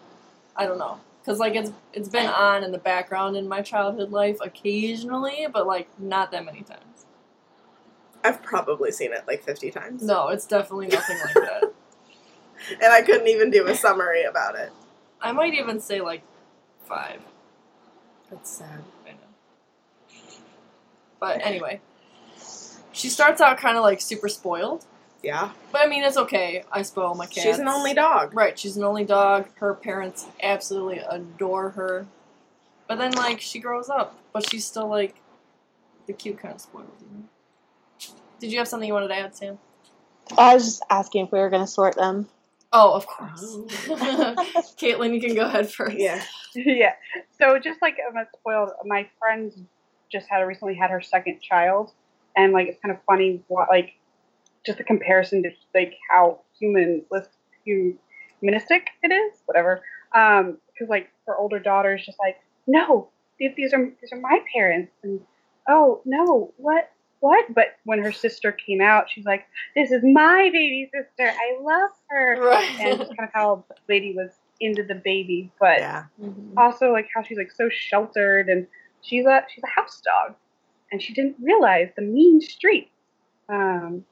I 0.54 0.66
don't 0.66 0.78
know. 0.78 1.00
Cause 1.24 1.38
like 1.38 1.54
it's 1.54 1.72
it's 1.94 2.08
been 2.08 2.26
on 2.26 2.64
in 2.64 2.70
the 2.70 2.78
background 2.78 3.36
in 3.36 3.48
my 3.48 3.62
childhood 3.62 4.10
life 4.10 4.36
occasionally, 4.42 5.46
but 5.50 5.66
like 5.66 5.88
not 5.98 6.30
that 6.32 6.44
many 6.44 6.60
times. 6.60 7.06
I've 8.22 8.42
probably 8.42 8.92
seen 8.92 9.12
it 9.12 9.24
like 9.26 9.42
fifty 9.42 9.70
times, 9.70 10.02
No, 10.02 10.28
it's 10.28 10.46
definitely 10.46 10.88
nothing 10.88 11.18
like 11.24 11.34
that. 11.34 11.62
and 12.70 12.92
I 12.92 13.00
couldn't 13.02 13.28
even 13.28 13.50
do 13.50 13.66
a 13.66 13.74
summary 13.74 14.24
about 14.24 14.54
it. 14.54 14.70
I 15.20 15.32
might 15.32 15.54
even 15.54 15.80
say 15.80 16.02
like 16.02 16.22
five. 16.84 17.20
That's 18.30 18.50
sad. 18.50 18.84
I 19.06 19.12
know. 19.12 20.18
But 21.20 21.40
anyway, 21.42 21.80
she 22.92 23.08
starts 23.08 23.40
out 23.40 23.56
kind 23.56 23.78
of 23.78 23.82
like 23.82 24.02
super 24.02 24.28
spoiled, 24.28 24.84
Yeah, 25.24 25.50
but 25.72 25.80
I 25.80 25.86
mean 25.86 26.04
it's 26.04 26.16
okay. 26.16 26.64
I 26.70 26.82
spoil 26.82 27.14
my 27.14 27.26
cats. 27.26 27.42
she's 27.42 27.58
an 27.58 27.68
only 27.68 27.94
dog. 27.94 28.34
Right, 28.34 28.58
she's 28.58 28.76
an 28.76 28.84
only 28.84 29.04
dog. 29.04 29.46
Her 29.56 29.74
parents 29.74 30.26
absolutely 30.42 30.98
adore 30.98 31.70
her. 31.70 32.06
But 32.86 32.98
then, 32.98 33.12
like, 33.12 33.40
she 33.40 33.58
grows 33.60 33.88
up, 33.88 34.18
but 34.32 34.48
she's 34.48 34.66
still, 34.66 34.88
like, 34.88 35.14
the 36.06 36.12
cute 36.12 36.38
kind 36.38 36.54
of 36.54 36.60
spoiled, 36.60 36.90
you 37.00 37.18
know? 37.18 37.24
Did 38.38 38.52
you 38.52 38.58
have 38.58 38.68
something 38.68 38.86
you 38.86 38.92
wanted 38.92 39.08
to 39.08 39.16
add, 39.16 39.34
Sam? 39.34 39.58
I 40.36 40.54
was 40.54 40.64
just 40.64 40.82
asking 40.90 41.26
if 41.26 41.32
we 41.32 41.38
were 41.38 41.50
going 41.50 41.62
to 41.62 41.70
sort 41.70 41.96
them. 41.96 42.28
Oh, 42.72 42.92
of 42.92 43.06
oh. 43.08 43.12
course. 43.12 43.40
Oh. 43.88 44.34
Caitlin, 44.78 45.14
you 45.14 45.20
can 45.20 45.34
go 45.34 45.46
ahead 45.46 45.70
first. 45.70 45.96
Yeah, 45.96 46.22
yeah. 46.54 46.94
So 47.38 47.58
just 47.58 47.80
like 47.80 47.96
I'm 48.06 48.14
not 48.14 48.28
spoiled, 48.38 48.70
my 48.84 49.08
friend 49.18 49.52
just 50.10 50.28
had 50.28 50.40
recently 50.40 50.74
had 50.74 50.90
her 50.90 51.00
second 51.00 51.40
child, 51.40 51.92
and 52.36 52.52
like 52.52 52.68
it's 52.68 52.80
kind 52.80 52.92
of 52.92 53.00
funny 53.04 53.42
what 53.48 53.68
like 53.68 53.94
just 54.64 54.80
a 54.80 54.84
comparison 54.84 55.42
to 55.42 55.50
like 55.74 55.94
how 56.10 56.40
human 56.58 57.04
humanistic 58.40 58.88
it 59.02 59.12
is, 59.12 59.40
whatever. 59.46 59.82
Um, 60.14 60.58
because 60.72 60.88
like 60.88 61.10
her 61.26 61.36
older 61.36 61.58
daughter 61.58 61.94
is 61.96 62.04
just 62.04 62.18
like, 62.18 62.36
no, 62.66 63.08
these, 63.38 63.52
these 63.56 63.72
are 63.72 63.90
these 64.00 64.12
are 64.12 64.20
my 64.20 64.40
parents, 64.54 64.92
and 65.02 65.20
oh 65.68 66.00
no, 66.04 66.52
what 66.56 66.90
what? 67.20 67.52
But 67.54 67.76
when 67.84 68.02
her 68.02 68.12
sister 68.12 68.52
came 68.52 68.80
out, 68.80 69.06
she's 69.08 69.24
like, 69.24 69.46
this 69.74 69.90
is 69.90 70.02
my 70.04 70.50
baby 70.52 70.90
sister. 70.92 71.26
I 71.30 71.58
love 71.60 71.90
her. 72.10 72.36
Right. 72.42 72.70
And 72.80 72.98
just 72.98 73.16
kind 73.16 73.26
of 73.28 73.32
how 73.32 73.64
Lady 73.88 74.14
was 74.14 74.30
into 74.60 74.82
the 74.82 74.94
baby, 74.94 75.50
but 75.58 75.78
yeah. 75.78 76.04
Mhm. 76.22 76.52
also 76.56 76.92
like 76.92 77.08
how 77.14 77.22
she's 77.22 77.38
like 77.38 77.50
so 77.50 77.68
sheltered 77.68 78.48
and 78.48 78.66
she's 79.02 79.26
a 79.26 79.42
she's 79.52 79.64
a 79.64 79.80
house 79.80 80.00
dog 80.00 80.36
and 80.92 81.02
she 81.02 81.12
didn't 81.12 81.36
realize 81.40 81.88
the 81.96 82.02
mean 82.02 82.40
street 82.40 82.90
um 83.48 84.04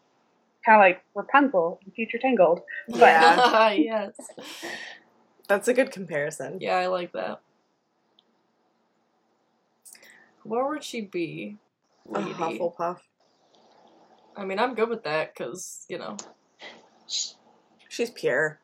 kind 0.65 0.77
of 0.77 0.81
like 0.81 1.03
rapunzel 1.15 1.81
in 1.85 1.93
future 1.93 2.19
tangled 2.19 2.61
Yeah. 2.89 3.71
yes. 3.77 4.15
That's 5.49 5.69
a 5.69 5.75
good 5.75 5.91
comparison. 5.91 6.59
Yeah, 6.61 6.77
I 6.77 6.87
like 6.87 7.13
that. 7.13 7.41
Where 10.45 10.67
would 10.69 10.83
she 10.83 11.03
be? 11.03 11.59
A 12.15 12.21
Lady? 12.21 12.33
Hufflepuff. 12.33 12.99
I 14.37 14.45
mean, 14.45 14.59
I'm 14.59 14.75
good 14.75 14.89
with 14.89 15.05
that 15.05 15.35
because, 15.35 15.85
you 15.89 15.99
know. 15.99 16.17
She's 17.89 18.11
pure. 18.11 18.59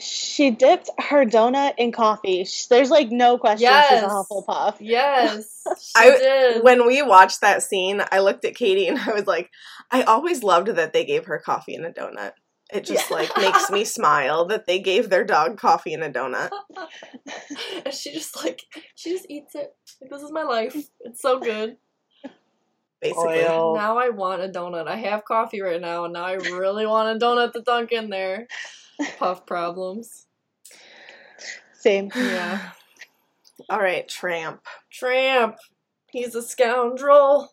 She 0.00 0.50
dipped 0.50 0.90
her 0.98 1.24
donut 1.24 1.74
in 1.78 1.92
coffee. 1.92 2.46
There's 2.68 2.90
like 2.90 3.10
no 3.10 3.38
question 3.38 3.58
she's 3.68 3.70
Yes. 3.70 4.04
a 4.04 4.08
Hufflepuff. 4.08 4.76
Yes, 4.80 5.62
she 5.80 5.92
I- 5.96 6.10
did. 6.18 6.62
When 6.64 6.86
we 6.86 7.02
watched 7.02 7.40
that 7.42 7.62
scene, 7.62 8.02
I 8.10 8.20
looked 8.20 8.44
at 8.44 8.54
Katie 8.54 8.88
and 8.88 8.98
I 8.98 9.12
was 9.12 9.26
like, 9.26 9.50
I 9.90 10.02
always 10.02 10.42
loved 10.42 10.68
that 10.68 10.92
they 10.92 11.04
gave 11.04 11.26
her 11.26 11.38
coffee 11.38 11.74
and 11.74 11.84
a 11.84 11.92
donut. 11.92 12.32
It 12.72 12.84
just 12.84 13.10
Yeah. 13.10 13.16
like 13.16 13.36
makes 13.36 13.68
me 13.70 13.84
smile 13.84 14.46
that 14.46 14.66
they 14.66 14.78
gave 14.78 15.10
their 15.10 15.24
dog 15.24 15.58
coffee 15.58 15.92
and 15.92 16.02
a 16.04 16.10
donut. 16.10 16.50
and 17.84 17.92
she 17.92 18.12
just 18.12 18.36
like 18.44 18.62
she 18.94 19.10
just 19.10 19.26
eats 19.28 19.54
it. 19.54 19.74
Like 20.00 20.10
this 20.10 20.22
is 20.22 20.30
my 20.32 20.44
life. 20.44 20.76
It's 21.00 21.20
so 21.20 21.40
good. 21.40 21.76
Basically. 23.00 23.44
Oil. 23.46 23.74
Now 23.76 23.96
I 23.98 24.10
want 24.10 24.42
a 24.42 24.48
donut. 24.48 24.86
I 24.86 24.96
have 24.96 25.24
coffee 25.24 25.62
right 25.62 25.80
now, 25.80 26.04
and 26.04 26.12
now 26.12 26.24
I 26.24 26.34
really 26.34 26.86
want 26.86 27.16
a 27.16 27.24
donut 27.24 27.52
to 27.54 27.62
dunk 27.62 27.92
in 27.92 28.10
there. 28.10 28.46
Puff 29.18 29.46
problems. 29.46 30.26
Same. 31.74 32.10
Yeah. 32.14 32.70
All 33.70 33.80
right, 33.80 34.08
Tramp. 34.08 34.60
Tramp. 34.92 35.56
He's 36.10 36.34
a 36.34 36.42
scoundrel. 36.42 37.52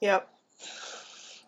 Yep. 0.00 0.28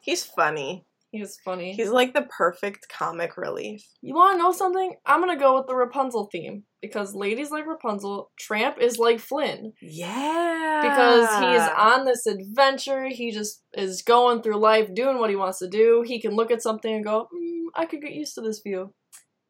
He's 0.00 0.24
funny. 0.24 0.84
He's 1.10 1.38
funny. 1.44 1.74
He's 1.74 1.90
like 1.90 2.12
the 2.12 2.26
perfect 2.28 2.88
comic 2.88 3.36
relief. 3.36 3.86
You 4.02 4.14
want 4.14 4.34
to 4.34 4.42
know 4.42 4.50
something? 4.50 4.96
I'm 5.06 5.20
gonna 5.20 5.38
go 5.38 5.56
with 5.56 5.68
the 5.68 5.76
Rapunzel 5.76 6.28
theme 6.32 6.64
because 6.82 7.14
ladies 7.14 7.52
like 7.52 7.66
Rapunzel. 7.66 8.32
Tramp 8.36 8.78
is 8.80 8.98
like 8.98 9.20
Flynn. 9.20 9.72
Yeah. 9.80 10.80
because 10.82 11.28
he's 11.28 11.68
on 11.78 12.04
this 12.04 12.26
adventure. 12.26 13.06
He 13.06 13.30
just 13.30 13.62
is 13.74 14.02
going 14.02 14.42
through 14.42 14.56
life 14.56 14.92
doing 14.92 15.18
what 15.18 15.30
he 15.30 15.36
wants 15.36 15.60
to 15.60 15.68
do. 15.68 16.02
He 16.04 16.20
can 16.20 16.32
look 16.34 16.50
at 16.50 16.62
something 16.62 16.92
and 16.92 17.04
go, 17.04 17.28
mm, 17.32 17.66
I 17.76 17.86
could 17.86 18.02
get 18.02 18.12
used 18.12 18.34
to 18.34 18.40
this 18.40 18.60
view. 18.60 18.92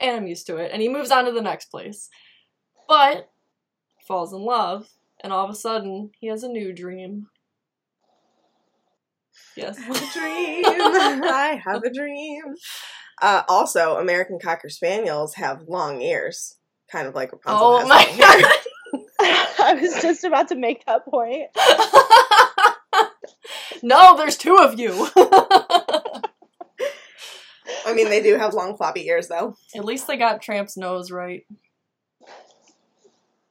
And 0.05 0.17
I'm 0.17 0.27
used 0.27 0.47
to 0.49 0.57
it. 0.57 0.71
And 0.73 0.83
he 0.83 0.89
moves 0.89 1.11
on 1.11 1.25
to 1.25 1.33
the 1.33 1.41
next 1.43 1.67
place. 1.67 2.09
But 2.89 3.31
falls 4.07 4.33
in 4.35 4.41
love, 4.41 4.89
and 5.23 5.33
all 5.33 5.45
of 5.45 5.51
a 5.51 5.55
sudden, 5.55 6.11
he 6.21 6.27
has 6.27 6.43
a 6.43 6.49
new 6.49 6.73
dream. 6.75 7.29
Yes. 9.57 9.79
A 9.79 9.83
dream. 10.19 10.65
I 10.67 11.61
have 11.65 11.83
a 11.83 11.91
dream. 11.93 12.43
Uh, 13.23 13.43
also, 13.49 13.97
American 13.97 14.39
Cocker 14.39 14.69
Spaniels 14.69 15.35
have 15.35 15.63
long 15.69 16.03
ears, 16.03 16.57
kind 16.91 17.07
of 17.09 17.15
like 17.15 17.33
Rapunzel. 17.33 17.67
oh 17.67 17.79
has 17.79 17.89
my 17.89 17.97
long 17.97 18.07
hair. 18.07 18.43
god. 18.43 18.53
I 19.67 19.75
was 19.81 20.03
just 20.03 20.25
about 20.25 20.49
to 20.49 20.57
make 20.57 20.85
that 20.87 21.05
point. 21.07 21.49
no, 23.83 24.17
there's 24.17 24.37
two 24.37 24.57
of 24.57 24.79
you. 24.79 25.09
I 27.87 27.93
mean, 27.95 28.09
they 28.09 28.23
do 28.23 28.37
have 28.37 28.55
long 28.55 28.77
floppy 28.77 29.07
ears, 29.07 29.29
though. 29.29 29.57
At 29.75 29.85
least 29.85 30.07
they 30.07 30.17
got 30.17 30.41
Tramp's 30.43 30.77
nose 30.77 31.11
right. 31.11 31.45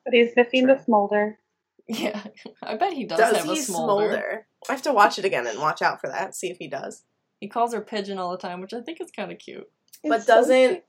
but 0.06 0.14
he's 0.14 0.36
missing 0.36 0.68
the 0.68 0.82
smolder 0.84 1.38
Yeah, 1.88 2.22
I 2.64 2.76
bet 2.76 2.94
he 2.94 3.06
does, 3.06 3.20
Does, 3.20 3.38
have 3.38 3.46
he 3.46 3.60
a 3.60 3.64
smolder. 3.64 4.04
smolder? 4.10 4.48
I 4.70 4.72
have 4.74 4.82
to 4.84 4.94
watch 4.94 5.20
it 5.20 5.26
again 5.26 5.48
and 5.48 5.60
watch 5.60 5.82
out 5.82 6.00
for 6.02 6.08
that. 6.10 6.36
See 6.36 6.50
if 6.50 6.58
he 6.58 6.68
does. 6.68 7.04
He 7.40 7.48
calls 7.50 7.74
her 7.74 7.82
pigeon 7.82 8.18
all 8.20 8.32
the 8.32 8.38
time, 8.38 8.62
which 8.62 8.74
I 8.74 8.82
think 8.82 9.02
is 9.02 9.12
kind 9.12 9.32
of 9.32 9.38
cute. 9.40 9.70
but 10.04 10.18
It's 10.18 10.26
so 10.26 10.36
doesn't 10.36 10.70
cute. 10.70 10.84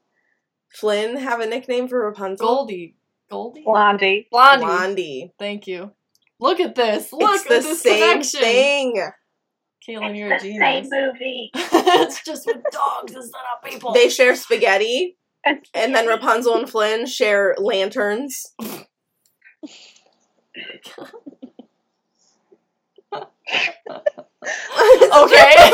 Flynn 0.72 1.16
have 1.16 1.40
a 1.40 1.46
nickname 1.46 1.88
for 1.88 2.00
Rapunzel? 2.06 2.46
Goldie, 2.46 2.96
Goldie, 3.30 3.62
Blondie. 3.64 4.28
Blondie. 4.30 4.64
Blondie. 4.64 5.32
Thank 5.38 5.66
you. 5.66 5.92
Look 6.40 6.60
at 6.60 6.74
this. 6.74 7.12
Look 7.12 7.34
it's 7.34 7.44
at 7.44 7.48
the 7.62 7.68
this 7.68 7.80
same 7.82 8.00
connection. 8.10 8.40
thing. 8.40 9.10
Caitlin, 9.88 10.16
you're 10.16 10.32
a 10.34 10.38
the 10.38 10.44
genius. 10.44 10.88
same 10.88 10.88
movie. 10.90 11.50
it's 11.54 12.22
just 12.24 12.46
with 12.46 12.62
dogs 12.72 13.14
instead 13.14 13.42
of 13.56 13.70
people. 13.70 13.92
They 13.92 14.08
share 14.08 14.34
spaghetti, 14.34 15.16
And, 15.44 15.64
and 15.74 15.94
then 15.94 16.06
Rapunzel 16.06 16.56
and 16.56 16.68
Flynn 16.68 17.06
share 17.06 17.54
lanterns. 17.58 18.54
okay. 18.62 18.76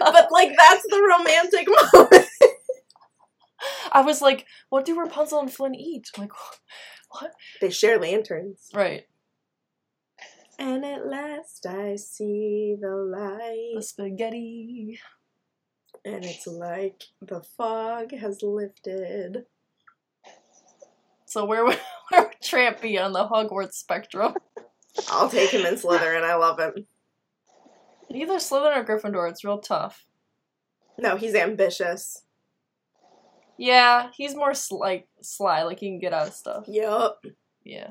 but 0.00 0.28
like 0.30 0.52
that's 0.56 0.82
the 0.88 1.16
romantic 1.18 1.68
moment. 1.68 2.26
I 3.92 4.02
was 4.02 4.20
like, 4.20 4.46
what 4.68 4.84
do 4.84 4.98
Rapunzel 4.98 5.40
and 5.40 5.52
Flynn 5.52 5.74
eat? 5.74 6.08
I'm 6.16 6.22
like, 6.22 6.32
what? 7.10 7.32
They 7.60 7.70
share 7.70 7.98
lanterns. 7.98 8.68
Right. 8.74 9.04
And 10.58 10.84
at 10.84 11.06
last 11.06 11.66
I 11.66 11.96
see 11.96 12.76
the 12.80 12.94
light, 12.94 13.72
The 13.74 13.82
spaghetti. 13.82 14.98
and 16.04 16.24
it's 16.24 16.46
like 16.46 17.02
the 17.20 17.40
fog 17.42 18.12
has 18.12 18.42
lifted. 18.42 19.46
So 21.26 21.44
where 21.44 21.64
would, 21.64 21.80
where 22.10 22.22
would 22.24 22.40
Tramp 22.42 22.80
be 22.80 22.98
on 22.98 23.12
the 23.12 23.26
Hogwarts 23.28 23.74
spectrum? 23.74 24.34
I'll 25.10 25.28
take 25.28 25.50
him 25.50 25.66
in 25.66 25.74
Slytherin. 25.74 26.22
I 26.22 26.36
love 26.36 26.60
him. 26.60 26.86
Either 28.10 28.34
Slytherin 28.34 28.76
or 28.76 28.84
Gryffindor. 28.84 29.28
It's 29.28 29.44
real 29.44 29.58
tough. 29.58 30.06
No, 30.98 31.16
he's 31.16 31.34
ambitious. 31.34 32.22
Yeah, 33.58 34.10
he's 34.16 34.36
more 34.36 34.54
sl- 34.54 34.78
like 34.78 35.08
sly, 35.20 35.62
like 35.64 35.80
he 35.80 35.88
can 35.88 35.98
get 35.98 36.12
out 36.12 36.28
of 36.28 36.34
stuff. 36.34 36.64
Yep. 36.68 37.16
Yeah. 37.64 37.90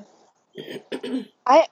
I 1.46 1.66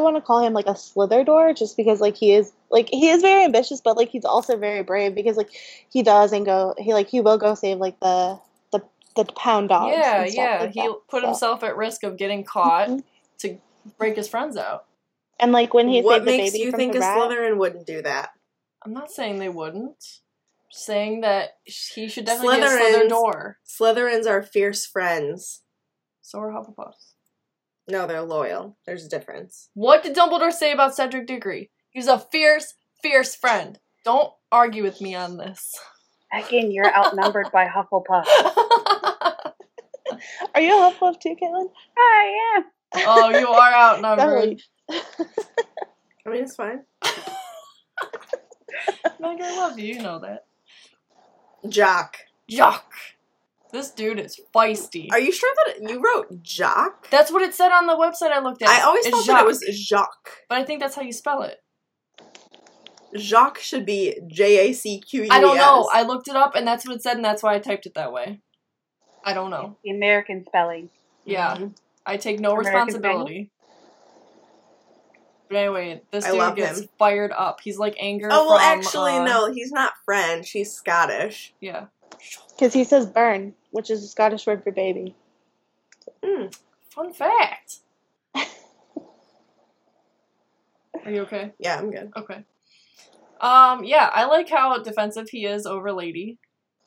want 0.00 0.16
to 0.16 0.22
call 0.22 0.40
him 0.44 0.52
like 0.52 0.66
a 0.66 0.74
Slitherdor 0.74 1.56
just 1.56 1.76
because 1.76 2.00
like 2.00 2.16
he 2.16 2.32
is 2.32 2.52
like 2.70 2.88
he 2.90 3.08
is 3.08 3.22
very 3.22 3.44
ambitious, 3.44 3.80
but 3.80 3.96
like 3.96 4.08
he's 4.08 4.24
also 4.24 4.56
very 4.56 4.82
brave 4.82 5.14
because 5.14 5.36
like 5.36 5.50
he 5.90 6.02
does 6.02 6.32
and 6.32 6.46
go 6.46 6.74
he 6.78 6.92
like 6.94 7.08
he 7.08 7.20
will 7.20 7.38
go 7.38 7.54
save 7.54 7.78
like 7.78 7.98
the 8.00 8.38
the 8.72 8.80
the 9.16 9.24
pound 9.24 9.70
dogs. 9.70 9.94
yeah, 9.96 10.22
and 10.22 10.30
stuff 10.32 10.44
yeah. 10.44 10.60
like 10.60 10.72
He 10.72 10.80
that, 10.82 10.96
put 11.08 11.22
so. 11.22 11.26
himself 11.26 11.62
at 11.64 11.76
risk 11.76 12.02
of 12.04 12.16
getting 12.16 12.44
caught 12.44 12.88
Mhm. 12.88 13.02
to 13.38 13.58
break 13.98 14.16
his 14.16 14.28
friends 14.28 14.56
out. 14.56 14.84
And 15.40 15.50
like 15.50 15.74
when 15.74 15.88
he 15.88 16.02
what 16.02 16.18
saved 16.18 16.26
the 16.28 16.36
makes 16.38 16.52
baby 16.52 16.64
you 16.64 16.70
from 16.70 16.78
think 16.80 16.94
a 16.94 17.00
rat, 17.00 17.18
Slytherin 17.18 17.56
wouldn't 17.58 17.86
do 17.86 18.00
that? 18.02 18.30
I'm 18.84 18.92
not 18.92 19.10
saying 19.10 19.38
they 19.40 19.48
wouldn't. 19.48 20.20
Saying 20.70 21.20
that 21.22 21.56
he 21.64 22.08
should 22.08 22.24
definitely 22.26 22.56
be 22.58 22.62
a 22.62 22.66
Slytherins- 22.66 23.10
Slytherin. 23.10 23.54
Slytherins 23.66 24.26
are 24.26 24.42
fierce 24.42 24.86
friends. 24.86 25.62
So 26.22 26.38
are 26.40 26.50
Hufflepuffs. 26.52 27.13
No, 27.88 28.06
they're 28.06 28.22
loyal. 28.22 28.76
There's 28.86 29.04
a 29.04 29.08
difference. 29.08 29.68
What 29.74 30.02
did 30.02 30.16
Dumbledore 30.16 30.52
say 30.52 30.72
about 30.72 30.94
Cedric 30.94 31.26
Diggory? 31.26 31.70
He's 31.90 32.06
a 32.06 32.18
fierce, 32.18 32.74
fierce 33.02 33.34
friend. 33.34 33.78
Don't 34.04 34.32
argue 34.50 34.82
with 34.82 35.00
me 35.00 35.14
on 35.14 35.36
this. 35.36 35.78
Again, 36.32 36.70
you're 36.70 36.92
outnumbered 36.94 37.50
by 37.52 37.66
Hufflepuff. 37.66 38.26
Are 40.54 40.60
you 40.60 40.76
a 40.76 40.90
Hufflepuff 40.90 41.20
too, 41.20 41.36
Caitlin? 41.40 41.68
I 41.96 42.54
am. 42.56 42.64
oh, 43.06 43.30
you 43.38 43.48
are 43.48 43.72
outnumbered. 43.72 44.60
Definitely. 44.88 45.24
I 46.26 46.30
mean, 46.30 46.42
it's 46.44 46.56
fine. 46.56 46.84
Meg, 49.20 49.40
I 49.40 49.56
love 49.56 49.78
you. 49.78 49.94
You 49.94 50.02
know 50.02 50.18
that. 50.20 50.46
Jock. 51.68 52.16
Jock. 52.48 52.92
This 53.74 53.90
dude 53.90 54.20
is 54.20 54.40
feisty. 54.54 55.08
Are 55.10 55.18
you 55.18 55.32
sure 55.32 55.52
that 55.66 55.90
you 55.90 56.00
wrote 56.00 56.44
Jock? 56.44 57.10
That's 57.10 57.32
what 57.32 57.42
it 57.42 57.54
said 57.54 57.72
on 57.72 57.88
the 57.88 57.94
website 57.96 58.30
I 58.30 58.38
looked 58.38 58.62
at. 58.62 58.68
I 58.68 58.82
always 58.82 59.04
It's 59.04 59.16
thought 59.16 59.26
that 59.26 59.42
it 59.42 59.46
was 59.46 59.64
Jacques. 59.68 60.30
but 60.48 60.58
I 60.58 60.62
think 60.64 60.78
that's 60.78 60.94
how 60.94 61.02
you 61.02 61.12
spell 61.12 61.42
it. 61.42 61.58
Jacques 63.16 63.58
should 63.58 63.84
be 63.84 64.16
J 64.28 64.68
A 64.70 64.72
C 64.74 65.00
Q 65.00 65.22
U 65.22 65.24
E 65.24 65.28
S. 65.28 65.32
I 65.36 65.40
don't 65.40 65.56
know. 65.56 65.90
I 65.92 66.02
looked 66.02 66.28
it 66.28 66.36
up, 66.36 66.54
and 66.54 66.64
that's 66.64 66.86
what 66.86 66.94
it 66.94 67.02
said, 67.02 67.16
and 67.16 67.24
that's 67.24 67.42
why 67.42 67.54
I 67.54 67.58
typed 67.58 67.86
it 67.86 67.94
that 67.94 68.12
way. 68.12 68.40
I 69.24 69.34
don't 69.34 69.50
know. 69.50 69.76
The 69.82 69.90
American 69.90 70.44
spelling. 70.46 70.90
Yeah, 71.24 71.56
Mhm. 71.56 71.74
I 72.06 72.16
take 72.16 72.38
no 72.38 72.50
American 72.52 72.72
responsibility. 72.74 73.50
But 75.48 75.56
anyway, 75.56 76.02
this 76.12 76.24
I 76.26 76.30
dude 76.30 76.38
love 76.38 76.54
gets 76.56 76.80
him. 76.80 76.88
fired 76.98 77.32
up. 77.32 77.60
He's 77.60 77.78
like 77.78 77.96
anger. 77.98 78.28
Oh 78.30 78.46
well, 78.50 78.58
from, 78.58 78.78
actually, 78.78 79.12
uh, 79.16 79.24
no. 79.24 79.52
He's 79.52 79.72
not 79.72 79.94
French. 80.04 80.50
He's 80.50 80.72
Scottish. 80.72 81.54
Yeah, 81.60 81.86
Because 82.50 82.72
he 82.72 82.84
says 82.84 83.06
burn, 83.06 83.54
which 83.74 83.90
is 83.90 84.04
a 84.04 84.06
Scottish 84.06 84.46
word 84.46 84.62
for 84.62 84.70
baby. 84.70 85.16
Mm. 86.24 86.56
fun 86.90 87.12
fact. 87.12 87.78
Are 88.34 88.46
you 91.10 91.22
okay? 91.22 91.50
Yeah, 91.58 91.76
I'm 91.78 91.90
good. 91.90 92.12
Okay. 92.16 92.44
Um, 93.40 93.82
yeah, 93.82 94.08
I 94.12 94.26
like 94.26 94.48
how 94.48 94.78
defensive 94.78 95.28
he 95.28 95.44
is 95.44 95.66
over 95.66 95.92
Lady. 95.92 96.38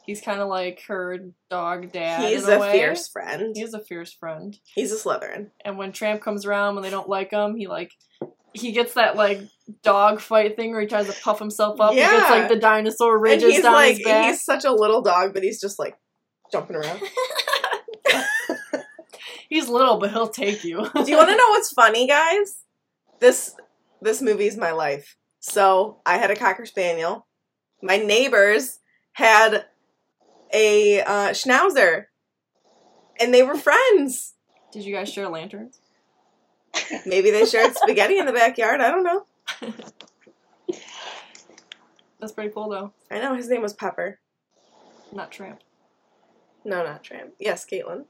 He's 0.05 0.21
kind 0.21 0.39
of 0.39 0.47
like 0.47 0.81
her 0.87 1.19
dog 1.49 1.91
dad. 1.91 2.29
He's 2.29 2.45
in 2.47 2.53
a, 2.53 2.55
a 2.55 2.59
way. 2.59 2.71
fierce 2.71 3.09
friend. 3.09 3.53
He's 3.53 3.73
a 3.73 3.83
fierce 3.83 4.13
friend. 4.13 4.57
He's 4.73 4.93
a 4.93 4.95
Slytherin. 4.95 5.47
And 5.65 5.77
when 5.77 5.91
Tramp 5.91 6.21
comes 6.21 6.45
around, 6.45 6.75
when 6.75 6.83
they 6.85 6.89
don't 6.89 7.09
like 7.09 7.31
him, 7.31 7.57
he 7.57 7.67
like 7.67 7.91
he 8.53 8.71
gets 8.71 8.93
that 8.93 9.17
like 9.17 9.41
dog 9.83 10.21
fight 10.21 10.55
thing 10.55 10.71
where 10.71 10.79
he 10.79 10.87
tries 10.87 11.07
to 11.13 11.21
puff 11.21 11.37
himself 11.37 11.81
up. 11.81 11.91
He 11.91 11.99
gets 11.99 12.29
like 12.29 12.47
the 12.47 12.55
dinosaur 12.55 13.15
And 13.15 13.23
ridges 13.23 13.55
he's 13.55 13.63
down 13.63 13.73
like, 13.73 13.97
his 13.97 14.05
back. 14.05 14.25
he's 14.27 14.41
such 14.41 14.63
a 14.63 14.71
little 14.71 15.01
dog, 15.01 15.33
but 15.33 15.43
he's 15.43 15.59
just 15.59 15.77
like 15.77 15.97
jumping 16.51 16.75
around. 16.75 17.01
He's 19.49 19.69
little, 19.69 19.97
but 19.97 20.11
he'll 20.11 20.27
take 20.27 20.63
you. 20.63 20.77
Do 20.93 21.09
you 21.09 21.17
want 21.17 21.29
to 21.29 21.35
know 21.35 21.49
what's 21.49 21.71
funny, 21.71 22.07
guys? 22.07 22.57
This 23.19 23.55
this 24.01 24.21
movie's 24.21 24.57
my 24.57 24.71
life. 24.71 25.15
So 25.39 26.01
I 26.05 26.17
had 26.17 26.31
a 26.31 26.35
cocker 26.35 26.65
spaniel. 26.65 27.25
My 27.81 27.97
neighbors 27.97 28.79
had 29.13 29.65
a 30.53 31.01
uh, 31.01 31.29
schnauzer, 31.29 32.05
and 33.19 33.33
they 33.33 33.43
were 33.43 33.55
friends. 33.55 34.33
Did 34.71 34.83
you 34.83 34.93
guys 34.93 35.09
share 35.11 35.29
lanterns? 35.29 35.79
Maybe 37.05 37.31
they 37.31 37.45
shared 37.45 37.75
spaghetti 37.75 38.17
in 38.17 38.25
the 38.25 38.33
backyard. 38.33 38.81
I 38.81 38.91
don't 38.91 39.03
know. 39.03 39.25
That's 42.19 42.31
pretty 42.33 42.51
cool 42.51 42.69
though. 42.69 42.91
I 43.09 43.19
know 43.19 43.35
his 43.35 43.49
name 43.49 43.61
was 43.61 43.73
Pepper. 43.73 44.19
Not 45.11 45.31
Tramp. 45.31 45.61
No, 46.67 46.83
not 46.83 47.01
Tram. 47.01 47.29
Yes, 47.39 47.65
Caitlin. 47.65 48.03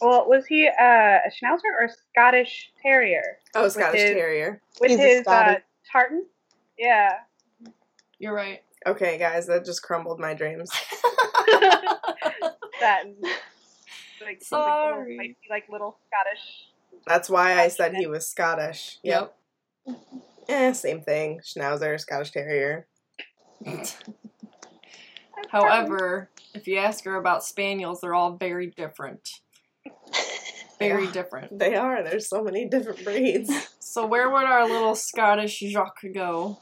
Well, 0.00 0.28
was 0.28 0.44
he 0.46 0.66
uh, 0.66 0.72
a 0.80 1.30
Schnauzer 1.30 1.70
or 1.80 1.84
a 1.86 1.88
Scottish 2.10 2.72
Terrier? 2.82 3.38
Oh, 3.54 3.68
Scottish 3.68 4.00
his- 4.00 4.10
Terrier. 4.10 4.60
With 4.80 4.90
He's 4.90 4.98
a 4.98 5.02
his 5.02 5.26
uh, 5.28 5.54
tartan? 5.90 6.26
Yeah. 6.76 7.12
You're 8.18 8.34
right. 8.34 8.62
Okay, 8.86 9.18
guys, 9.18 9.46
that 9.46 9.64
just 9.64 9.84
crumbled 9.84 10.18
my 10.18 10.34
dreams. 10.34 10.68
that. 12.80 13.04
Like, 14.24 14.42
some, 14.42 14.60
like, 14.60 14.68
little, 14.68 14.94
Sorry. 14.94 15.16
like, 15.16 15.36
like 15.48 15.64
little 15.70 15.96
Scottish. 16.08 16.72
That's 17.06 17.30
why 17.30 17.60
I 17.60 17.68
said 17.68 17.94
he 17.94 18.08
was 18.08 18.26
Scottish. 18.26 18.98
Yep. 19.04 19.32
Eh, 20.48 20.72
same 20.72 21.02
thing. 21.02 21.40
Schnauzer, 21.44 22.00
Scottish 22.00 22.32
Terrier. 22.32 22.88
However, 25.50 26.30
if 26.54 26.66
you 26.66 26.78
ask 26.78 27.04
her 27.04 27.16
about 27.16 27.44
spaniels, 27.44 28.00
they're 28.00 28.14
all 28.14 28.32
very 28.36 28.66
different. 28.68 29.28
Very 30.78 31.06
Yeah. 31.06 31.10
different. 31.12 31.58
They 31.58 31.74
are. 31.74 32.04
There's 32.04 32.28
so 32.28 32.42
many 32.44 32.66
different 32.68 33.02
breeds. 33.04 33.50
So 33.80 34.06
where 34.06 34.28
would 34.30 34.44
our 34.44 34.68
little 34.68 34.94
Scottish 34.94 35.58
Jacques 35.60 36.04
go? 36.14 36.58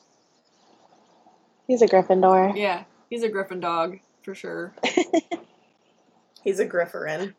He's 1.66 1.82
a 1.82 1.86
Gryffindor. 1.88 2.56
Yeah, 2.56 2.84
he's 3.10 3.24
a 3.24 3.28
Griffin 3.28 3.58
dog 3.58 3.98
for 4.22 4.32
sure. 4.34 4.72
He's 6.44 6.60
a 6.60 6.66
Grifferin. 6.66 7.34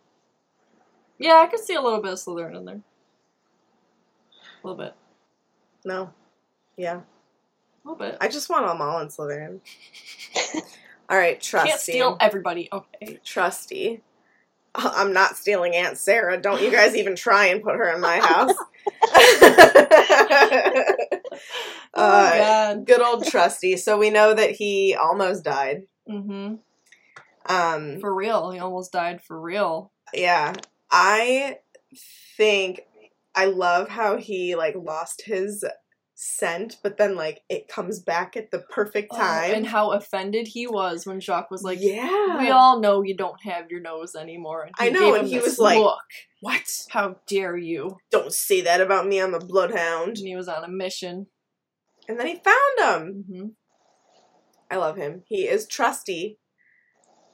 Yeah, 1.17 1.35
I 1.35 1.47
could 1.47 1.61
see 1.61 1.73
a 1.75 1.81
little 1.81 2.01
bit 2.01 2.11
of 2.11 2.19
Slytherin 2.19 2.57
in 2.57 2.65
there. 2.65 2.81
A 4.61 4.67
little 4.67 4.77
bit. 4.77 4.93
No. 5.85 6.11
Yeah. 6.75 6.97
A 6.97 7.03
little 7.89 7.97
bit. 7.97 8.17
I 8.19 8.27
just 8.27 8.49
want 8.49 8.67
them 8.67 8.81
all 8.81 8.99
in 8.99 9.07
Slytherin. 9.07 9.61
All 11.09 11.17
right, 11.17 11.39
Trusty. 11.41 11.69
Can't 11.69 11.81
steal 11.81 12.17
everybody. 12.19 12.69
Okay. 12.71 13.19
Trusty. 13.23 14.01
I'm 14.75 15.13
not 15.13 15.37
stealing 15.37 15.75
Aunt 15.75 15.97
Sarah. 15.97 16.39
Don't 16.39 16.61
you 16.61 16.69
guys 16.71 16.95
even 16.95 17.15
try 17.15 17.47
and 17.47 17.63
put 17.63 17.75
her 17.75 17.93
in 17.93 18.01
my 18.01 18.19
house. 18.19 18.53
Oh 21.93 22.03
uh, 22.03 22.37
god. 22.73 22.85
good 22.85 23.01
old 23.01 23.25
Trusty. 23.25 23.75
So 23.77 23.97
we 23.97 24.11
know 24.11 24.33
that 24.33 24.51
he 24.51 24.95
almost 24.95 25.43
died. 25.43 25.83
Mm-hmm. 26.07 26.55
Um, 27.51 27.99
For 27.99 28.13
real. 28.13 28.51
He 28.51 28.59
almost 28.59 28.91
died 28.91 29.21
for 29.21 29.39
real. 29.39 29.91
yeah. 30.13 30.53
I 30.91 31.57
think 32.37 32.81
I 33.33 33.45
love 33.45 33.89
how 33.89 34.17
he 34.17 34.55
like 34.55 34.75
lost 34.75 35.23
his 35.25 35.65
scent, 36.19 36.77
but 36.81 36.97
then 36.97 37.15
like 37.15 37.43
it 37.47 37.67
comes 37.67 37.99
back 37.99 38.35
at 38.35 38.49
the 38.49 38.57
perfect 38.57 39.09
Oh, 39.13 39.17
time. 39.17 39.53
and 39.53 39.67
how 39.67 39.91
offended 39.91 40.47
he 40.47 40.65
was 40.65 41.05
when 41.05 41.19
Jacques 41.21 41.51
was 41.51 41.61
like, 41.61 41.77
yeah, 41.79 42.39
"We 42.39 42.49
all 42.49 42.79
know 42.79 43.03
you 43.03 43.15
don't 43.15 43.41
have 43.43 43.69
your 43.69 43.79
nose 43.81 44.15
anymore." 44.15 44.63
And 44.63 44.73
I 44.79 44.89
know, 44.89 45.13
and 45.13 45.27
he 45.27 45.37
was 45.37 45.59
like- 45.59 45.77
"Look, 45.77 45.99
what? 46.41 46.63
how 46.89 47.17
dare 47.27 47.55
you?" 47.55 47.97
Don't 48.09 48.33
say 48.33 48.61
that 48.61 48.81
about 48.81 49.05
me. 49.07 49.19
I'm 49.21 49.35
a 49.35 49.39
bloodhound. 49.39 50.17
And 50.17 50.27
he 50.27 50.35
was 50.35 50.47
on 50.47 50.63
a 50.63 50.67
mission. 50.67 51.27
And 52.09 52.19
then 52.19 52.25
he 52.27 52.35
found 52.35 52.79
him. 52.79 53.23
hmm 53.29 53.47
I 54.71 54.77
love 54.77 54.97
him. 54.97 55.23
He 55.27 55.47
is 55.47 55.67
trusty, 55.67 56.39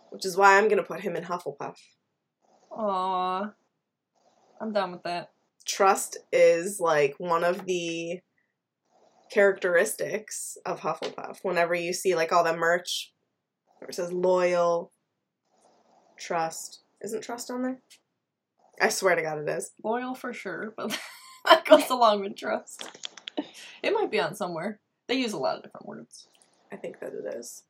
which 0.09 0.25
is 0.25 0.35
why 0.35 0.57
I'm 0.57 0.67
gonna 0.67 0.83
put 0.83 0.99
him 0.99 1.15
in 1.15 1.23
Hufflepuff. 1.23 1.77
Aw, 2.71 3.53
I'm 4.59 4.73
done 4.73 4.91
with 4.91 5.03
that. 5.03 5.31
Trust 5.65 6.17
is 6.33 6.81
like 6.81 7.15
one 7.17 7.43
of 7.45 7.65
the 7.65 8.19
characteristics 9.33 10.57
of 10.65 10.81
Hufflepuff. 10.81 11.39
Whenever 11.41 11.73
you 11.73 11.91
see 11.91 12.15
like 12.15 12.31
all 12.31 12.43
the 12.43 12.55
merch 12.55 13.11
where 13.79 13.89
it 13.89 13.95
says 13.95 14.13
loyal, 14.13 14.91
trust. 16.17 16.81
Isn't 17.01 17.23
trust 17.23 17.49
on 17.49 17.63
there? 17.63 17.79
I 18.79 18.89
swear 18.89 19.15
to 19.15 19.21
God 19.21 19.39
it 19.39 19.49
is. 19.49 19.71
Loyal 19.83 20.13
for 20.13 20.33
sure, 20.33 20.73
but 20.77 20.97
that 21.45 21.65
goes 21.65 21.89
along 21.89 22.21
with 22.21 22.37
trust. 22.37 22.87
It 23.81 23.91
might 23.91 24.11
be 24.11 24.19
on 24.19 24.35
somewhere. 24.35 24.79
They 25.07 25.15
use 25.15 25.33
a 25.33 25.37
lot 25.37 25.57
of 25.57 25.63
different 25.63 25.87
words. 25.87 26.27
I 26.71 26.75
think 26.75 26.99
that 26.99 27.13
it 27.13 27.35
is. 27.35 27.63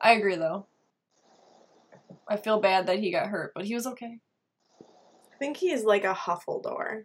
I 0.00 0.12
agree 0.12 0.36
though. 0.36 0.66
I 2.28 2.36
feel 2.36 2.60
bad 2.60 2.86
that 2.86 3.00
he 3.00 3.10
got 3.10 3.28
hurt, 3.28 3.52
but 3.54 3.64
he 3.64 3.74
was 3.74 3.86
okay. 3.86 4.18
I 4.80 5.36
think 5.38 5.56
he 5.56 5.72
is 5.72 5.84
like 5.84 6.04
a 6.04 6.14
Huffledore. 6.14 7.04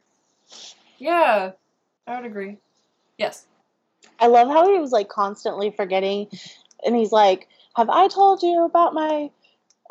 Yeah, 0.98 1.52
I 2.06 2.16
would 2.16 2.26
agree. 2.26 2.58
Yes. 3.20 3.45
I 4.20 4.28
love 4.28 4.47
how 4.47 4.72
he 4.72 4.80
was 4.80 4.91
like 4.91 5.09
constantly 5.09 5.72
forgetting, 5.72 6.28
and 6.86 6.95
he's 6.95 7.11
like, 7.11 7.47
"Have 7.76 7.89
I 7.89 8.07
told 8.07 8.41
you 8.41 8.63
about 8.63 8.93
my?" 8.93 9.30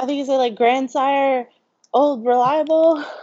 I 0.00 0.06
think 0.06 0.16
he 0.18 0.24
said 0.24 0.36
like 0.38 0.56
grandsire, 0.56 1.48
old 1.92 2.24
reliable. 2.26 3.04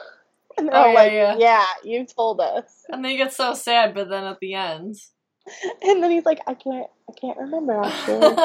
And 0.58 0.70
they're 0.70 0.76
Oh, 0.78 0.84
all 0.86 0.94
yeah, 0.94 1.12
yeah. 1.12 1.36
"Yeah, 1.38 1.66
you 1.84 2.06
told 2.06 2.40
us." 2.40 2.86
And 2.88 3.04
they 3.04 3.18
get 3.18 3.34
so 3.34 3.54
sad, 3.56 3.94
but 3.94 4.08
then 4.08 4.24
at 4.24 4.40
the 4.40 4.54
end. 4.54 4.96
And 5.84 6.02
then 6.02 6.12
he's 6.12 6.24
like, 6.24 6.40
"I 6.48 6.54
can't, 6.54 6.88
I 7.10 7.14
can't 7.20 7.38
remember 7.38 7.82
actually." 7.82 8.38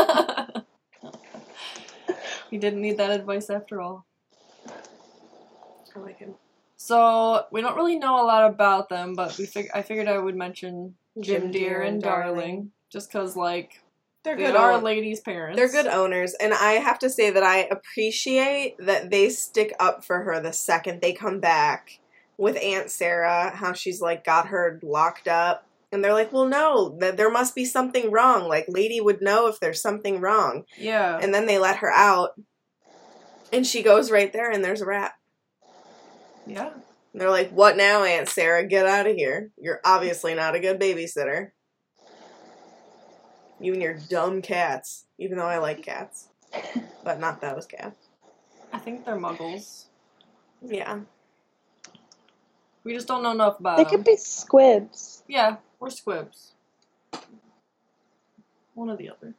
he 2.50 2.58
didn't 2.58 2.80
need 2.80 2.96
that 2.98 3.12
advice 3.12 3.48
after 3.48 3.80
all. 3.80 4.06
I 5.94 5.98
like 6.00 6.18
him. 6.18 6.34
So 6.76 7.44
we 7.52 7.61
don't 7.61 7.76
really 7.76 7.98
know 8.00 8.20
a 8.20 8.26
lot 8.26 8.50
about 8.50 8.88
them, 8.88 9.14
but 9.14 9.38
we 9.38 9.46
fig- 9.46 9.70
I 9.72 9.82
figured 9.82 10.08
I 10.08 10.18
would 10.18 10.34
mention 10.34 10.96
Jim 11.18 11.50
Dear 11.50 11.80
and 11.82 12.00
Darling, 12.02 12.72
just 12.90 13.11
because 13.11 13.36
like 13.36 13.82
They're 14.22 14.36
they 14.36 14.46
good. 14.46 14.56
are 14.56 14.72
own- 14.72 14.82
ladies' 14.84 15.20
parents. 15.20 15.56
They're 15.56 15.70
good 15.70 15.86
owners, 15.86 16.34
and 16.34 16.52
I 16.54 16.72
have 16.72 16.98
to 17.00 17.11
say 17.11 17.30
that 17.30 17.42
I 17.42 17.61
appreciate 17.70 18.76
that 18.78 19.11
they 19.11 19.28
stick 19.30 19.74
up 19.80 20.04
for 20.04 20.20
her 20.22 20.40
the 20.40 20.52
second 20.52 21.00
they 21.00 21.12
come 21.12 21.40
back 21.40 21.98
with 22.36 22.56
Aunt 22.62 22.90
Sarah. 22.90 23.50
How 23.54 23.72
she's 23.72 24.00
like 24.00 24.24
got 24.24 24.48
her 24.48 24.78
locked 24.82 25.26
up, 25.28 25.66
and 25.92 26.04
they're 26.04 26.12
like, 26.14 26.32
"Well, 26.32 26.46
no, 26.46 26.96
that 27.00 27.16
there 27.16 27.30
must 27.30 27.54
be 27.54 27.64
something 27.64 28.11
wrong. 28.11 28.48
Like, 28.48 28.66
Lady 28.68 29.00
would 29.00 29.20
know 29.20 29.46
if 29.48 29.58
there's 29.61 29.82
something 29.82 30.20
wrong." 30.20 30.64
Yeah. 30.78 31.18
And 31.20 31.34
then 31.34 31.46
they 31.46 31.58
let 31.58 31.78
her 31.78 31.90
out, 31.90 32.40
and 33.52 33.66
she 33.66 33.82
goes 33.82 34.11
right 34.11 34.32
there, 34.32 34.50
and 34.50 34.64
there's 34.64 34.80
a 34.80 34.86
rat. 34.86 35.12
yeah. 36.46 36.70
And 37.12 37.20
they're 37.20 37.30
like, 37.30 37.50
"What 37.50 37.76
now, 37.76 38.04
Aunt 38.04 38.28
Sarah? 38.28 38.64
Get 38.66 38.86
out 38.86 39.06
of 39.06 39.16
here! 39.16 39.50
You're 39.56 39.80
obviously 39.84 40.34
not 40.34 40.54
a 40.54 40.61
good 40.61 40.80
babysitter." 40.80 41.50
You 43.58 43.74
and 43.74 43.82
your 43.82 43.98
dumb 44.08 44.42
cats. 44.42 45.04
Even 45.18 45.36
though 45.36 45.46
I 45.46 45.58
like 45.58 45.82
cats, 45.82 46.28
but 47.04 47.20
not 47.20 47.40
those 47.40 47.66
cats. 47.66 48.08
I 48.72 48.78
think 48.78 49.04
they're 49.04 49.16
muggles. 49.18 49.84
Yeah. 50.62 51.00
We 52.84 52.94
just 52.94 53.06
don't 53.06 53.22
know 53.22 53.32
enough 53.32 53.61
about 53.61 53.76
they 53.76 53.84
them. 53.84 53.90
could 53.90 54.04
be 54.04 54.16
squibs. 54.16 55.22
Yeah, 55.28 55.56
or 55.78 55.90
squibs. 55.90 56.52
One 58.74 58.88
or 58.88 58.96
the 58.96 59.11
other. 59.11 59.34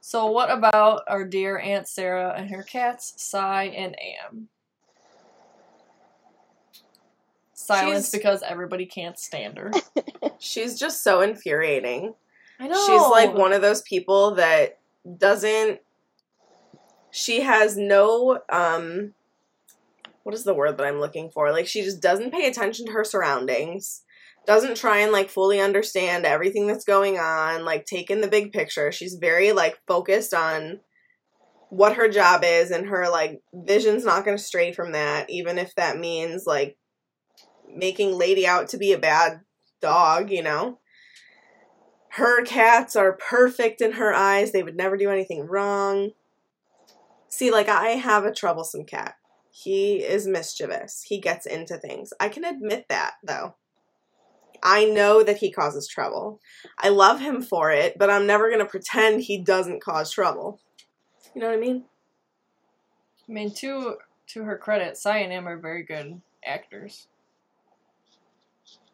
So 0.00 0.26
what 0.26 0.50
about 0.50 1.02
our 1.06 1.24
dear 1.24 1.58
Aunt 1.58 1.86
Sarah 1.86 2.34
and 2.36 2.50
her 2.50 2.62
cats, 2.62 3.14
Si 3.16 3.36
and 3.38 3.94
Am? 4.00 4.48
Silence 7.66 8.10
She's- 8.10 8.10
because 8.10 8.42
everybody 8.42 8.86
can't 8.86 9.18
stand 9.18 9.58
her. 9.58 9.70
She's 10.38 10.78
just 10.78 11.02
so 11.02 11.20
infuriating. 11.20 12.14
I 12.58 12.68
know. 12.68 12.86
She's 12.86 13.10
like 13.10 13.34
one 13.34 13.52
of 13.52 13.62
those 13.62 13.82
people 13.82 14.36
that 14.36 14.78
doesn't 15.18 15.80
she 17.10 17.40
has 17.40 17.76
no 17.76 18.40
um 18.50 19.14
what 20.22 20.34
is 20.34 20.44
the 20.44 20.54
word 20.54 20.78
that 20.78 20.86
I'm 20.86 21.00
looking 21.00 21.30
for? 21.30 21.50
Like 21.50 21.66
she 21.66 21.82
just 21.82 22.00
doesn't 22.00 22.32
pay 22.32 22.46
attention 22.46 22.86
to 22.86 22.92
her 22.92 23.04
surroundings. 23.04 24.02
Doesn't 24.46 24.76
try 24.76 24.98
and 24.98 25.12
like 25.12 25.28
fully 25.28 25.60
understand 25.60 26.24
everything 26.24 26.66
that's 26.66 26.84
going 26.84 27.18
on, 27.18 27.64
like 27.64 27.86
take 27.86 28.10
in 28.10 28.20
the 28.20 28.28
big 28.28 28.52
picture. 28.52 28.92
She's 28.92 29.14
very 29.14 29.52
like 29.52 29.78
focused 29.86 30.32
on 30.32 30.80
what 31.70 31.94
her 31.96 32.08
job 32.08 32.42
is 32.44 32.70
and 32.70 32.86
her 32.86 33.08
like 33.08 33.40
vision's 33.54 34.04
not 34.04 34.24
going 34.24 34.36
to 34.36 34.42
stray 34.42 34.72
from 34.72 34.92
that 34.92 35.30
even 35.30 35.56
if 35.56 35.74
that 35.74 35.98
means 35.98 36.44
like 36.46 36.76
making 37.74 38.12
lady 38.12 38.46
out 38.46 38.68
to 38.68 38.78
be 38.78 38.92
a 38.92 38.98
bad 38.98 39.40
dog, 39.80 40.30
you 40.30 40.42
know 40.42 40.78
her 42.12 42.44
cats 42.44 42.94
are 42.94 43.14
perfect 43.14 43.80
in 43.80 43.92
her 43.92 44.12
eyes. 44.12 44.52
They 44.52 44.62
would 44.62 44.76
never 44.76 44.98
do 44.98 45.08
anything 45.08 45.46
wrong. 45.46 46.10
See, 47.28 47.50
like, 47.50 47.70
I 47.70 47.90
have 47.92 48.26
a 48.26 48.34
troublesome 48.34 48.84
cat. 48.84 49.14
He 49.50 50.02
is 50.04 50.26
mischievous. 50.26 51.04
He 51.08 51.18
gets 51.18 51.46
into 51.46 51.78
things. 51.78 52.12
I 52.20 52.28
can 52.28 52.44
admit 52.44 52.84
that, 52.90 53.14
though. 53.24 53.54
I 54.62 54.84
know 54.84 55.22
that 55.22 55.38
he 55.38 55.50
causes 55.50 55.88
trouble. 55.88 56.38
I 56.78 56.90
love 56.90 57.20
him 57.20 57.40
for 57.40 57.70
it, 57.70 57.96
but 57.98 58.10
I'm 58.10 58.26
never 58.26 58.48
going 58.50 58.60
to 58.60 58.66
pretend 58.66 59.22
he 59.22 59.38
doesn't 59.38 59.82
cause 59.82 60.10
trouble. 60.10 60.60
You 61.34 61.40
know 61.40 61.48
what 61.48 61.56
I 61.56 61.60
mean? 61.60 61.84
I 63.26 63.32
mean, 63.32 63.54
to 63.54 63.96
to 64.28 64.44
her 64.44 64.58
credit, 64.58 64.98
Si 64.98 65.08
and 65.08 65.32
Am 65.32 65.48
are 65.48 65.56
very 65.56 65.82
good 65.82 66.20
actors. 66.44 67.08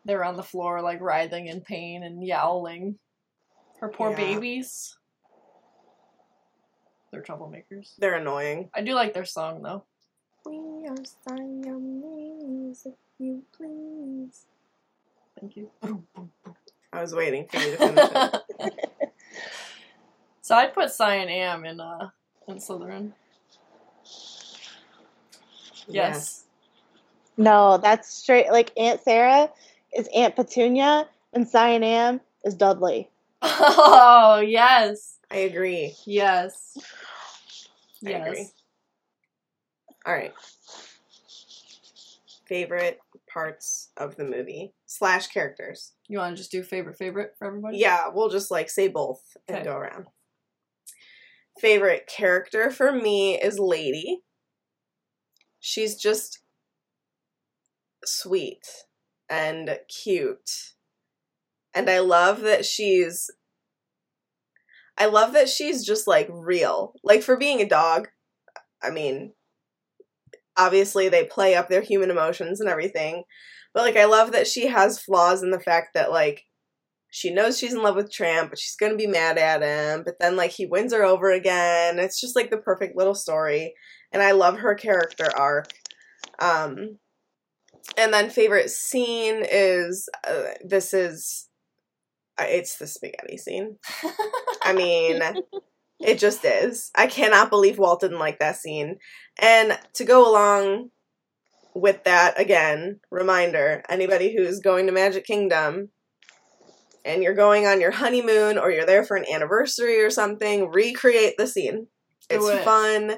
They're 0.05 0.25
on 0.25 0.37
the 0.37 0.43
floor 0.43 0.81
like 0.81 1.01
writhing 1.01 1.49
in 1.49 1.61
pain 1.61 2.03
and 2.03 2.25
yowling. 2.25 2.99
Her 3.81 3.89
poor 3.89 4.11
Yeah. 4.11 4.17
babies. 4.17 4.97
They're 7.11 7.23
troublemakers. 7.23 7.95
They're 7.97 8.17
annoying. 8.17 8.71
I 8.75 8.83
do 8.83 8.95
like 8.95 9.15
their 9.15 9.25
song 9.25 9.63
though. 9.63 9.85
We 10.45 10.89
are 10.89 10.97
Siamese, 11.27 12.87
if 12.87 12.95
you 13.19 13.43
please. 13.57 14.47
Thank 15.39 15.57
you. 15.57 15.71
I 16.93 17.01
was 17.01 17.15
waiting 17.15 17.47
for 17.47 17.59
you 17.59 17.73
to 17.73 17.77
finish 17.77 18.11
it. 18.61 19.13
so 20.43 20.57
I'd 20.57 20.75
put 20.75 20.91
Si 20.91 21.05
and 21.05 21.31
Am 21.31 21.65
in 21.65 21.81
uh 21.81 22.11
in 22.47 22.57
Slytherin. 22.57 23.13
Yes. 25.87 26.45
No, 27.37 27.79
that's 27.79 28.09
straight. 28.13 28.51
Like 28.51 28.73
Aunt 28.77 29.01
Sarah 29.03 29.51
is 29.97 30.09
Aunt 30.15 30.37
Petunia, 30.37 31.09
and 31.33 31.47
Cyanam 31.47 32.21
is 32.45 32.55
Dudley. 32.55 33.11
Oh 33.43 34.43
yes. 34.45 35.19
I 35.31 35.39
agree. 35.39 35.95
Yes. 36.07 36.77
I 38.05 38.11
Yes. 38.11 38.27
agree. 38.27 38.47
All 40.07 40.15
right. 40.15 40.33
Favorite 42.47 42.99
parts 43.31 43.91
of 43.97 44.17
the 44.17 44.25
movie 44.25 44.73
slash 44.87 45.27
characters. 45.29 45.93
You 46.09 46.19
want 46.19 46.35
to 46.37 46.41
just 46.41 46.51
do 46.51 46.63
favorite 46.63 46.97
favorite 46.97 47.35
for 47.39 47.47
everybody? 47.47 47.79
Yeah, 47.79 48.09
we'll 48.13 48.31
just 48.31 48.51
like 48.51 48.71
say 48.71 48.89
both 48.89 49.21
and 49.47 49.65
go 49.65 49.77
around. 49.77 50.07
Favorite 51.61 52.07
character 52.07 52.71
for 52.71 52.93
me 52.93 53.39
is 53.39 53.59
Lady. 53.59 54.23
She's 55.61 55.97
just 55.97 56.39
sweet 58.05 58.67
and 59.31 59.79
cute. 59.89 60.51
And 61.75 61.89
I 61.89 62.01
love 62.01 62.41
that 62.43 62.65
she's 62.65 63.31
I 64.97 65.07
love 65.07 65.33
that 65.35 65.49
she's 65.49 65.85
just 65.85 66.09
like 66.09 66.29
real. 66.31 66.95
Like 67.05 67.23
for 67.23 67.37
being 67.37 67.61
a 67.61 67.69
dog, 67.69 68.09
I 68.83 68.91
mean, 68.91 69.33
obviously 70.57 71.09
they 71.09 71.25
play 71.25 71.55
up 71.55 71.69
their 71.69 71.83
human 71.83 72.11
emotions 72.11 72.61
and 72.61 72.69
everything. 72.69 73.23
But 73.73 73.85
like 73.85 73.97
I 73.97 74.07
love 74.07 74.33
that 74.33 74.49
she 74.49 74.67
has 74.67 75.01
flaws 75.01 75.43
in 75.43 75.51
the 75.51 75.61
fact 75.61 75.91
that 75.95 76.11
like 76.11 76.43
she 77.11 77.33
knows 77.33 77.59
she's 77.59 77.73
in 77.73 77.83
love 77.83 77.97
with 77.97 78.13
Tramp, 78.13 78.51
but 78.51 78.59
she's 78.59 78.77
gonna 78.77 78.97
be 78.97 79.07
mad 79.07 79.39
at 79.39 79.63
him. 79.63 80.03
But 80.05 80.17
then 80.19 80.37
like 80.37 80.51
he 80.51 80.67
wins 80.67 80.93
her 80.93 81.05
over 81.05 81.31
again. 81.31 81.99
It's 81.99 82.21
just 82.21 82.35
like 82.35 82.51
the 82.51 82.59
perfect 82.59 82.97
little 82.97 83.15
story. 83.15 83.75
And 84.13 84.23
I 84.23 84.33
love 84.33 84.59
her 84.59 84.75
character 84.75 85.29
arc. 85.37 85.69
Um, 86.41 86.99
and 87.97 88.13
then 88.13 88.31
favorite 88.31 88.71
scene 88.71 89.45
is 89.51 90.09
uh, 90.29 90.55
this 90.65 90.93
is 90.93 91.49
uh, 92.39 92.45
it's 92.47 92.77
the 92.77 92.87
spaghetti 92.87 93.37
scene. 93.37 93.77
I 94.63 94.73
mean, 94.73 95.21
it 96.01 96.19
just 96.19 96.45
is. 96.45 96.91
I 96.95 97.07
cannot 97.07 97.51
believe 97.51 97.79
Walt 97.79 98.01
didn't 98.01 98.19
like 98.19 98.39
that 98.39 98.57
scene. 98.57 98.99
And 99.39 99.79
to 99.95 100.05
go 100.05 100.31
along 100.31 100.91
with 101.75 102.05
that, 102.05 102.41
again, 102.41 103.01
reminder 103.11 103.83
anybody 103.89 104.35
who's 104.35 104.61
going 104.61 104.87
to 104.87 104.93
Magic 104.93 105.25
Kingdom 105.25 105.91
and 107.05 107.23
you're 107.23 107.35
going 107.35 107.67
on 107.67 107.81
your 107.81 107.91
honeymoon 107.91 108.59
or 108.59 108.71
you're 108.71 108.87
there 108.87 109.05
for 109.05 109.17
an 109.17 109.27
anniversary 109.33 110.01
or 110.01 110.11
something, 110.11 110.71
recreate 110.71 111.35
the 111.39 111.47
scene. 111.47 111.89
It's 112.31 112.47
it. 112.47 112.65
fun. 112.65 113.17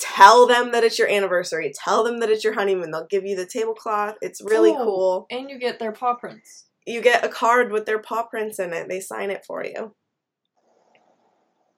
Tell 0.00 0.46
them 0.46 0.72
that 0.72 0.82
it's 0.82 0.98
your 0.98 1.08
anniversary. 1.08 1.72
Tell 1.84 2.02
them 2.02 2.20
that 2.20 2.30
it's 2.30 2.42
your 2.42 2.54
honeymoon. 2.54 2.90
They'll 2.90 3.06
give 3.06 3.24
you 3.26 3.36
the 3.36 3.46
tablecloth. 3.46 4.16
It's 4.22 4.40
really 4.42 4.70
Oh. 4.72 4.84
cool. 4.84 5.26
and 5.30 5.50
you 5.50 5.58
get 5.58 5.78
their 5.78 5.92
paw 5.92 6.14
prints. 6.14 6.64
You 6.86 7.02
get 7.02 7.24
a 7.24 7.28
card 7.28 7.70
with 7.70 7.84
their 7.86 7.98
paw 8.00 8.22
prints 8.24 8.58
in 8.58 8.72
it. 8.72 8.88
They 8.88 9.00
sign 9.00 9.30
it 9.30 9.44
for 9.44 9.64
you. 9.64 9.94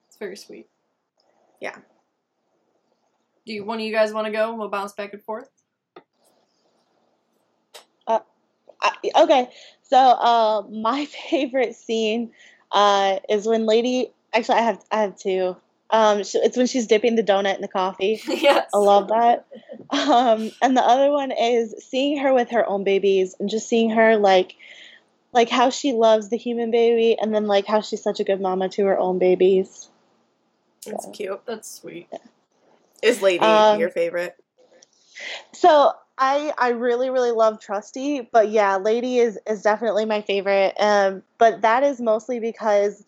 It's 0.07 0.17
very 0.17 0.37
sweet. 0.37 0.67
Yeah. 1.59 1.75
Do 3.45 3.53
you 3.53 3.65
one 3.65 3.79
of 3.79 3.85
you 3.85 3.91
guys 3.91 4.13
want 4.13 4.25
to 4.27 4.31
go? 4.31 4.53
We'll 4.55 4.69
bounce 4.69 4.93
back 4.93 5.13
and 5.13 5.21
forth. 5.21 5.49
I, 8.85 8.91
okay, 9.15 9.49
so 9.81 9.97
uh, 9.97 10.63
my 10.69 11.05
favorite 11.05 11.75
scene 11.75 12.31
uh, 12.71 13.19
is 13.29 13.47
when 13.47 13.65
Lady. 13.65 14.11
Actually, 14.33 14.57
I 14.57 14.61
have 14.63 14.83
I 14.91 15.01
have 15.01 15.17
two. 15.17 15.55
Um, 15.93 16.21
it's 16.21 16.57
when 16.57 16.65
she's 16.65 16.87
dipping 16.87 17.15
the 17.15 17.23
donut 17.23 17.53
in 17.55 17.61
the 17.61 17.67
coffee. 17.67 18.19
yes. 18.27 18.71
I 18.73 18.77
love 18.77 19.09
that. 19.09 19.45
Um, 19.91 20.51
and 20.59 20.75
the 20.75 20.81
other 20.81 21.11
one 21.11 21.31
is 21.31 21.75
seeing 21.87 22.17
her 22.17 22.33
with 22.33 22.49
her 22.49 22.67
own 22.67 22.83
babies 22.83 23.35
and 23.39 23.47
just 23.47 23.69
seeing 23.69 23.91
her 23.91 24.17
like 24.17 24.55
like 25.33 25.49
how 25.49 25.69
she 25.69 25.93
loves 25.93 26.29
the 26.29 26.37
human 26.37 26.71
baby 26.71 27.15
and 27.19 27.33
then 27.33 27.45
like 27.45 27.67
how 27.67 27.81
she's 27.81 28.01
such 28.01 28.19
a 28.19 28.23
good 28.23 28.41
mama 28.41 28.69
to 28.69 28.85
her 28.85 28.97
own 28.97 29.19
babies. 29.19 29.87
It's 30.87 31.05
cute. 31.13 31.41
That's 31.45 31.69
sweet. 31.69 32.09
Is 33.03 33.21
Lady 33.21 33.45
Um, 33.45 33.79
your 33.79 33.89
favorite? 33.89 34.35
So 35.53 35.93
I 36.17 36.53
I 36.57 36.69
really 36.69 37.11
really 37.11 37.31
love 37.31 37.59
Trusty, 37.59 38.21
but 38.31 38.49
yeah, 38.49 38.77
Lady 38.77 39.19
is 39.19 39.37
is 39.47 39.61
definitely 39.61 40.05
my 40.05 40.21
favorite. 40.21 40.73
Um, 40.79 41.21
but 41.37 41.61
that 41.61 41.83
is 41.83 42.01
mostly 42.01 42.39
because 42.39 43.05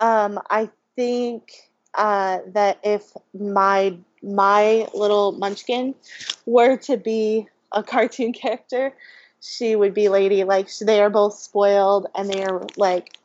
um, 0.00 0.38
I 0.50 0.68
think 0.96 1.70
uh, 1.96 2.40
that 2.48 2.78
if 2.82 3.12
my 3.34 3.96
my 4.22 4.86
little 4.94 5.32
Munchkin 5.32 5.94
were 6.44 6.76
to 6.78 6.96
be 6.96 7.48
a 7.72 7.82
cartoon 7.82 8.32
character, 8.42 8.94
she 9.40 9.76
would 9.76 9.94
be 9.94 10.08
Lady. 10.08 10.44
Like 10.44 10.68
they 10.78 11.00
are 11.00 11.10
both 11.10 11.34
spoiled 11.34 12.06
and 12.14 12.28
they 12.28 12.44
are 12.44 12.66
like 12.76 13.16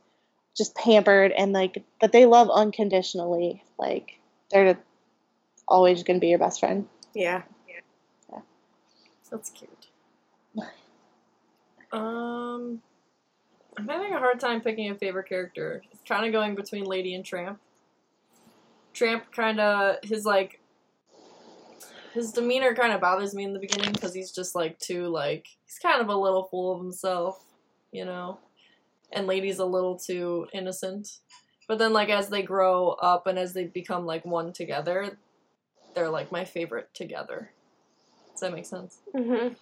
just 0.55 0.75
pampered 0.75 1.31
and 1.31 1.53
like, 1.53 1.83
but 1.99 2.11
they 2.11 2.25
love 2.25 2.49
unconditionally. 2.49 3.63
Like 3.77 4.19
they're 4.51 4.77
always 5.67 6.03
going 6.03 6.17
to 6.17 6.21
be 6.21 6.29
your 6.29 6.39
best 6.39 6.59
friend. 6.59 6.87
Yeah. 7.13 7.43
Yeah. 7.67 8.39
That's 9.29 9.49
cute. 9.49 9.87
Um, 11.93 12.81
I'm 13.77 13.85
having 13.85 14.13
a 14.13 14.17
hard 14.19 14.39
time 14.39 14.61
picking 14.61 14.89
a 14.91 14.95
favorite 14.95 15.27
character. 15.27 15.83
It's 15.91 16.01
kind 16.07 16.25
of 16.25 16.31
going 16.31 16.55
between 16.55 16.85
Lady 16.85 17.13
and 17.15 17.25
Tramp. 17.25 17.59
Tramp 18.93 19.31
kind 19.31 19.59
of 19.59 19.97
his 20.03 20.25
like 20.25 20.59
his 22.13 22.31
demeanor 22.31 22.75
kind 22.75 22.93
of 22.93 23.01
bothers 23.01 23.33
me 23.33 23.43
in 23.43 23.53
the 23.53 23.59
beginning 23.59 23.93
because 23.93 24.13
he's 24.13 24.31
just 24.31 24.53
like 24.53 24.77
too 24.79 25.07
like 25.07 25.47
he's 25.65 25.79
kind 25.79 26.01
of 26.01 26.09
a 26.09 26.15
little 26.15 26.43
full 26.43 26.73
of 26.73 26.81
himself, 26.81 27.43
you 27.91 28.05
know. 28.05 28.39
And 29.13 29.27
Lady's 29.27 29.59
a 29.59 29.65
little 29.65 29.97
too 29.97 30.47
innocent. 30.53 31.19
But 31.67 31.77
then 31.77 31.93
like 31.93 32.09
as 32.09 32.29
they 32.29 32.41
grow 32.41 32.89
up 32.89 33.27
and 33.27 33.37
as 33.39 33.53
they 33.53 33.65
become 33.65 34.05
like 34.05 34.25
one 34.25 34.53
together, 34.53 35.17
they're 35.95 36.09
like 36.09 36.31
my 36.31 36.45
favorite 36.45 36.93
together. 36.93 37.51
Does 38.31 38.41
that 38.41 38.53
make 38.53 38.65
sense? 38.65 38.99
Mm-hmm. 39.15 39.53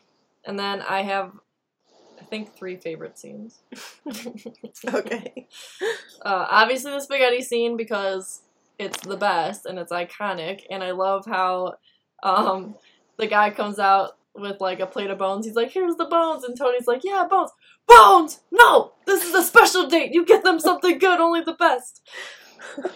And 0.45 0.59
then 0.59 0.81
I 0.81 1.01
have, 1.01 1.33
I 2.19 2.25
think, 2.25 2.55
three 2.55 2.77
favorite 2.77 3.17
scenes. 3.17 3.59
Okay. 4.93 5.47
Uh, 6.21 6.45
obviously, 6.49 6.91
the 6.91 6.99
spaghetti 6.99 7.41
scene 7.41 7.77
because 7.77 8.41
it's 8.79 9.05
the 9.05 9.17
best 9.17 9.65
and 9.65 9.77
it's 9.77 9.91
iconic, 9.91 10.61
and 10.71 10.83
I 10.83 10.91
love 10.91 11.25
how 11.25 11.75
um, 12.23 12.75
the 13.17 13.27
guy 13.27 13.51
comes 13.51 13.77
out 13.77 14.11
with 14.33 14.61
like 14.61 14.79
a 14.79 14.87
plate 14.87 15.09
of 15.09 15.17
bones. 15.17 15.45
He's 15.45 15.55
like, 15.55 15.71
"Here's 15.71 15.97
the 15.97 16.05
bones," 16.05 16.43
and 16.43 16.57
Tony's 16.57 16.87
like, 16.87 17.03
"Yeah, 17.03 17.27
bones, 17.29 17.51
bones. 17.87 18.39
No, 18.51 18.93
this 19.05 19.23
is 19.23 19.35
a 19.35 19.43
special 19.43 19.87
date. 19.87 20.13
You 20.13 20.25
get 20.25 20.43
them 20.43 20.59
something 20.59 20.97
good, 20.97 21.19
only 21.19 21.41
the 21.41 21.53
best." 21.53 22.01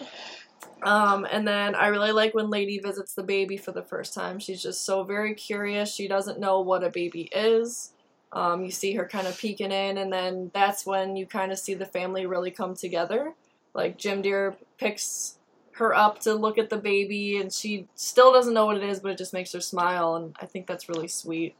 Um, 0.84 1.26
and 1.30 1.48
then 1.48 1.74
I 1.74 1.86
really 1.86 2.12
like 2.12 2.34
when 2.34 2.50
Lady 2.50 2.78
visits 2.78 3.14
the 3.14 3.22
baby 3.22 3.56
for 3.56 3.72
the 3.72 3.82
first 3.82 4.12
time. 4.12 4.38
She's 4.38 4.62
just 4.62 4.84
so 4.84 5.02
very 5.02 5.34
curious. 5.34 5.94
She 5.94 6.06
doesn't 6.06 6.38
know 6.38 6.60
what 6.60 6.84
a 6.84 6.90
baby 6.90 7.30
is. 7.32 7.92
Um, 8.32 8.64
you 8.64 8.70
see 8.70 8.94
her 8.94 9.06
kind 9.06 9.26
of 9.26 9.38
peeking 9.38 9.72
in, 9.72 9.96
and 9.96 10.12
then 10.12 10.50
that's 10.52 10.84
when 10.84 11.16
you 11.16 11.26
kind 11.26 11.52
of 11.52 11.58
see 11.58 11.72
the 11.72 11.86
family 11.86 12.26
really 12.26 12.50
come 12.50 12.74
together. 12.74 13.32
Like 13.72 13.96
Jim 13.96 14.20
Dear 14.20 14.56
picks 14.76 15.38
her 15.76 15.94
up 15.94 16.20
to 16.20 16.34
look 16.34 16.58
at 16.58 16.70
the 16.70 16.76
baby, 16.76 17.38
and 17.38 17.52
she 17.52 17.88
still 17.94 18.32
doesn't 18.32 18.54
know 18.54 18.66
what 18.66 18.76
it 18.76 18.84
is, 18.84 19.00
but 19.00 19.10
it 19.10 19.18
just 19.18 19.32
makes 19.32 19.52
her 19.52 19.60
smile, 19.60 20.14
and 20.16 20.34
I 20.40 20.46
think 20.46 20.66
that's 20.66 20.88
really 20.88 21.08
sweet. 21.08 21.54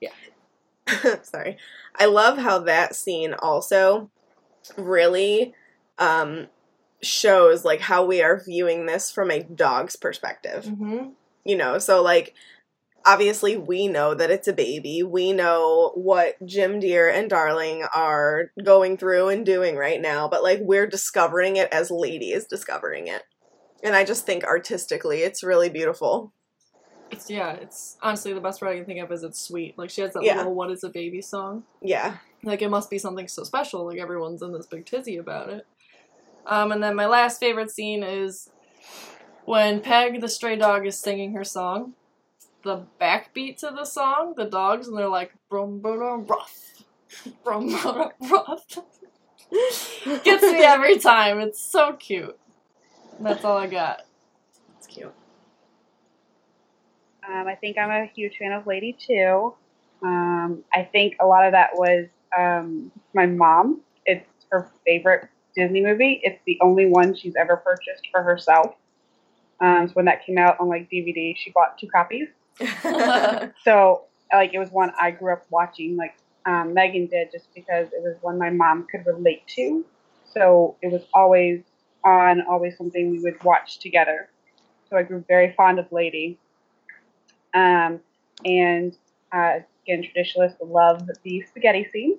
Yeah. 0.00 0.10
Sorry. 1.22 1.56
I 1.98 2.06
love 2.06 2.38
how 2.38 2.60
that 2.60 2.94
scene 2.94 3.34
also 3.34 4.10
really 4.76 5.54
um 5.98 6.46
shows 7.02 7.64
like 7.64 7.80
how 7.80 8.04
we 8.04 8.22
are 8.22 8.42
viewing 8.44 8.86
this 8.86 9.10
from 9.10 9.30
a 9.30 9.42
dog's 9.42 9.96
perspective. 9.96 10.64
Mm-hmm. 10.64 11.10
You 11.44 11.56
know, 11.56 11.78
so 11.78 12.02
like 12.02 12.34
obviously 13.04 13.56
we 13.56 13.88
know 13.88 14.14
that 14.14 14.30
it's 14.30 14.48
a 14.48 14.52
baby. 14.52 15.02
We 15.02 15.32
know 15.32 15.92
what 15.94 16.34
Jim 16.44 16.80
Dear 16.80 17.08
and 17.08 17.30
Darling 17.30 17.84
are 17.94 18.52
going 18.62 18.96
through 18.96 19.28
and 19.28 19.44
doing 19.44 19.76
right 19.76 20.00
now, 20.00 20.28
but 20.28 20.42
like 20.42 20.58
we're 20.62 20.86
discovering 20.86 21.56
it 21.56 21.68
as 21.72 21.90
Lady 21.90 22.32
is 22.32 22.44
discovering 22.44 23.06
it. 23.06 23.22
And 23.82 23.94
I 23.96 24.04
just 24.04 24.26
think 24.26 24.44
artistically 24.44 25.18
it's 25.20 25.42
really 25.42 25.70
beautiful. 25.70 26.32
It's 27.10 27.28
yeah, 27.28 27.52
it's 27.52 27.96
honestly 28.02 28.32
the 28.32 28.40
best 28.40 28.60
word 28.62 28.68
I 28.68 28.76
can 28.76 28.84
think 28.84 29.00
of 29.02 29.10
is 29.10 29.22
it's 29.22 29.40
sweet. 29.40 29.76
Like 29.76 29.90
she 29.90 30.02
has 30.02 30.12
that 30.12 30.22
Yeah. 30.22 30.36
little 30.38 30.54
"What 30.54 30.70
is 30.70 30.84
a 30.84 30.88
baby" 30.90 31.20
song. 31.22 31.64
Yeah. 31.82 32.18
Like 32.44 32.62
it 32.62 32.68
must 32.70 32.88
be 32.90 32.98
something 32.98 33.26
so 33.26 33.42
special. 33.42 33.86
Like 33.86 33.98
everyone's 33.98 34.42
in 34.42 34.52
this 34.52 34.66
big 34.66 34.86
tizzy 34.86 35.16
about 35.16 35.48
it. 35.48 35.66
Um, 36.46 36.72
and 36.72 36.82
then 36.82 36.94
my 36.94 37.06
last 37.06 37.40
favorite 37.40 37.70
scene 37.70 38.02
is 38.02 38.50
when 39.44 39.80
Peg 39.80 40.20
the 40.20 40.28
stray 40.28 40.56
dog 40.56 40.86
is 40.86 40.98
singing 40.98 41.34
her 41.34 41.44
song. 41.44 41.94
The 42.62 42.84
backbeat 43.00 43.58
to 43.58 43.72
the 43.74 43.84
song, 43.84 44.34
the 44.36 44.44
dogs, 44.44 44.88
and 44.88 44.96
they're 44.96 45.08
like 45.08 45.32
brum 45.48 45.80
brum 45.80 46.26
rough, 46.26 46.84
brum 47.42 47.68
brum 47.68 48.10
rough. 48.30 48.66
Gets 50.24 50.42
me 50.42 50.62
every 50.64 50.98
time. 50.98 51.40
It's 51.40 51.60
so 51.60 51.94
cute. 51.94 52.38
That's 53.18 53.44
all 53.44 53.56
I 53.56 53.66
got. 53.66 54.02
It's 54.78 54.86
cute. 54.86 55.12
Um, 57.28 57.46
I 57.46 57.54
think 57.54 57.78
I'm 57.78 57.90
a 57.90 58.06
huge 58.06 58.36
fan 58.38 58.52
of 58.52 58.66
Lady 58.66 58.96
too. 58.98 59.54
Um, 60.02 60.64
I 60.72 60.82
think 60.84 61.16
a 61.20 61.26
lot 61.26 61.44
of 61.44 61.52
that 61.52 61.70
was 61.74 62.06
um, 62.36 62.90
my 63.14 63.26
mom. 63.26 63.80
It's 64.06 64.26
her 64.50 64.70
favorite 64.86 65.28
Disney 65.54 65.82
movie. 65.82 66.20
It's 66.22 66.40
the 66.46 66.58
only 66.62 66.86
one 66.86 67.14
she's 67.14 67.34
ever 67.36 67.56
purchased 67.56 68.08
for 68.10 68.22
herself. 68.22 68.74
Um, 69.60 69.88
so 69.88 69.92
when 69.92 70.06
that 70.06 70.24
came 70.24 70.38
out 70.38 70.58
on 70.58 70.68
like 70.68 70.90
DVD, 70.90 71.36
she 71.36 71.50
bought 71.50 71.78
two 71.78 71.88
copies. 71.88 72.28
So 73.64 74.04
like 74.32 74.54
it 74.54 74.58
was 74.58 74.70
one 74.70 74.92
I 75.00 75.10
grew 75.10 75.32
up 75.32 75.44
watching, 75.50 75.96
like 75.96 76.14
um, 76.46 76.74
Megan 76.74 77.06
did, 77.06 77.30
just 77.32 77.52
because 77.54 77.88
it 77.92 78.02
was 78.02 78.16
one 78.20 78.38
my 78.38 78.50
mom 78.50 78.86
could 78.90 79.04
relate 79.06 79.46
to. 79.56 79.84
So 80.32 80.76
it 80.82 80.92
was 80.92 81.02
always 81.12 81.62
on, 82.04 82.42
always 82.48 82.76
something 82.76 83.10
we 83.10 83.18
would 83.20 83.42
watch 83.44 83.78
together. 83.78 84.28
So 84.88 84.96
I 84.96 85.02
grew 85.02 85.24
very 85.26 85.52
fond 85.52 85.78
of 85.78 85.90
Lady. 85.92 86.38
Um, 87.52 88.00
and 88.44 88.96
uh, 89.32 89.60
again, 89.84 90.02
traditionalists 90.02 90.58
love 90.64 91.08
the 91.24 91.42
spaghetti 91.42 91.88
scene, 91.92 92.18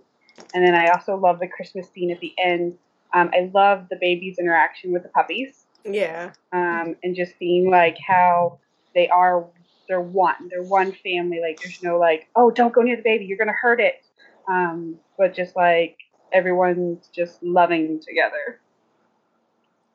and 0.53 0.65
then 0.65 0.75
I 0.75 0.87
also 0.89 1.15
love 1.15 1.39
the 1.39 1.47
Christmas 1.47 1.89
scene 1.89 2.11
at 2.11 2.19
the 2.19 2.33
end. 2.37 2.77
Um, 3.13 3.29
I 3.33 3.49
love 3.53 3.87
the 3.89 3.97
baby's 3.99 4.37
interaction 4.37 4.91
with 4.91 5.03
the 5.03 5.09
puppies 5.09 5.65
yeah. 5.85 6.31
um, 6.51 6.95
and 7.03 7.15
just 7.15 7.37
seeing 7.37 7.69
like 7.69 7.97
how 8.05 8.59
they 8.93 9.07
are 9.09 9.45
they're 9.87 10.01
one 10.01 10.47
they're 10.49 10.63
one 10.63 10.91
family 10.91 11.39
like 11.41 11.59
there's 11.61 11.81
no 11.83 11.97
like 11.97 12.27
oh 12.35 12.49
don't 12.51 12.73
go 12.73 12.81
near 12.81 12.95
the 12.95 13.01
baby 13.01 13.25
you're 13.25 13.37
gonna 13.37 13.51
hurt 13.51 13.79
it 13.79 14.03
um, 14.47 14.95
but 15.17 15.33
just 15.33 15.55
like 15.55 15.97
everyone's 16.33 17.07
just 17.07 17.41
loving 17.43 17.99
together 17.99 18.59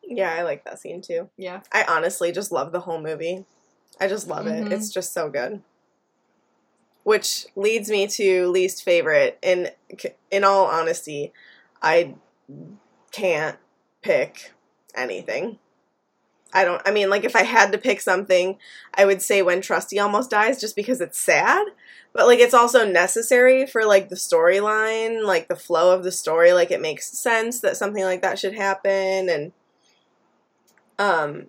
Yeah, 0.02 0.32
I 0.32 0.42
like 0.42 0.64
that 0.64 0.78
scene 0.78 1.00
too. 1.02 1.28
Yeah. 1.36 1.62
I 1.72 1.84
honestly 1.88 2.30
just 2.30 2.52
love 2.52 2.70
the 2.70 2.80
whole 2.80 3.00
movie. 3.00 3.44
I 4.00 4.06
just 4.06 4.28
love 4.28 4.46
Mhm. 4.46 4.66
it. 4.66 4.72
It's 4.72 4.90
just 4.90 5.12
so 5.12 5.28
good. 5.28 5.62
which 7.02 7.46
leads 7.54 7.88
me 7.88 8.06
to 8.08 8.48
least 8.48 8.82
favorite. 8.82 9.38
And 9.40 9.72
in 10.30 10.42
all 10.42 10.66
honesty, 10.66 11.32
I 11.80 12.14
can't 13.12 13.58
pick 14.02 14.52
anything. 14.94 15.58
I 16.52 16.64
don't. 16.64 16.80
I 16.86 16.90
mean, 16.90 17.10
like 17.10 17.24
if 17.24 17.36
I 17.36 17.42
had 17.42 17.72
to 17.72 17.78
pick 17.78 18.00
something, 18.00 18.56
I 18.94 19.04
would 19.04 19.20
say 19.20 19.42
when 19.42 19.60
Trusty 19.60 19.98
almost 19.98 20.30
dies, 20.30 20.60
just 20.60 20.76
because 20.76 21.00
it's 21.00 21.18
sad. 21.18 21.66
But 22.12 22.26
like 22.26 22.38
it's 22.38 22.54
also 22.54 22.86
necessary 22.88 23.66
for 23.66 23.84
like 23.84 24.08
the 24.08 24.16
storyline, 24.16 25.24
like 25.24 25.48
the 25.48 25.56
flow 25.56 25.94
of 25.94 26.02
the 26.02 26.12
story. 26.12 26.52
Like 26.52 26.70
it 26.70 26.80
makes 26.80 27.08
sense 27.08 27.60
that 27.60 27.76
something 27.76 28.04
like 28.04 28.22
that 28.22 28.38
should 28.38 28.54
happen, 28.54 29.28
and 29.28 29.52
um, 30.98 31.46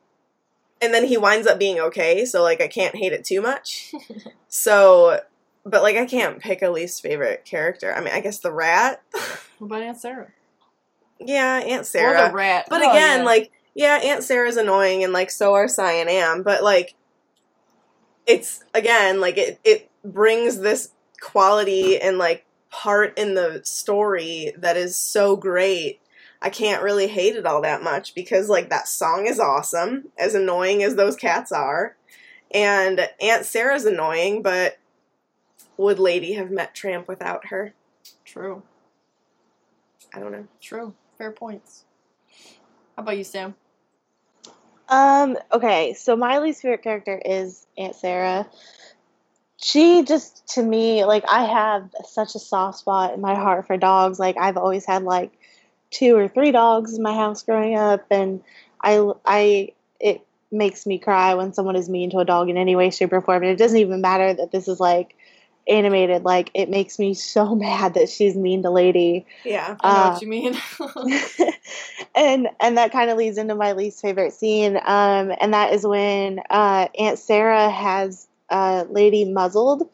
and 0.81 0.93
then 0.93 1.05
he 1.05 1.17
winds 1.17 1.47
up 1.47 1.57
being 1.59 1.79
okay. 1.79 2.25
So 2.25 2.41
like 2.43 2.61
I 2.61 2.67
can't 2.67 2.95
hate 2.95 3.13
it 3.13 3.23
too 3.23 3.41
much. 3.41 3.93
so, 4.49 5.21
but 5.65 5.83
like 5.83 5.95
I 5.95 6.05
can't 6.05 6.39
pick 6.39 6.61
a 6.61 6.69
least 6.69 7.01
favorite 7.01 7.45
character. 7.45 7.93
I 7.93 8.01
mean, 8.01 8.13
I 8.13 8.19
guess 8.19 8.39
the 8.39 8.51
rat. 8.51 9.01
What 9.59 9.67
about 9.67 9.81
Aunt 9.83 9.97
Sarah? 9.97 10.31
yeah, 11.19 11.61
Aunt 11.65 11.85
Sarah. 11.85 12.25
Or 12.25 12.27
the 12.29 12.33
rat. 12.35 12.65
But 12.69 12.81
Oh, 12.81 12.91
again, 12.91 13.19
yeah. 13.19 13.25
like, 13.25 13.51
yeah, 13.77 13.99
Aunt 14.03 14.23
Sarah's 14.23 14.57
annoying 14.57 15.03
and 15.03 15.13
like 15.13 15.29
so 15.29 15.53
are 15.53 15.67
Si 15.67 15.83
and 15.83 16.09
Am, 16.09 16.41
but 16.41 16.63
like 16.63 16.95
it's 18.25 18.63
again, 18.73 19.21
like 19.21 19.37
it 19.37 19.59
it 19.63 19.91
brings 20.03 20.59
this 20.59 20.89
quality 21.21 22.01
and 22.01 22.17
like 22.17 22.43
part 22.71 23.15
in 23.19 23.35
the 23.35 23.61
story 23.63 24.51
that 24.57 24.77
is 24.77 24.97
so 24.97 25.35
great. 25.35 26.01
I 26.41 26.49
can't 26.49 26.81
really 26.81 27.07
hate 27.07 27.35
it 27.35 27.45
all 27.45 27.61
that 27.61 27.83
much 27.83 28.15
because 28.15 28.49
like 28.49 28.69
that 28.69 28.87
song 28.87 29.27
is 29.27 29.39
awesome, 29.39 30.05
as 30.17 30.33
annoying 30.33 30.81
as 30.81 30.95
those 30.95 31.15
cats 31.15 31.51
are. 31.51 31.95
And 32.49 33.07
Aunt 33.21 33.45
Sarah's 33.45 33.85
annoying, 33.85 34.41
but 34.41 34.79
would 35.77 35.99
Lady 35.99 36.33
have 36.33 36.49
met 36.49 36.73
Tramp 36.73 37.07
without 37.07 37.49
her? 37.49 37.75
True. 38.25 38.63
I 40.15 40.19
don't 40.19 40.31
know. 40.31 40.47
True. 40.59 40.95
Fair 41.19 41.31
points. 41.31 41.85
How 42.95 43.03
about 43.03 43.17
you, 43.19 43.23
Sam? 43.23 43.53
Um, 44.89 45.37
okay, 45.51 45.93
so 45.93 46.15
my 46.15 46.39
least 46.39 46.61
favorite 46.61 46.83
character 46.83 47.19
is 47.23 47.65
Aunt 47.77 47.95
Sarah. 47.95 48.47
She 49.57 50.03
just 50.03 50.47
to 50.55 50.63
me, 50.63 51.03
like 51.03 51.25
I 51.27 51.45
have 51.45 51.89
such 52.05 52.35
a 52.35 52.39
soft 52.39 52.79
spot 52.79 53.13
in 53.13 53.21
my 53.21 53.35
heart 53.35 53.67
for 53.67 53.75
dogs. 53.75 54.19
Like 54.19 54.37
I've 54.37 54.57
always 54.57 54.85
had 54.85 55.03
like 55.03 55.31
two 55.89 56.15
or 56.15 56.27
three 56.27 56.51
dogs 56.51 56.93
in 56.95 57.03
my 57.03 57.13
house 57.13 57.43
growing 57.43 57.75
up 57.75 58.05
and 58.11 58.43
I 58.81 59.11
I 59.25 59.69
it 59.99 60.25
makes 60.51 60.85
me 60.85 60.99
cry 60.99 61.33
when 61.33 61.53
someone 61.53 61.75
is 61.75 61.89
mean 61.89 62.11
to 62.11 62.19
a 62.19 62.25
dog 62.25 62.49
in 62.49 62.57
any 62.57 62.75
way, 62.75 62.89
shape, 62.91 63.11
or 63.11 63.21
form. 63.21 63.43
And 63.43 63.51
it 63.51 63.57
doesn't 63.57 63.79
even 63.79 63.99
matter 63.99 64.33
that 64.33 64.51
this 64.51 64.67
is 64.67 64.79
like 64.79 65.15
animated. 65.69 66.23
Like 66.23 66.51
it 66.53 66.69
makes 66.69 66.99
me 66.99 67.13
so 67.13 67.55
mad 67.55 67.93
that 67.95 68.09
she's 68.09 68.35
mean 68.35 68.63
to 68.63 68.69
Lady. 68.69 69.25
Yeah. 69.43 69.77
I 69.81 69.93
know 69.93 69.99
Uh, 70.01 70.09
what 70.11 70.21
you 70.21 70.27
mean. 70.27 70.55
and 72.15 72.49
and 72.59 72.77
that 72.77 72.91
kind 72.91 73.09
of 73.09 73.17
leads 73.17 73.37
into 73.37 73.55
my 73.55 73.73
least 73.73 74.01
favorite 74.01 74.33
scene 74.33 74.77
um 74.77 75.31
and 75.39 75.53
that 75.53 75.73
is 75.73 75.85
when 75.85 76.39
uh 76.49 76.87
aunt 76.97 77.19
sarah 77.19 77.69
has 77.69 78.27
uh 78.49 78.85
lady 78.89 79.25
muzzled 79.25 79.89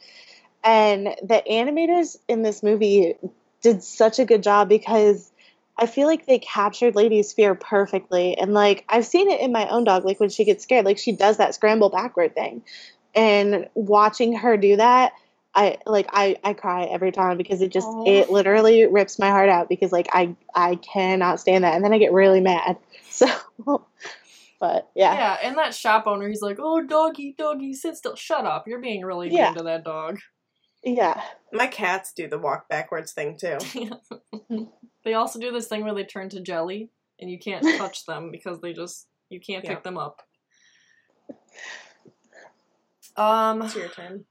and 0.63 1.07
the 1.21 1.43
animators 1.49 2.17
in 2.27 2.41
this 2.41 2.63
movie 2.63 3.15
did 3.61 3.83
such 3.83 4.19
a 4.19 4.25
good 4.25 4.41
job 4.43 4.69
because 4.69 5.31
i 5.77 5.85
feel 5.85 6.07
like 6.07 6.25
they 6.25 6.39
captured 6.39 6.95
lady's 6.95 7.33
fear 7.33 7.55
perfectly 7.55 8.37
and 8.37 8.53
like 8.53 8.85
i've 8.89 9.05
seen 9.05 9.29
it 9.29 9.41
in 9.41 9.51
my 9.51 9.67
own 9.69 9.83
dog 9.83 10.05
like 10.05 10.19
when 10.19 10.29
she 10.29 10.45
gets 10.45 10.63
scared 10.63 10.85
like 10.85 10.97
she 10.97 11.11
does 11.11 11.37
that 11.37 11.53
scramble 11.55 11.89
backward 11.89 12.33
thing 12.33 12.63
and 13.15 13.67
watching 13.73 14.33
her 14.33 14.55
do 14.57 14.77
that 14.77 15.13
I 15.55 15.77
like 15.85 16.07
I, 16.11 16.37
I 16.43 16.53
cry 16.53 16.85
every 16.85 17.11
time 17.11 17.37
because 17.37 17.61
it 17.61 17.71
just 17.71 17.87
Aw. 17.87 18.03
it 18.07 18.29
literally 18.29 18.87
rips 18.87 19.19
my 19.19 19.29
heart 19.29 19.49
out 19.49 19.69
because 19.69 19.91
like 19.91 20.07
I 20.11 20.35
I 20.55 20.75
cannot 20.75 21.39
stand 21.39 21.63
that 21.63 21.75
and 21.75 21.83
then 21.83 21.93
I 21.93 21.99
get 21.99 22.11
really 22.13 22.41
mad. 22.41 22.77
So 23.13 23.27
but 24.59 24.89
yeah. 24.95 25.13
yeah, 25.13 25.37
and 25.43 25.57
that 25.57 25.75
shop 25.75 26.07
owner, 26.07 26.27
he's 26.27 26.41
like, 26.41 26.57
"Oh, 26.59 26.81
doggy, 26.83 27.35
doggy, 27.37 27.73
sit 27.73 27.95
still. 27.97 28.15
Shut 28.15 28.45
up. 28.45 28.67
You're 28.67 28.79
being 28.81 29.03
really 29.05 29.29
Yeah. 29.29 29.47
mean 29.49 29.57
to 29.57 29.63
that 29.65 29.83
dog." 29.83 30.19
Yeah. 30.83 31.21
My 31.51 31.67
cats 31.67 32.11
do 32.13 32.27
the 32.27 32.39
walk 32.39 32.67
backwards 32.69 33.11
thing 33.11 33.37
too. 33.37 33.57
they 35.05 35.13
also 35.13 35.39
do 35.39 35.51
this 35.51 35.67
thing 35.67 35.83
where 35.83 35.93
they 35.93 36.05
turn 36.05 36.29
to 36.29 36.39
jelly, 36.41 36.89
and 37.19 37.29
you 37.29 37.37
can't 37.37 37.63
touch 37.77 38.05
them 38.07 38.31
because 38.31 38.59
they 38.61 38.73
just 38.73 39.07
you 39.29 39.39
can't 39.39 39.63
Yeah. 39.63 39.75
pick 39.75 39.83
them 39.83 39.97
up. 39.99 40.21
Um, 43.15 43.61
It's 43.61 43.75
your 43.75 43.89
turn. 43.89 44.25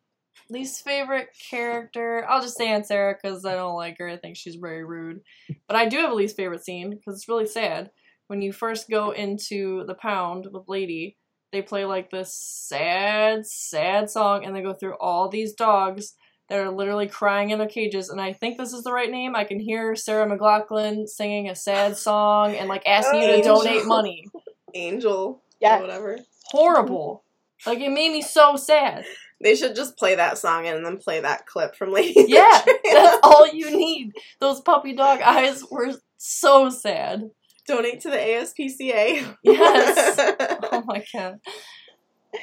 Least 0.51 0.84
favorite 0.84 1.28
character. 1.51 2.26
I'll 2.28 2.43
just 2.43 2.57
say 2.57 2.68
Aunt 2.68 2.86
Sarah 2.86 3.16
because 3.20 3.45
I 3.45 3.55
don't 3.55 3.76
like 3.76 3.99
her. 3.99 4.09
I 4.09 4.16
think 4.16 4.36
she's 4.36 4.57
very 4.57 4.84
rude. 4.84 5.20
But 5.66 5.76
I 5.76 5.88
do 5.88 5.99
have 5.99 6.11
a 6.11 6.14
least 6.14 6.36
favorite 6.36 6.64
scene 6.64 6.90
because 6.90 7.14
it's 7.14 7.28
really 7.28 7.47
sad. 7.47 7.90
When 8.26 8.43
you 8.43 8.53
first 8.53 8.90
go 8.90 9.11
into 9.11 9.84
the 9.86 9.95
pound 9.95 10.47
with 10.53 10.64
Lady, 10.68 11.16
they 11.53 11.62
play 11.62 11.84
like 11.84 12.11
this 12.11 12.34
sad, 12.34 13.47
sad 13.47 14.11
song, 14.11 14.45
and 14.45 14.55
they 14.57 14.62
go 14.62 14.72
through 14.72 14.95
all 14.95 15.28
these 15.28 15.53
dogs 15.53 16.14
that 16.49 16.59
are 16.59 16.70
literally 16.70 17.07
crying 17.07 17.51
in 17.51 17.59
their 17.59 17.68
cages. 17.68 18.09
And 18.09 18.20
I 18.20 18.32
think 18.32 18.59
this 18.59 18.72
is 18.72 18.82
the 18.82 18.93
right 18.93 19.11
name. 19.11 19.34
I 19.36 19.45
can 19.45 19.61
hear 19.61 19.95
Sarah 19.97 20.28
McLachlan 20.28 21.09
singing 21.09 21.49
a 21.49 21.55
sad 21.55 21.97
song 21.97 22.55
and 22.55 22.68
like 22.68 22.82
asking 22.86 23.22
you 23.22 23.28
to 23.28 23.34
Angel. 23.34 23.57
donate 23.62 23.86
money. 23.86 24.26
Angel. 24.74 25.43
Yeah. 25.61 25.78
Or 25.78 25.82
whatever. 25.82 26.18
Horrible. 26.47 27.24
Like 27.66 27.78
it 27.80 27.90
made 27.90 28.12
me 28.12 28.22
so 28.22 28.57
sad. 28.57 29.05
They 29.43 29.55
should 29.57 29.74
just 29.74 29.97
play 29.97 30.14
that 30.14 30.38
song 30.38 30.66
and 30.66 30.84
then 30.86 30.99
play 30.99 31.20
that 31.20 31.47
clip 31.47 31.74
from 31.76 31.93
Lady. 31.93 32.24
Yeah, 32.28 32.62
that's 32.93 33.18
all 33.22 33.47
you 33.53 33.76
need. 33.76 34.12
Those 34.40 34.61
puppy 34.61 34.95
dog 34.95 35.20
eyes 35.20 35.64
were 35.70 35.93
so 36.16 36.70
sad. 36.70 37.30
Donate 37.66 38.01
to 38.03 38.11
the 38.11 38.16
ASPCA. 38.16 39.36
Yes. 39.43 40.34
Oh 40.72 40.82
my 40.86 41.05
god. 41.12 41.38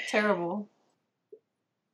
Terrible. 0.10 0.70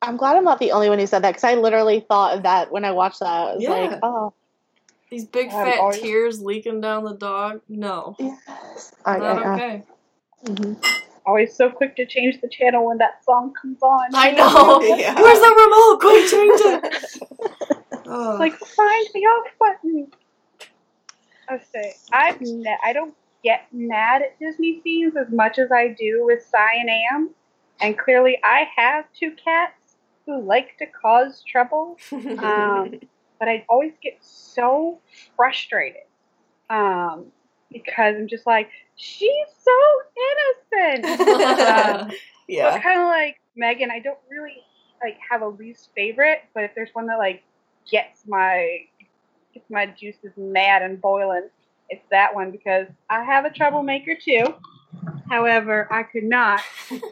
I'm 0.01 0.17
glad 0.17 0.35
I'm 0.35 0.43
not 0.43 0.59
the 0.59 0.71
only 0.73 0.89
one 0.89 0.99
who 0.99 1.07
said 1.07 1.23
that 1.23 1.31
because 1.31 1.43
I 1.45 1.55
literally 1.55 2.01
thought 2.07 2.35
of 2.37 2.43
that 2.43 2.71
when 2.71 2.83
I 2.85 2.91
watched 2.91 3.19
that. 3.21 3.27
I 3.27 3.53
was 3.55 3.63
Yeah. 3.63 3.69
like, 3.69 3.99
oh 4.03 4.33
These 5.09 5.25
big 5.25 5.47
I'm 5.47 5.65
fat 5.65 5.79
always- 5.79 5.99
tears 6.01 6.41
leaking 6.41 6.81
down 6.81 7.03
the 7.05 7.15
dog. 7.15 7.61
No. 7.69 8.15
yes. 8.19 8.93
I, 9.05 9.17
Not 9.17 9.43
I, 9.45 9.53
okay. 9.55 9.83
mhm. 10.45 11.04
Always 11.25 11.55
so 11.55 11.69
quick 11.71 11.95
to 11.95 12.05
change 12.05 12.39
the 12.41 12.47
channel 12.47 12.85
when 12.85 12.97
that 12.99 13.23
song 13.25 13.53
comes 13.59 13.81
on. 13.81 14.09
I 14.13 14.31
know. 14.31 14.81
Yeah. 14.97 15.19
Where's 15.19 15.39
the 15.39 15.49
remote? 15.49 15.99
Quick, 15.99 16.29
change 16.29 16.61
it. 16.61 17.21
Oh. 18.07 18.37
like 18.39 18.53
find 18.55 19.07
the 19.15 19.19
off 19.21 19.47
button. 19.59 20.07
I 21.49 21.57
say 21.73 21.95
I've 22.13 22.39
ne- 22.39 22.77
I 22.83 22.93
don't 22.93 23.15
get 23.43 23.65
mad 23.71 24.21
at 24.21 24.37
Disney 24.39 24.79
scenes 24.83 25.15
as 25.17 25.31
much 25.31 25.57
as 25.57 25.71
I 25.71 25.87
do 25.87 26.23
with 26.23 26.43
Si 26.43 26.79
and 26.79 26.87
Am, 27.11 27.31
and 27.81 27.97
clearly 27.97 28.37
I 28.43 28.67
have 28.75 29.05
two 29.19 29.31
cats 29.43 29.95
who 30.27 30.39
like 30.39 30.77
to 30.77 30.85
cause 30.85 31.43
trouble. 31.47 31.97
Um, 32.11 32.99
but 33.39 33.47
I 33.49 33.65
always 33.69 33.93
get 34.03 34.17
so 34.21 34.99
frustrated 35.35 36.03
um, 36.69 37.25
because 37.75 38.15
I'm 38.15 38.27
just 38.27 38.47
like, 38.47 38.69
she's 38.95 39.47
so 39.61 39.71
innocent. 40.71 41.05
um, 41.59 42.11
yeah. 42.47 42.71
but 42.71 42.81
kind 42.81 43.01
of 43.01 43.07
like 43.07 43.39
Megan, 43.55 43.91
I 43.91 43.99
don't 43.99 44.17
really 44.29 44.63
like 45.01 45.17
have 45.29 45.41
a 45.41 45.47
least 45.47 45.89
favorite, 45.95 46.39
but 46.53 46.63
if 46.63 46.71
there's 46.73 46.89
one 46.93 47.07
that 47.07 47.17
like 47.17 47.43
gets 47.91 48.25
my 48.27 48.79
gets 49.53 49.69
my 49.69 49.85
juices 49.87 50.31
mad 50.37 50.81
and 50.81 51.01
boiling, 51.01 51.49
it's 51.89 52.05
that 52.11 52.33
one 52.33 52.51
because 52.51 52.87
I 53.09 53.23
have 53.23 53.45
a 53.45 53.49
troublemaker 53.49 54.15
too. 54.15 54.45
However, 55.29 55.87
I 55.91 56.03
could 56.03 56.23
not 56.23 56.61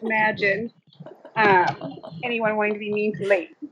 imagine 0.01 0.71
um, 1.35 1.99
anyone 2.23 2.55
wanting 2.55 2.73
to 2.73 2.79
be 2.79 2.93
mean 2.93 3.15
to 3.17 3.27
late. 3.27 3.55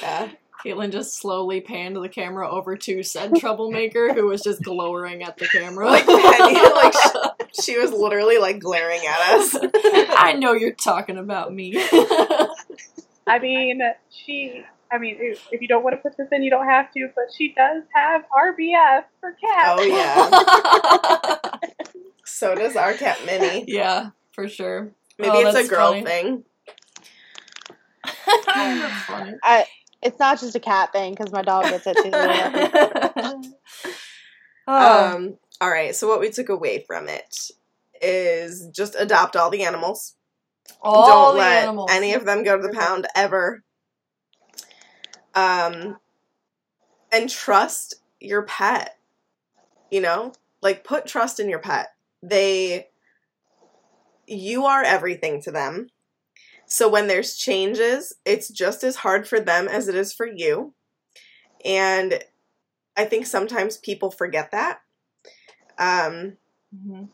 Yeah. 0.00 0.30
Caitlin 0.64 0.90
just 0.92 1.14
slowly 1.18 1.60
panned 1.60 1.96
the 1.96 2.08
camera 2.08 2.48
over 2.50 2.76
to 2.76 3.02
said 3.02 3.34
troublemaker 3.36 4.14
who 4.14 4.26
was 4.26 4.42
just 4.42 4.62
glowering 4.62 5.22
at 5.22 5.36
the 5.36 5.46
camera. 5.46 5.86
Like 5.90 6.06
Penny, 6.06 6.54
like 6.72 6.94
she, 7.52 7.62
she 7.72 7.78
was 7.78 7.92
literally 7.92 8.38
like 8.38 8.58
glaring 8.60 9.00
at 9.06 9.20
us. 9.38 9.54
I 10.16 10.34
know 10.38 10.52
you're 10.54 10.72
talking 10.72 11.18
about 11.18 11.52
me. 11.52 11.74
I 13.26 13.38
mean, 13.40 13.80
she. 14.10 14.64
I 14.92 14.98
mean, 14.98 15.16
if 15.18 15.46
if 15.50 15.60
you 15.60 15.66
don't 15.68 15.82
want 15.82 15.94
to 15.96 16.02
put 16.02 16.16
this 16.16 16.28
in, 16.30 16.42
you 16.42 16.50
don't 16.50 16.66
have 16.68 16.92
to. 16.92 17.08
But 17.14 17.24
she 17.36 17.52
does 17.54 17.82
have 17.94 18.22
RBF 18.36 19.04
for 19.20 19.32
cat. 19.32 19.76
Oh 19.78 19.82
yeah. 19.82 21.58
So 22.26 22.54
does 22.54 22.74
our 22.74 22.94
cat 22.94 23.18
Minnie. 23.26 23.64
yeah, 23.68 24.10
for 24.32 24.48
sure. 24.48 24.90
Maybe 25.18 25.30
Oh, 25.32 25.46
it's 25.46 25.66
a 25.66 25.68
girl 25.68 25.92
funny. 25.92 26.04
thing. 26.04 26.44
That's 28.26 29.04
funny. 29.04 29.32
I, 29.42 29.66
it's 30.04 30.18
not 30.20 30.38
just 30.40 30.54
a 30.54 30.60
cat 30.60 30.92
thing 30.92 31.14
because 31.14 31.32
my 31.32 31.42
dog 31.42 31.64
gets 31.64 31.86
it 31.86 31.96
too. 32.02 32.10
Oh, 32.12 33.52
Um. 35.16 35.38
All 35.60 35.70
right. 35.70 35.94
So 35.94 36.08
what 36.08 36.20
we 36.20 36.30
took 36.30 36.48
away 36.48 36.84
from 36.86 37.08
it 37.08 37.50
is 38.02 38.68
just 38.68 38.96
adopt 38.98 39.36
all 39.36 39.50
the 39.50 39.64
animals. 39.64 40.14
all 40.82 41.06
Don't 41.06 41.34
the 41.34 41.40
let 41.40 41.64
animals. 41.64 41.90
any 41.90 42.14
of 42.14 42.24
them 42.24 42.42
go 42.44 42.56
to 42.56 42.62
the 42.62 42.72
pound 42.74 43.06
ever. 43.14 43.62
Um, 45.34 45.96
and 47.12 47.28
trust 47.30 47.94
your 48.20 48.42
pet. 48.42 48.96
You 49.90 50.00
know, 50.00 50.32
like 50.62 50.84
put 50.84 51.06
trust 51.06 51.38
in 51.40 51.48
your 51.48 51.60
pet. 51.60 51.88
They, 52.22 52.88
you 54.26 54.64
are 54.64 54.82
everything 54.82 55.40
to 55.42 55.50
them. 55.52 55.88
So 56.74 56.88
when 56.88 57.06
there's 57.06 57.36
changes, 57.36 58.12
it's 58.24 58.48
just 58.48 58.82
as 58.82 58.96
hard 58.96 59.28
for 59.28 59.38
them 59.38 59.68
as 59.68 59.86
it 59.86 59.94
is 59.94 60.12
for 60.12 60.26
you. 60.26 60.74
And 61.64 62.20
I 62.96 63.04
think 63.04 63.26
sometimes 63.26 63.76
people 63.76 64.10
forget 64.10 64.50
that. 64.50 64.80
Um, 65.78 66.36
Mhm. 66.74 67.10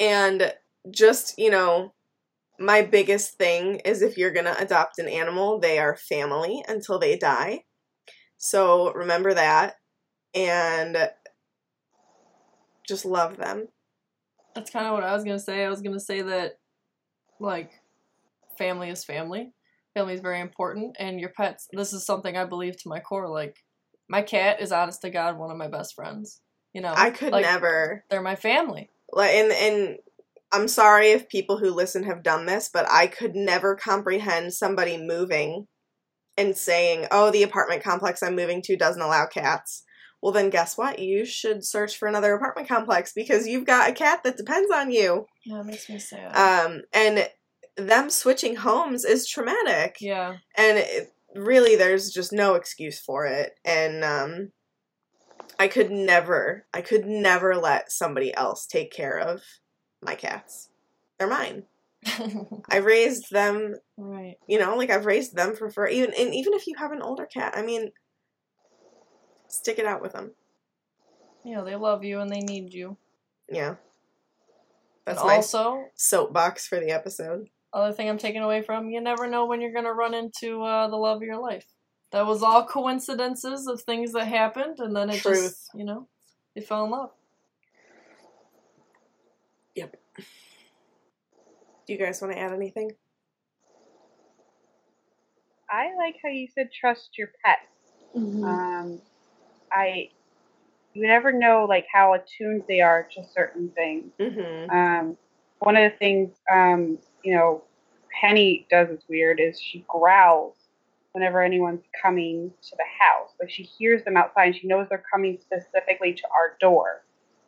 and 0.00 0.54
just, 0.90 1.38
you 1.38 1.50
know, 1.50 1.92
my 2.58 2.80
biggest 2.80 3.36
thing 3.36 3.80
is 3.84 4.00
if 4.00 4.16
you're 4.16 4.30
going 4.30 4.46
to 4.46 4.58
adopt 4.58 4.98
an 4.98 5.08
animal, 5.08 5.58
they 5.58 5.78
are 5.78 5.94
family 5.94 6.64
until 6.66 6.98
they 6.98 7.18
die. 7.18 7.64
So 8.38 8.94
remember 8.94 9.34
that 9.34 9.74
and 10.34 10.96
just 12.88 13.04
love 13.04 13.36
them. 13.36 13.68
That's 14.54 14.70
kind 14.70 14.86
of 14.86 14.94
what 14.94 15.04
I 15.04 15.14
was 15.14 15.22
gonna 15.22 15.38
say. 15.38 15.66
I 15.66 15.68
was 15.68 15.82
gonna 15.82 16.00
say 16.00 16.22
that, 16.22 16.58
like, 17.38 17.81
family 18.62 18.90
is 18.90 19.04
family. 19.04 19.52
Family 19.94 20.14
is 20.14 20.20
very 20.20 20.40
important, 20.40 20.96
and 20.98 21.20
your 21.20 21.30
pets. 21.30 21.68
This 21.72 21.92
is 21.92 22.06
something 22.06 22.36
I 22.36 22.44
believe 22.44 22.76
to 22.78 22.88
my 22.88 23.00
core. 23.00 23.28
Like, 23.28 23.56
my 24.08 24.22
cat 24.22 24.60
is 24.60 24.72
honest 24.72 25.02
to 25.02 25.10
God 25.10 25.38
one 25.38 25.50
of 25.50 25.56
my 25.56 25.68
best 25.68 25.94
friends. 25.94 26.40
You 26.72 26.80
know, 26.80 26.94
I 26.96 27.10
could 27.10 27.32
like, 27.32 27.42
never 27.42 28.04
They're 28.08 28.22
my 28.22 28.36
family. 28.36 28.88
like 29.12 29.30
and 29.32 29.52
and 29.52 29.96
I'm 30.52 30.68
sorry 30.68 31.08
if 31.08 31.28
people 31.28 31.58
who 31.58 31.70
listen 31.70 32.04
have 32.04 32.22
done 32.22 32.46
this, 32.46 32.70
but 32.72 32.86
I 32.90 33.06
could 33.06 33.34
never 33.34 33.76
comprehend 33.76 34.54
somebody 34.54 34.96
moving 34.96 35.66
and 36.38 36.56
saying, 36.56 37.08
"Oh, 37.10 37.30
the 37.30 37.42
apartment 37.42 37.82
complex 37.82 38.22
I'm 38.22 38.36
moving 38.36 38.62
to 38.62 38.76
doesn't 38.76 39.02
allow 39.02 39.26
cats." 39.26 39.84
Well, 40.22 40.32
then 40.32 40.50
guess 40.50 40.78
what? 40.78 40.98
You 41.00 41.24
should 41.24 41.64
search 41.64 41.96
for 41.96 42.06
another 42.06 42.32
apartment 42.32 42.68
complex 42.68 43.12
because 43.12 43.46
you've 43.46 43.66
got 43.66 43.90
a 43.90 43.92
cat 43.92 44.22
that 44.22 44.36
depends 44.36 44.70
on 44.70 44.90
you. 44.90 45.26
Yeah, 45.44 45.60
it 45.60 45.66
makes 45.66 45.88
me 45.90 45.98
sad. 45.98 46.36
Um, 46.36 46.82
and 46.92 47.28
them 47.76 48.10
switching 48.10 48.56
homes 48.56 49.04
is 49.04 49.28
traumatic. 49.28 49.96
yeah, 50.00 50.36
and 50.56 50.78
it, 50.78 51.12
really 51.34 51.76
there's 51.76 52.10
just 52.10 52.32
no 52.32 52.54
excuse 52.54 53.00
for 53.00 53.26
it. 53.26 53.54
And 53.64 54.04
um 54.04 54.52
i 55.58 55.68
could 55.68 55.90
never 55.90 56.66
i 56.72 56.80
could 56.80 57.04
never 57.04 57.54
let 57.56 57.92
somebody 57.92 58.34
else 58.34 58.66
take 58.66 58.92
care 58.92 59.18
of 59.18 59.42
my 60.02 60.14
cats. 60.14 60.68
They're 61.18 61.28
mine. 61.28 61.64
I 62.70 62.78
raised 62.78 63.30
them 63.30 63.76
right. 63.96 64.34
you 64.48 64.58
know 64.58 64.74
like 64.76 64.90
i've 64.90 65.06
raised 65.06 65.36
them 65.36 65.54
for 65.54 65.70
for 65.70 65.86
even 65.86 66.12
and 66.18 66.34
even 66.34 66.52
if 66.52 66.66
you 66.66 66.74
have 66.76 66.90
an 66.90 67.00
older 67.00 67.26
cat 67.26 67.54
i 67.56 67.62
mean 67.62 67.92
stick 69.52 69.78
it 69.78 69.86
out 69.86 70.02
with 70.02 70.12
them. 70.12 70.32
Yeah, 71.44 71.60
they 71.62 71.76
love 71.76 72.04
you 72.04 72.20
and 72.20 72.30
they 72.30 72.40
need 72.40 72.72
you. 72.72 72.96
yeah. 73.48 73.76
That's 75.04 75.20
and 75.20 75.28
my 75.28 75.36
also, 75.36 75.86
soapbox 75.94 76.66
for 76.68 76.78
the 76.78 76.90
episode 76.90 77.48
other 77.72 77.92
thing 77.92 78.08
I'm 78.08 78.18
taking 78.18 78.42
away 78.42 78.62
from 78.62 78.90
you 78.90 79.00
never 79.00 79.26
know 79.28 79.46
when 79.46 79.60
you're 79.60 79.72
gonna 79.72 79.92
run 79.92 80.14
into 80.14 80.62
uh, 80.62 80.88
the 80.88 80.96
love 80.96 81.18
of 81.18 81.22
your 81.22 81.40
life. 81.40 81.66
That 82.12 82.26
was 82.26 82.42
all 82.42 82.66
coincidences 82.66 83.66
of 83.66 83.82
things 83.82 84.12
that 84.12 84.26
happened, 84.26 84.78
and 84.80 84.94
then 84.94 85.10
it 85.10 85.22
Truth. 85.22 85.42
just, 85.44 85.70
you 85.74 85.84
know, 85.84 86.08
they 86.54 86.60
fell 86.60 86.84
in 86.84 86.90
love. 86.90 87.10
Yep. 89.74 89.96
Do 91.86 91.92
you 91.92 91.98
guys 91.98 92.20
want 92.20 92.34
to 92.34 92.38
add 92.40 92.52
anything 92.52 92.90
I 95.70 95.94
like 95.96 96.16
how 96.22 96.28
you 96.28 96.48
said 96.54 96.70
trust 96.70 97.16
your 97.16 97.30
pets. 97.44 97.62
Mhm. 98.14 98.44
Um, 98.44 99.02
I 99.72 100.10
you 100.92 101.06
never 101.06 101.32
know 101.32 101.64
like 101.68 101.86
how 101.92 102.12
attuned 102.12 102.64
they 102.68 102.80
are 102.82 103.08
to 103.14 103.24
certain 103.34 103.70
things. 103.70 104.12
mm-hmm 104.20 104.70
Um, 104.70 105.16
one 105.60 105.76
of 105.76 105.90
the 105.90 105.96
things 105.98 106.36
um, 106.52 106.98
you 107.24 107.34
know 107.34 107.62
Penny 108.20 108.66
does 108.70 108.90
is 108.90 109.02
weird 109.08 109.40
is 109.40 109.60
she 109.60 109.84
growls 109.88 110.54
whenever 111.12 111.42
anyone's 111.42 111.84
coming 112.00 112.50
to 112.62 112.76
the 112.76 112.84
house. 113.00 113.30
Like 113.40 113.50
she 113.50 113.62
hears 113.62 114.02
them 114.04 114.16
outside 114.16 114.46
and 114.46 114.56
she 114.56 114.66
knows 114.66 114.86
they're 114.88 115.02
coming 115.10 115.38
specifically 115.40 116.14
to 116.14 116.22
our 116.34 116.56
door, 116.60 117.04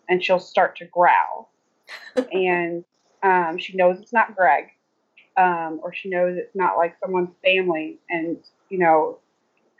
and 0.08 0.22
she'll 0.22 0.40
start 0.40 0.76
to 0.76 0.84
growl. 0.86 1.50
and 2.32 2.84
um, 3.22 3.58
she 3.58 3.76
knows 3.76 3.98
it's 4.00 4.12
not 4.12 4.36
Greg, 4.36 4.66
um, 5.36 5.80
or 5.82 5.92
she 5.92 6.08
knows 6.08 6.36
it's 6.36 6.54
not 6.54 6.76
like 6.76 6.96
someone's 7.00 7.34
family, 7.44 7.98
and 8.10 8.38
you 8.70 8.78
know 8.78 9.18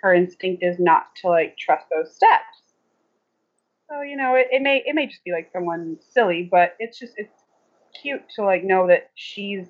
her 0.03 0.15
instinct 0.15 0.63
is 0.63 0.79
not 0.79 1.15
to 1.17 1.29
like 1.29 1.57
trust 1.57 1.87
those 1.91 2.15
steps. 2.15 2.75
So 3.89 4.03
you 4.03 4.17
know 4.17 4.35
it, 4.35 4.49
it 4.51 4.63
may 4.63 4.83
it 4.87 4.95
may 4.95 5.07
just 5.07 5.25
be 5.25 5.33
like 5.33 5.51
someone 5.53 5.99
silly, 6.01 6.49
but 6.51 6.75
it's 6.79 6.99
just 6.99 7.15
it's 7.17 7.45
cute 8.01 8.23
to 8.37 8.45
like 8.45 8.65
know 8.65 8.87
that 8.89 9.11
she's 9.15 9.67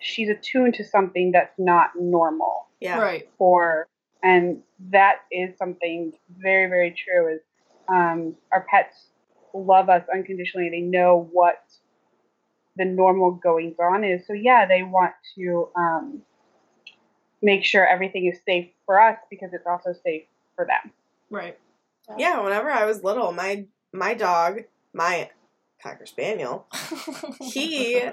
she's 0.00 0.28
attuned 0.28 0.74
to 0.74 0.84
something 0.84 1.32
that's 1.32 1.58
not 1.58 1.90
normal 1.98 2.66
yeah 2.80 2.98
Right. 2.98 3.28
for 3.38 3.86
and 4.22 4.60
that 4.90 5.16
is 5.30 5.56
something 5.58 6.12
very 6.38 6.68
very 6.68 6.90
true 6.96 7.34
is 7.34 7.40
um, 7.88 8.34
our 8.52 8.66
pets 8.70 9.10
love 9.54 9.88
us 9.88 10.02
unconditionally 10.12 10.68
they 10.70 10.80
know 10.80 11.28
what 11.32 11.62
the 12.76 12.84
normal 12.84 13.32
goings 13.32 13.76
on 13.80 14.04
is 14.04 14.26
so 14.26 14.32
yeah 14.32 14.66
they 14.66 14.82
want 14.82 15.12
to 15.36 15.68
um, 15.76 16.22
make 17.42 17.64
sure 17.64 17.86
everything 17.86 18.26
is 18.26 18.38
safe 18.44 18.68
for 18.86 19.00
us 19.00 19.18
because 19.30 19.50
it's 19.52 19.66
also 19.66 19.92
safe 20.04 20.24
for 20.54 20.64
them 20.64 20.92
Right. 21.30 21.58
yeah 22.18 22.40
whenever 22.42 22.70
i 22.70 22.84
was 22.84 23.02
little 23.02 23.32
my 23.32 23.66
my 23.92 24.14
dog 24.14 24.60
my 24.92 25.30
cocker 25.82 26.06
spaniel 26.06 26.66
he 27.40 28.00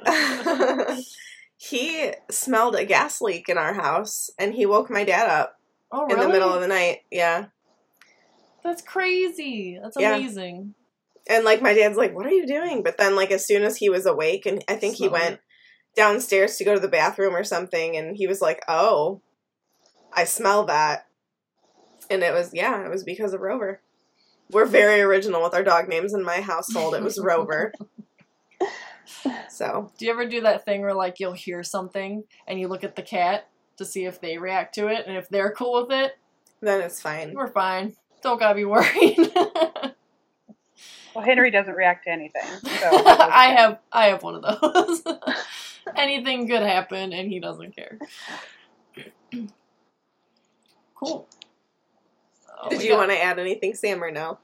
he 1.58 2.12
smelled 2.30 2.76
a 2.76 2.86
gas 2.86 3.22
leak 3.22 3.50
in 3.50 3.58
our 3.58 3.74
house 3.74 4.30
and 4.38 4.54
he 4.54 4.66
woke 4.66 4.90
my 4.90 5.04
dad 5.04 5.30
up 5.30 5.60
oh, 5.92 6.08
in 6.08 6.20
the 6.20 6.28
middle 6.28 6.54
of 6.54 6.62
the 6.62 6.68
night. 6.68 7.00
Yeah. 7.12 7.46
That's 8.64 8.82
crazy. 8.82 9.80
That's 9.82 9.98
Yeah. 9.98 10.16
amazing. 10.16 10.74
and 11.28 11.44
like 11.44 11.62
my 11.62 11.74
dad's 11.74 11.98
like 11.98 12.14
what 12.14 12.26
are 12.26 12.32
you 12.32 12.46
doing? 12.46 12.84
But 12.84 12.98
then 12.98 13.16
like 13.16 13.32
as 13.32 13.48
soon 13.48 13.64
as 13.64 13.78
he 13.78 13.90
was 13.90 14.06
awake 14.06 14.46
and 14.46 14.64
i 14.68 14.76
think 14.76 14.96
he 14.96 15.08
Smelled 15.08 15.14
went 15.14 15.40
downstairs 15.96 16.58
to 16.58 16.64
go 16.64 16.74
to 16.74 16.80
the 16.80 16.88
bathroom 16.88 17.36
or 17.36 17.44
something 17.44 17.96
and 17.96 18.16
he 18.18 18.28
was 18.28 18.42
like 18.42 18.62
oh 18.68 19.22
i 20.14 20.24
smell 20.24 20.66
that. 20.66 21.08
And 22.10 22.22
it 22.22 22.34
was 22.34 22.54
yeah 22.54 22.86
it 22.86 22.92
was 22.92 23.04
because 23.04 23.34
of 23.34 23.42
rover. 23.42 23.82
We're 24.52 24.66
very 24.66 25.02
original 25.02 25.42
with 25.42 25.56
our 25.56 25.64
dog 25.64 25.88
names 25.88 26.14
in 26.14 26.24
my 26.24 26.42
household. 26.42 26.94
It 26.94 27.02
was 27.02 27.20
rover 27.24 27.74
so 29.50 29.92
Do 29.98 30.06
you 30.06 30.12
ever 30.12 30.26
do 30.28 30.42
that 30.42 30.66
thing 30.66 30.82
where 30.82 30.94
like 30.94 31.20
you'll 31.20 31.34
hear 31.34 31.64
something 31.64 32.24
and 32.48 32.60
you 32.60 32.68
look 32.68 32.84
at 32.84 32.96
the 32.96 33.02
cat 33.02 33.48
to 33.78 33.86
see 33.86 34.06
if 34.06 34.20
they 34.22 34.38
react 34.38 34.76
to 34.76 34.88
it 34.88 35.06
and 35.08 35.16
if 35.18 35.30
they're 35.30 35.52
cool 35.52 35.84
with 35.88 35.92
it? 35.98 36.14
then 36.62 36.82
it's 36.82 37.02
fine 37.02 37.34
We're 37.34 37.48
fine. 37.48 37.96
Don't 38.22 38.40
gotta 38.40 38.56
be 38.56 38.66
worried. 38.66 39.18
well 41.16 41.24
henry 41.24 41.52
doesn't 41.52 41.76
react 41.76 42.06
to 42.06 42.12
anything 42.12 42.42
so 42.44 42.90
I 43.06 43.54
have 43.58 43.80
I 43.92 44.06
have 44.08 44.24
one 44.24 44.36
of 44.36 44.62
those. 44.62 45.02
Anything 45.96 46.48
could 46.48 46.64
happen 46.64 47.14
and 47.14 47.30
he 47.30 47.40
doesn't 47.40 47.76
care. 47.76 48.00
cool. 50.96 51.28
Oh, 52.62 52.70
did 52.70 52.82
you 52.82 52.90
got- 52.90 52.98
want 53.00 53.12
to 53.12 53.22
add 53.24 53.38
anything 53.40 53.74
sam 53.76 54.04
or 54.04 54.12
no 54.12 54.40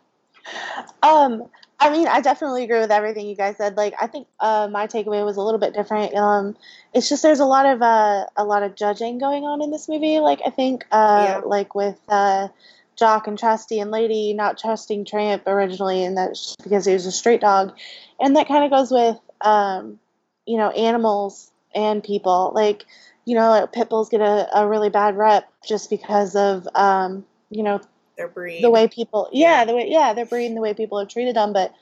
Um, 1.02 1.50
I 1.82 1.90
mean, 1.90 2.08
I 2.08 2.22
definitely 2.22 2.64
agree 2.64 2.80
with 2.80 2.92
everything 2.92 3.28
you 3.28 3.36
guys 3.36 3.58
said. 3.58 3.76
Like, 3.76 3.96
I 4.00 4.06
think 4.06 4.28
uh, 4.40 4.70
my 4.72 4.86
takeaway 4.86 5.26
was 5.26 5.38
a 5.38 5.42
little 5.42 5.60
bit 5.60 5.74
different. 5.74 6.14
Um, 6.14 6.56
it's 6.94 7.10
just 7.10 7.24
there's 7.24 7.40
a 7.40 7.46
lot 7.46 7.66
of 7.66 7.82
uh, 7.82 8.28
a 8.38 8.46
lot 8.46 8.62
of 8.62 8.76
judging 8.76 9.18
going 9.18 9.46
on 9.46 9.64
in 9.64 9.72
this 9.72 9.90
movie. 9.90 10.20
Like, 10.20 10.42
I 10.46 10.52
think 10.52 10.86
uh, 10.92 11.42
Yeah. 11.42 11.42
like 11.44 11.74
with 11.74 12.00
uh, 12.08 12.50
Jock 12.96 13.26
and 13.26 13.38
Trusty 13.38 13.80
and 13.80 13.90
Lady 13.90 14.34
not 14.34 14.60
trusting 14.60 15.06
Tramp 15.06 15.48
originally, 15.48 16.04
and 16.06 16.16
that's 16.18 16.56
because 16.64 16.86
he 16.86 16.94
was 16.94 17.08
a 17.08 17.12
street 17.12 17.42
dog, 17.42 17.74
and 18.20 18.36
that 18.36 18.48
kind 18.48 18.64
of 18.64 18.70
goes 18.70 18.92
with 18.92 19.18
um, 19.42 20.00
you 20.46 20.58
know 20.58 20.70
animals 20.70 21.50
and 21.74 22.04
people. 22.04 22.52
Like, 22.54 22.86
you 23.26 23.34
know, 23.36 23.50
like 23.50 23.72
pit 23.74 23.90
bulls 23.90 24.10
get 24.10 24.22
a, 24.22 24.48
a 24.56 24.68
really 24.68 24.90
bad 24.90 25.18
rep 25.18 25.52
just 25.68 25.90
because 25.90 26.36
of 26.36 26.68
um, 26.76 27.26
you 27.50 27.64
know 27.64 27.82
their 28.22 28.28
breed. 28.28 28.64
The 28.64 28.70
way 28.70 28.88
people 28.88 29.30
yeah, 29.32 29.66
the 29.66 29.76
way 29.76 29.88
yeah 29.90 30.14
they're 30.14 30.26
breeding 30.26 30.56
the 30.56 30.62
way 30.62 30.74
people 30.74 31.00
have 31.00 31.10
treated 31.10 31.36
them. 31.36 31.54
But 31.54 31.74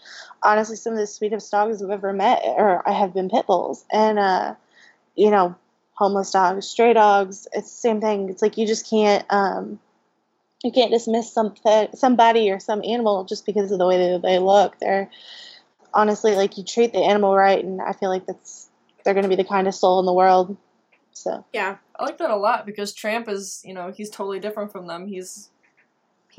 honestly 0.42 0.76
some 0.76 0.94
of 0.94 1.00
the 1.00 1.08
sweetest 1.08 1.52
dogs 1.52 1.84
i've 1.84 1.90
ever 1.90 2.14
met 2.14 2.42
or 2.46 2.88
i 2.88 2.94
have 2.94 3.14
been 3.14 3.30
pit 3.30 3.46
bulls. 3.46 3.86
And 3.92 4.18
uh 4.18 4.56
you 5.16 5.32
know 5.32 5.56
homeless 5.94 6.32
dogs 6.32 6.66
stray 6.66 6.94
dogs 6.94 7.48
it's 7.54 7.70
the 7.70 7.78
same 7.78 8.02
thing. 8.02 8.30
It's 8.30 8.42
like 8.42 8.58
you 8.58 8.66
just 8.66 8.90
can't 8.90 9.26
um 9.30 9.80
you 10.64 10.72
can't 10.72 10.92
dismiss 10.92 11.32
something 11.32 11.88
somebody 11.94 12.52
or 12.52 12.60
some 12.60 12.82
animal 12.84 13.26
just 13.26 13.46
because 13.46 13.72
of 13.72 13.80
the 13.80 13.88
way 13.88 14.12
that 14.12 14.22
they 14.22 14.40
look. 14.40 14.80
They're 14.80 15.10
honestly 15.94 16.36
like 16.36 16.58
you 16.58 16.64
treat 16.64 16.94
the 16.94 17.00
animal 17.04 17.36
right 17.36 17.66
and 17.66 17.82
i 17.82 17.94
feel 17.94 18.10
like 18.10 18.28
that's 18.28 18.70
they're 19.04 19.16
going 19.16 19.24
to 19.24 19.30
be 19.30 19.36
the 19.36 19.44
kindest 19.44 19.80
soul 19.80 20.00
in 20.00 20.06
the 20.06 20.14
world. 20.14 20.56
So. 21.14 21.44
Yeah 21.52 21.78
I 22.00 22.06
like 22.06 22.18
that 22.20 22.30
a 22.30 22.36
lot 22.38 22.66
because 22.66 22.94
Tramp 22.94 23.28
is, 23.28 23.62
you 23.66 23.74
know, 23.74 23.92
he's 23.92 24.10
totally 24.10 24.40
different 24.40 24.72
from 24.72 24.88
them. 24.88 25.08
He's 25.08 25.50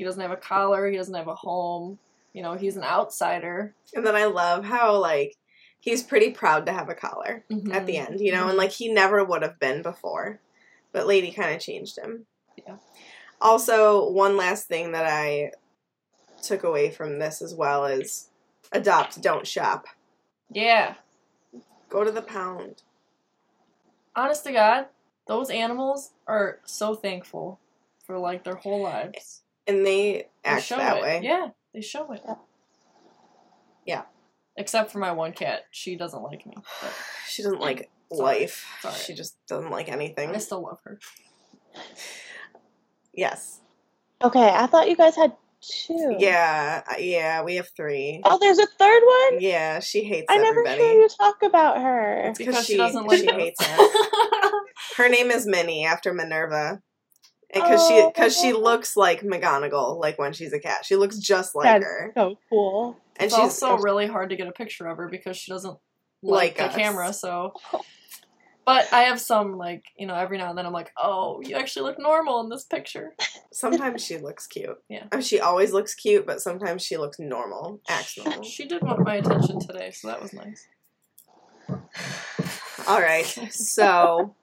He 0.01 0.05
doesn't 0.05 0.19
have 0.19 0.31
a 0.31 0.35
collar. 0.35 0.89
He 0.89 0.97
doesn't 0.97 1.13
have 1.13 1.27
a 1.27 1.35
home. 1.35 1.99
You 2.33 2.41
know, 2.41 2.55
he's 2.55 2.75
an 2.75 2.83
outsider. 2.83 3.75
And 3.93 4.03
then 4.03 4.15
I 4.15 4.25
love 4.25 4.65
how 4.65 4.97
like 4.97 5.35
he's 5.79 6.01
pretty 6.01 6.31
proud 6.31 6.65
to 6.65 6.73
have 6.73 6.89
a 6.89 6.95
collar 6.95 7.45
at 7.71 7.85
the 7.85 7.97
Mhm. 7.97 8.07
end, 8.09 8.19
you 8.19 8.31
know, 8.31 8.45
and 8.47 8.53
Mhm. 8.55 8.57
like 8.57 8.71
he 8.71 8.91
never 8.91 9.23
would 9.23 9.43
have 9.43 9.59
been 9.59 9.83
before. 9.83 10.39
But 10.91 11.05
Lady 11.05 11.31
kind 11.31 11.53
of 11.53 11.61
changed 11.61 11.99
him. 11.99 12.25
Yeah. 12.55 12.77
Also, 13.39 14.09
one 14.09 14.37
last 14.37 14.65
thing 14.67 14.91
that 14.93 15.05
I 15.05 15.51
took 16.41 16.63
away 16.63 16.89
from 16.89 17.19
this 17.19 17.39
as 17.39 17.53
well 17.53 17.85
is 17.85 18.31
adopt, 18.71 19.21
don't 19.21 19.45
shop. 19.45 19.85
Yeah. 20.49 20.95
Go 21.89 22.03
to 22.03 22.11
the 22.11 22.23
pound. 22.23 22.81
Honest 24.15 24.45
to 24.45 24.51
God, 24.51 24.87
those 25.27 25.51
animals 25.51 26.13
are 26.25 26.59
so 26.65 26.95
thankful 26.95 27.59
for 28.03 28.17
like 28.17 28.43
their 28.43 28.55
whole 28.55 28.81
lives. 28.81 29.43
And 29.67 29.85
they 29.85 30.11
They 30.13 30.27
act 30.43 30.63
show 30.65 30.77
that 30.77 30.97
it. 30.97 31.01
way. 31.03 31.19
Yeah, 31.23 31.49
they 31.73 31.81
show 31.81 32.11
it. 32.11 32.21
Yeah. 32.25 32.35
Yeah. 33.85 34.01
Except 34.57 34.91
for 34.91 34.99
my 34.99 35.11
one 35.11 35.31
cat. 35.33 35.61
She 35.71 35.95
doesn't 35.95 36.21
like 36.23 36.45
me. 36.45 36.53
But 36.55 36.93
She 37.27 37.43
doesn't 37.43 37.61
like 37.61 37.89
It's 38.09 38.19
alright. 38.19 38.39
life. 38.41 38.65
It's 38.77 38.85
alright. 38.85 39.01
She 39.01 39.13
just 39.13 39.37
doesn't 39.47 39.71
like 39.71 39.89
anything. 39.89 40.35
I 40.35 40.37
still 40.39 40.61
love 40.63 40.79
her. 40.83 40.99
Yes. 43.13 43.59
Okay, 44.23 44.49
I 44.53 44.67
thought 44.67 44.89
you 44.89 44.95
guys 44.95 45.15
had 45.15 45.33
two. 45.61 46.15
Yeah. 46.17 46.81
Yeah. 46.99 47.43
We 47.43 47.55
have 47.55 47.69
three. 47.75 48.21
Oh, 48.23 48.37
there's 48.39 48.57
a 48.59 48.65
third 48.67 49.01
one? 49.05 49.41
Yeah. 49.41 49.79
She 49.79 50.03
hates 50.03 50.27
I 50.29 50.37
never 50.37 50.59
everybody. 50.61 50.81
hear 50.81 50.93
you 50.93 51.09
talk 51.09 51.43
about 51.43 51.81
her. 51.81 52.29
It's 52.29 52.37
Because 52.37 52.65
she, 52.65 52.73
she- 52.73 52.77
doesn't 52.77 53.05
like 53.05 53.19
she 53.19 53.25
hates 53.31 53.59
us. 53.61 53.67
hates 53.67 54.95
Her 54.97 55.09
name 55.09 55.29
is 55.31 55.45
Minnie 55.45 55.85
after 55.85 56.13
Minerva. 56.13 56.81
Because 57.53 57.87
she 57.87 57.93
Oh. 57.95 58.09
because 58.11 58.37
she 58.37 58.53
looks 58.53 58.95
like 58.95 59.21
McGonagall, 59.21 59.99
like 59.99 60.17
when 60.17 60.33
she's 60.33 60.53
a 60.53 60.59
cat. 60.59 60.85
She 60.85 60.95
looks 60.95 61.17
just 61.17 61.53
like 61.55 61.65
That's 61.65 61.83
her. 61.83 62.11
so 62.15 62.37
cool. 62.49 62.97
And 63.17 63.25
it's 63.27 63.35
she's 63.35 63.41
also 63.63 63.77
really 63.77 64.07
hard 64.07 64.29
to 64.29 64.35
get 64.35 64.47
a 64.47 64.51
picture 64.51 64.87
of 64.87 64.97
her 64.97 65.07
because 65.09 65.35
she 65.37 65.51
doesn't 65.51 65.77
like, 66.23 66.57
Like 66.57 66.57
the 66.57 66.65
us. 66.65 66.75
camera, 66.75 67.13
so 67.13 67.53
but 68.65 68.91
I 68.93 69.01
have 69.03 69.19
some 69.19 69.57
like, 69.57 69.83
you 69.97 70.05
know, 70.07 70.15
every 70.15 70.37
now 70.37 70.49
and 70.49 70.57
then 70.57 70.65
I'm 70.65 70.71
like, 70.73 70.91
"Oh, 70.95 71.41
you 71.43 71.55
actually 71.55 71.83
look 71.89 71.99
normal 71.99 72.39
in 72.41 72.49
this 72.49 72.63
picture." 72.63 73.13
sometimes 73.51 74.03
she 74.03 74.17
looks 74.17 74.47
cute. 74.47 74.77
Yeah. 74.87 75.05
I 75.11 75.17
mean, 75.17 75.23
she 75.23 75.39
always 75.39 75.73
looks 75.73 75.93
cute, 75.93 76.25
but 76.25 76.41
sometimes 76.41 76.83
she 76.83 76.97
looks 76.97 77.19
normal. 77.19 77.81
Acts 77.89 78.17
normal. 78.17 78.43
She 78.55 78.65
did 78.65 78.81
want 78.83 79.03
my 79.03 79.15
attention 79.15 79.59
today, 79.59 79.91
so 79.91 80.07
that 80.07 80.21
was 80.21 80.31
nice. 80.33 80.67
All 82.87 82.99
right. 83.01 83.25
So, 83.51 84.35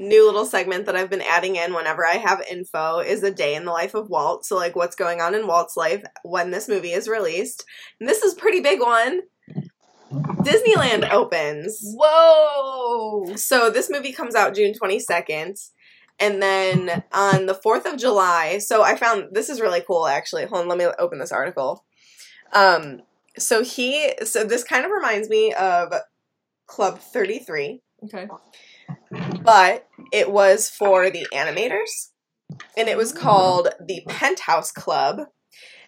new 0.00 0.26
little 0.26 0.46
segment 0.46 0.86
that 0.86 0.96
I've 0.96 1.10
been 1.10 1.22
adding 1.22 1.56
in 1.56 1.74
whenever 1.74 2.04
I 2.06 2.14
have 2.14 2.42
info 2.50 2.98
is 2.98 3.22
a 3.22 3.30
day 3.30 3.54
in 3.54 3.64
the 3.64 3.72
life 3.72 3.94
of 3.94 4.08
Walt. 4.08 4.44
So, 4.44 4.56
like, 4.56 4.76
what's 4.76 4.96
going 4.96 5.20
on 5.20 5.34
in 5.34 5.46
Walt's 5.46 5.76
life 5.76 6.02
when 6.22 6.50
this 6.50 6.68
movie 6.68 6.92
is 6.92 7.08
released. 7.08 7.64
And 8.00 8.08
this 8.08 8.22
is 8.22 8.34
a 8.34 8.36
pretty 8.36 8.60
big 8.60 8.80
one. 8.80 9.22
Disneyland 10.12 11.10
opens. 11.10 11.78
Whoa! 11.82 13.34
So, 13.36 13.70
this 13.70 13.90
movie 13.90 14.12
comes 14.12 14.34
out 14.34 14.54
June 14.54 14.74
22nd. 14.80 15.70
And 16.20 16.40
then 16.40 17.02
on 17.12 17.46
the 17.46 17.54
4th 17.54 17.86
of 17.86 17.98
July, 17.98 18.58
so 18.58 18.84
I 18.84 18.94
found 18.94 19.28
this 19.32 19.48
is 19.48 19.60
really 19.60 19.80
cool 19.80 20.06
actually. 20.06 20.46
Hold 20.46 20.62
on, 20.62 20.68
let 20.68 20.78
me 20.78 20.86
open 20.96 21.18
this 21.18 21.32
article. 21.32 21.84
Um, 22.52 23.02
so 23.36 23.64
he, 23.64 24.12
so 24.24 24.44
this 24.44 24.62
kind 24.62 24.84
of 24.84 24.92
reminds 24.92 25.28
me 25.28 25.52
of 25.54 25.92
Club 26.68 27.00
33 27.00 27.82
Okay. 28.04 28.28
But 29.42 29.86
it 30.12 30.30
was 30.30 30.68
for 30.68 31.10
the 31.10 31.26
animators 31.32 32.10
and 32.76 32.88
it 32.88 32.96
was 32.96 33.12
oh. 33.12 33.20
called 33.20 33.68
the 33.84 34.02
penthouse 34.08 34.72
club 34.72 35.20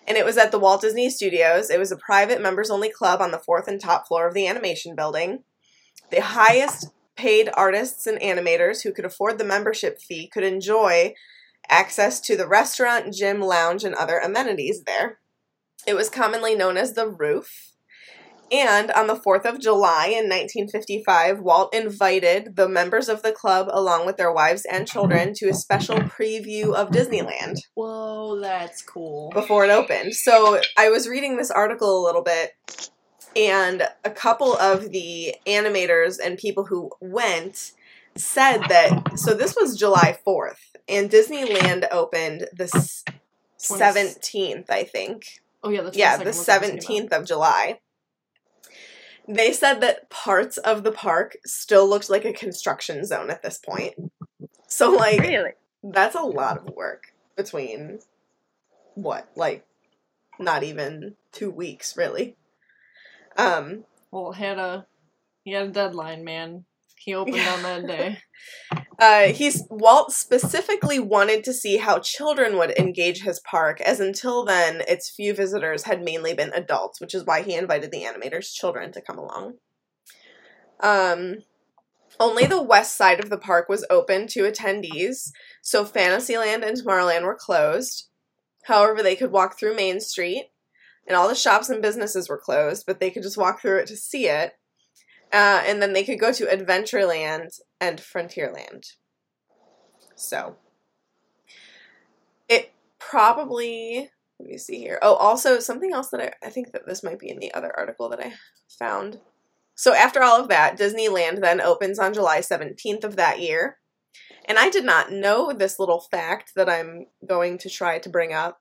and 0.07 0.17
it 0.17 0.25
was 0.25 0.37
at 0.37 0.53
the 0.53 0.59
walt 0.59 0.83
disney 0.83 1.11
studios. 1.11 1.71
It 1.71 1.79
was 1.79 1.91
a 1.91 1.97
private 1.97 2.41
members 2.41 2.71
only 2.71 2.91
club 2.91 3.21
on 3.21 3.33
the 3.33 3.39
fourth 3.39 3.67
and 3.67 3.81
top 3.81 4.07
floor 4.07 4.29
of 4.29 4.35
the 4.35 4.47
animation 4.47 4.95
building. 4.95 5.43
The 6.11 6.21
highest 6.21 6.91
paid 7.17 7.49
artists 7.55 8.07
and 8.07 8.21
animators 8.21 8.83
who 8.83 8.93
could 8.93 9.05
afford 9.05 9.39
the 9.39 9.45
membership 9.45 10.01
fee 10.01 10.29
could 10.29 10.45
enjoy 10.45 11.15
access 11.69 12.21
to 12.21 12.37
the 12.37 12.47
restaurant 12.47 13.13
gym 13.13 13.41
lounge 13.41 13.83
and 13.83 13.95
other 13.95 14.19
amenities 14.19 14.85
there. 14.85 15.19
It 15.87 15.95
was 15.95 16.09
commonly 16.09 16.55
known 16.55 16.77
as 16.77 16.93
the 16.93 17.09
roof 17.09 17.73
and 18.51 18.91
on 18.93 19.07
the 19.07 19.17
4th 19.17 19.45
of 19.45 19.61
July 19.61 20.07
in 20.07 20.29
1955, 20.29 21.41
Walt 21.41 21.75
invited 21.75 22.57
the 22.57 22.69
members 22.69 23.09
of 23.09 23.23
the 23.23 23.33
club, 23.33 23.69
along 23.73 24.07
with 24.07 24.17
their 24.17 24.33
wives 24.33 24.65
and 24.71 24.87
children, 24.87 25.33
to 25.37 25.49
a 25.49 25.55
special 25.55 25.97
preview 25.97 26.75
of 26.75 26.91
Disneyland 26.91 27.57
Whoa, 27.75 28.39
that's 28.41 28.83
cool. 28.83 29.31
before 29.33 29.65
it 29.65 29.71
opened. 29.71 30.15
So 30.15 30.61
I 30.77 30.91
was 30.91 31.09
reading 31.09 31.37
this 31.37 31.51
article 31.51 32.03
a 32.03 32.05
little 32.05 32.23
bit, 32.23 32.53
and 33.35 33.87
a 34.05 34.11
couple 34.11 34.57
of 34.57 34.91
the 34.93 35.35
animators 35.47 36.19
and 36.25 36.39
people 36.39 36.65
who 36.65 36.91
went 37.01 37.73
said 38.17 38.63
that. 38.69 39.19
So 39.19 39.35
this 39.35 39.57
was 39.61 39.79
July 39.79 40.19
4th, 40.27 40.77
and 40.89 41.11
Disneyland 41.11 41.87
opened 41.91 42.47
the 42.57 42.65
s- 42.65 43.05
17th, 43.59 44.71
I 44.71 44.85
think 44.85 45.25
Oh 45.67 45.71
yeah, 45.71 45.83
the 45.83 45.91
yeah, 45.99 46.17
the 46.17 46.27
was 46.27 46.39
what 46.39 46.49
I 46.49 46.59
was 46.59 46.69
thinking 46.69 46.81
seventeenth 46.81 47.13
of 47.13 47.27
July. 47.27 47.81
They 49.29 49.53
said 49.53 49.81
that 49.81 50.09
parts 50.11 50.57
of 50.59 50.85
the 50.85 50.93
park 50.93 51.37
still 51.45 51.89
looked 51.89 52.09
like 52.11 52.25
a 52.25 52.33
construction 52.33 53.05
zone 53.05 53.31
at 53.31 53.43
this 53.43 53.59
point. 53.59 53.95
So 54.69 54.91
like 54.91 55.21
Really? 55.21 55.51
that's 55.83 56.15
a 56.15 56.21
lot 56.23 56.59
of 56.59 56.75
work 56.75 57.13
between 57.37 57.99
what, 58.95 59.29
like 59.37 59.65
not 60.39 60.63
even 60.63 61.17
two 61.33 61.51
weeks 61.51 61.97
really. 61.97 62.37
Um. 63.37 63.85
Well, 64.11 64.33
had 64.33 64.59
a 64.59 64.87
he 65.45 65.53
had 65.53 65.69
a 65.69 65.71
deadline, 65.73 66.25
man. 66.25 66.65
He 66.97 67.15
opened 67.15 67.41
on 67.41 67.63
that 67.63 67.87
day. 67.87 68.19
Uh, 68.99 69.25
he's 69.29 69.65
Walt 69.69 70.11
specifically 70.13 70.99
wanted 70.99 71.45
to 71.45 71.53
see 71.53 71.77
how 71.77 71.99
children 71.99 72.57
would 72.57 72.71
engage 72.79 73.23
his 73.23 73.41
park, 73.41 73.81
as 73.81 74.01
until 74.01 74.45
then 74.45 74.83
its 74.89 75.11
few 75.11 75.35
visitors 75.35 75.83
had 75.85 76.03
mainly 76.03 76.33
been 76.33 76.53
adults, 76.55 77.01
which 77.01 77.15
is 77.15 77.25
why 77.25 77.43
he 77.43 77.55
invited 77.55 77.91
the 77.91 78.05
animators' 78.05 78.53
children 78.53 78.93
to 78.93 79.03
come 79.03 79.19
along. 79.19 79.55
Um, 80.81 81.43
only 82.19 82.47
the 82.47 82.63
west 82.63 82.97
side 82.97 83.21
of 83.21 83.29
the 83.29 83.39
park 83.39 83.69
was 83.69 83.87
open 83.91 84.27
to 84.29 84.51
attendees, 84.51 85.31
so 85.61 85.85
Fantasyland 85.85 86.65
and 86.65 86.77
Tomorrowland 86.77 87.25
were 87.25 87.37
closed. 87.39 88.09
However, 88.65 89.03
they 89.03 89.17
could 89.17 89.31
walk 89.31 89.59
through 89.59 89.77
Main 89.77 90.01
Street, 90.01 90.47
and 91.07 91.17
all 91.17 91.29
the 91.29 91.35
shops 91.35 91.69
and 91.69 91.83
businesses 91.83 92.29
were 92.29 92.39
closed, 92.39 92.85
but 92.87 92.99
they 92.99 93.11
could 93.11 93.23
just 93.23 93.37
walk 93.37 93.61
through 93.61 93.81
it 93.81 93.87
to 93.89 93.97
see 93.97 94.27
it. 94.29 94.55
Uh, 95.33 95.63
and 95.67 95.83
then 95.83 95.93
they 95.93 96.05
could 96.05 96.21
go 96.21 96.33
to 96.33 96.47
Adventureland 96.47 97.61
and 97.81 97.99
Frontierland. 97.99 98.87
So 100.15 100.57
it 102.49 102.73
probably 102.99 104.11
let 104.39 104.49
me 104.49 104.59
see 104.59 104.79
here. 104.79 104.99
Oh, 105.01 105.15
also 105.15 105.59
something 105.61 105.93
else 105.93 106.11
that 106.11 106.21
I, 106.21 106.47
I 106.47 106.51
think 106.51 106.73
that 106.73 106.87
this 106.87 107.03
might 107.03 107.19
be 107.19 107.31
in 107.31 107.39
the 107.39 107.55
other 107.55 107.73
article 107.77 108.09
that 108.11 108.21
I 108.21 108.35
found. 108.79 109.21
So 109.75 109.95
after 109.95 110.23
all 110.23 110.41
of 110.41 110.49
that, 110.49 110.79
Disneyland 110.79 111.41
then 111.41 111.61
opens 111.61 111.99
on 111.99 112.15
July 112.15 112.41
17th 112.41 113.05
of 113.05 113.17
that 113.17 113.41
year. 113.41 113.79
And 114.47 114.59
I 114.59 114.71
did 114.71 114.85
not 114.85 115.13
know 115.13 115.53
this 115.53 115.79
little 115.79 116.01
fact 116.01 116.53
that 116.55 116.69
I'm 116.69 117.07
going 117.27 117.59
to 117.59 117.71
try 117.71 117.99
to 117.99 118.09
bring 118.09 118.33
up. 118.33 118.61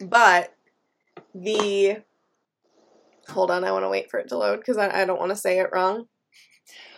But 0.00 0.54
the 1.34 2.02
hold 3.30 3.50
on, 3.50 3.64
I 3.64 3.72
want 3.72 3.84
to 3.84 3.88
wait 3.88 4.10
for 4.10 4.18
it 4.18 4.28
to 4.28 4.38
load 4.38 4.58
because 4.58 4.76
I, 4.76 5.02
I 5.02 5.04
don't 5.04 5.18
want 5.18 5.30
to 5.30 5.36
say 5.36 5.58
it 5.58 5.70
wrong. 5.72 6.06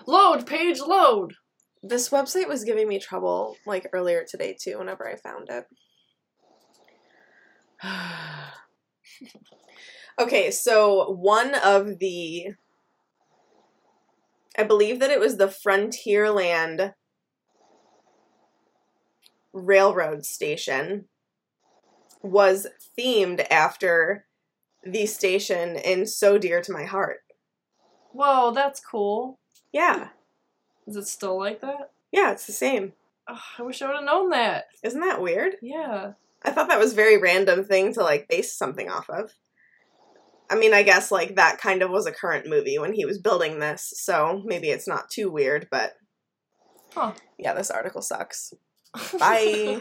Load 0.06 0.46
page 0.46 0.80
load. 0.80 1.34
This 1.82 2.10
website 2.10 2.48
was 2.48 2.64
giving 2.64 2.88
me 2.88 2.98
trouble 2.98 3.56
like 3.66 3.88
earlier 3.92 4.24
today 4.28 4.56
too 4.60 4.78
whenever 4.78 5.08
I 5.08 5.16
found 5.16 5.48
it. 5.50 5.66
okay, 10.20 10.50
so 10.50 11.12
one 11.12 11.54
of 11.54 11.98
the 11.98 12.48
I 14.58 14.64
believe 14.64 15.00
that 15.00 15.10
it 15.10 15.20
was 15.20 15.36
the 15.36 15.46
Frontierland 15.46 16.92
railroad 19.52 20.24
station 20.24 21.06
was 22.22 22.66
themed 22.98 23.46
after 23.50 24.26
the 24.84 25.06
station 25.06 25.76
and 25.76 26.08
So 26.08 26.38
Dear 26.38 26.60
to 26.62 26.72
My 26.72 26.84
Heart. 26.84 27.20
Whoa, 28.12 28.52
that's 28.52 28.80
cool. 28.80 29.38
Yeah. 29.72 30.08
Is 30.86 30.96
it 30.96 31.06
still 31.06 31.38
like 31.38 31.60
that? 31.60 31.92
Yeah, 32.12 32.32
it's 32.32 32.46
the 32.46 32.52
same. 32.52 32.92
Ugh, 33.28 33.38
I 33.58 33.62
wish 33.62 33.82
I 33.82 33.86
would 33.86 33.96
have 33.96 34.04
known 34.04 34.30
that. 34.30 34.66
Isn't 34.82 35.00
that 35.00 35.22
weird? 35.22 35.54
Yeah. 35.62 36.12
I 36.42 36.50
thought 36.50 36.68
that 36.68 36.78
was 36.78 36.92
a 36.92 36.96
very 36.96 37.18
random 37.18 37.64
thing 37.64 37.92
to 37.94 38.02
like 38.02 38.28
base 38.28 38.52
something 38.52 38.88
off 38.88 39.08
of. 39.10 39.32
I 40.50 40.56
mean, 40.56 40.74
I 40.74 40.82
guess 40.82 41.12
like 41.12 41.36
that 41.36 41.58
kind 41.58 41.82
of 41.82 41.90
was 41.90 42.06
a 42.06 42.12
current 42.12 42.48
movie 42.48 42.78
when 42.78 42.92
he 42.92 43.04
was 43.04 43.18
building 43.18 43.60
this, 43.60 43.92
so 43.96 44.42
maybe 44.44 44.70
it's 44.70 44.88
not 44.88 45.10
too 45.10 45.30
weird, 45.30 45.68
but 45.70 45.92
Huh. 46.92 47.12
yeah, 47.38 47.54
this 47.54 47.70
article 47.70 48.02
sucks. 48.02 48.52
Bye. 49.18 49.80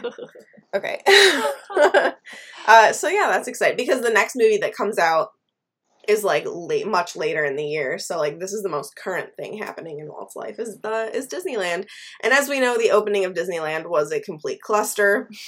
Okay. 0.74 1.00
uh, 2.66 2.92
so 2.92 3.08
yeah, 3.08 3.28
that's 3.28 3.48
exciting 3.48 3.76
because 3.76 4.02
the 4.02 4.10
next 4.10 4.36
movie 4.36 4.58
that 4.58 4.74
comes 4.74 4.98
out 4.98 5.30
is 6.08 6.24
like 6.24 6.44
late, 6.46 6.86
much 6.86 7.14
later 7.16 7.44
in 7.44 7.56
the 7.56 7.64
year. 7.64 7.98
So 7.98 8.18
like 8.18 8.38
this 8.38 8.52
is 8.52 8.62
the 8.62 8.68
most 8.68 8.96
current 8.96 9.30
thing 9.36 9.58
happening 9.58 9.98
in 9.98 10.08
Walt's 10.08 10.36
life 10.36 10.58
is 10.58 10.78
the 10.80 11.10
is 11.14 11.28
Disneyland. 11.28 11.86
And 12.22 12.32
as 12.32 12.48
we 12.48 12.60
know, 12.60 12.76
the 12.76 12.90
opening 12.90 13.24
of 13.24 13.34
Disneyland 13.34 13.88
was 13.88 14.12
a 14.12 14.20
complete 14.20 14.60
cluster. 14.60 15.28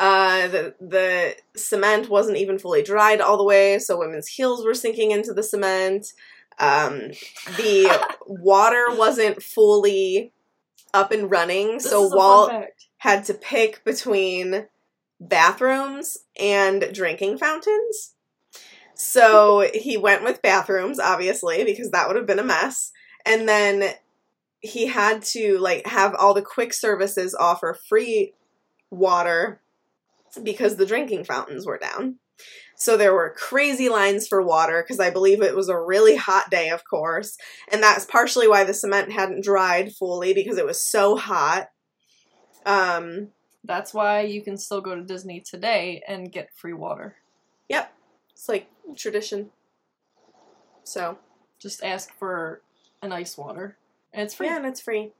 Uh, 0.00 0.48
the 0.48 0.74
the 0.80 1.34
cement 1.56 2.08
wasn't 2.08 2.36
even 2.36 2.58
fully 2.58 2.82
dried 2.82 3.20
all 3.20 3.36
the 3.36 3.44
way, 3.44 3.78
so 3.78 3.98
women's 3.98 4.28
heels 4.28 4.64
were 4.64 4.74
sinking 4.74 5.10
into 5.12 5.32
the 5.32 5.42
cement. 5.42 6.06
Um, 6.58 7.10
the 7.56 8.16
water 8.26 8.86
wasn't 8.90 9.42
fully 9.42 10.32
up 10.94 11.12
and 11.12 11.30
running, 11.30 11.74
This 11.74 11.90
so 11.90 12.06
is 12.06 12.12
a 12.12 12.16
fun 12.16 12.18
Walt 12.18 12.52
had 12.98 13.24
to 13.24 13.34
pick 13.34 13.84
between 13.84 14.66
bathrooms 15.20 16.18
and 16.40 16.88
drinking 16.92 17.36
fountains. 17.36 18.14
So 18.94 19.68
he 19.74 19.96
went 19.96 20.24
with 20.24 20.40
bathrooms, 20.40 20.98
obviously, 20.98 21.64
because 21.64 21.90
that 21.90 22.06
would 22.06 22.16
have 22.16 22.26
been 22.26 22.38
a 22.38 22.44
mess. 22.44 22.92
And 23.26 23.48
then 23.48 23.90
he 24.60 24.86
had 24.86 25.22
to 25.22 25.58
like 25.58 25.86
have 25.86 26.14
all 26.14 26.32
the 26.32 26.42
quick 26.42 26.72
services 26.72 27.34
offer 27.34 27.76
free 27.88 28.32
water 28.90 29.60
because 30.42 30.76
the 30.76 30.86
drinking 30.86 31.24
fountains 31.24 31.66
were 31.66 31.78
down. 31.78 32.16
So 32.84 32.98
there 32.98 33.14
were 33.14 33.30
crazy 33.34 33.88
lines 33.88 34.28
for 34.28 34.42
water 34.42 34.82
because 34.82 35.00
I 35.00 35.08
believe 35.08 35.40
it 35.40 35.56
was 35.56 35.70
a 35.70 35.80
really 35.80 36.16
hot 36.16 36.50
day, 36.50 36.68
of 36.68 36.82
course. 36.84 37.38
And 37.72 37.82
that's 37.82 38.04
partially 38.04 38.46
why 38.46 38.64
the 38.64 38.74
cement 38.74 39.10
hadn't 39.10 39.42
dried 39.42 39.94
fully 39.94 40.34
because 40.34 40.58
it 40.58 40.66
was 40.66 40.78
so 40.84 41.16
hot. 41.16 41.68
Um, 42.66 43.28
That's 43.64 43.94
why 43.94 44.20
you 44.20 44.42
can 44.42 44.58
still 44.58 44.82
go 44.82 44.94
to 44.94 45.02
Disney 45.02 45.40
today 45.40 46.02
and 46.06 46.30
get 46.30 46.50
free 46.54 46.74
water. 46.74 47.16
Yep. 47.70 47.90
It's 48.32 48.48
like 48.50 48.68
tradition. 48.96 49.48
So, 50.84 51.16
Just 51.58 51.82
ask 51.82 52.12
for 52.18 52.60
an 53.00 53.12
ice 53.12 53.38
water. 53.38 53.78
And 54.12 54.24
it's 54.24 54.34
free. 54.34 54.46
yeah, 54.48 54.56
and 54.56 54.66
it's 54.66 54.80
free. 54.82 55.12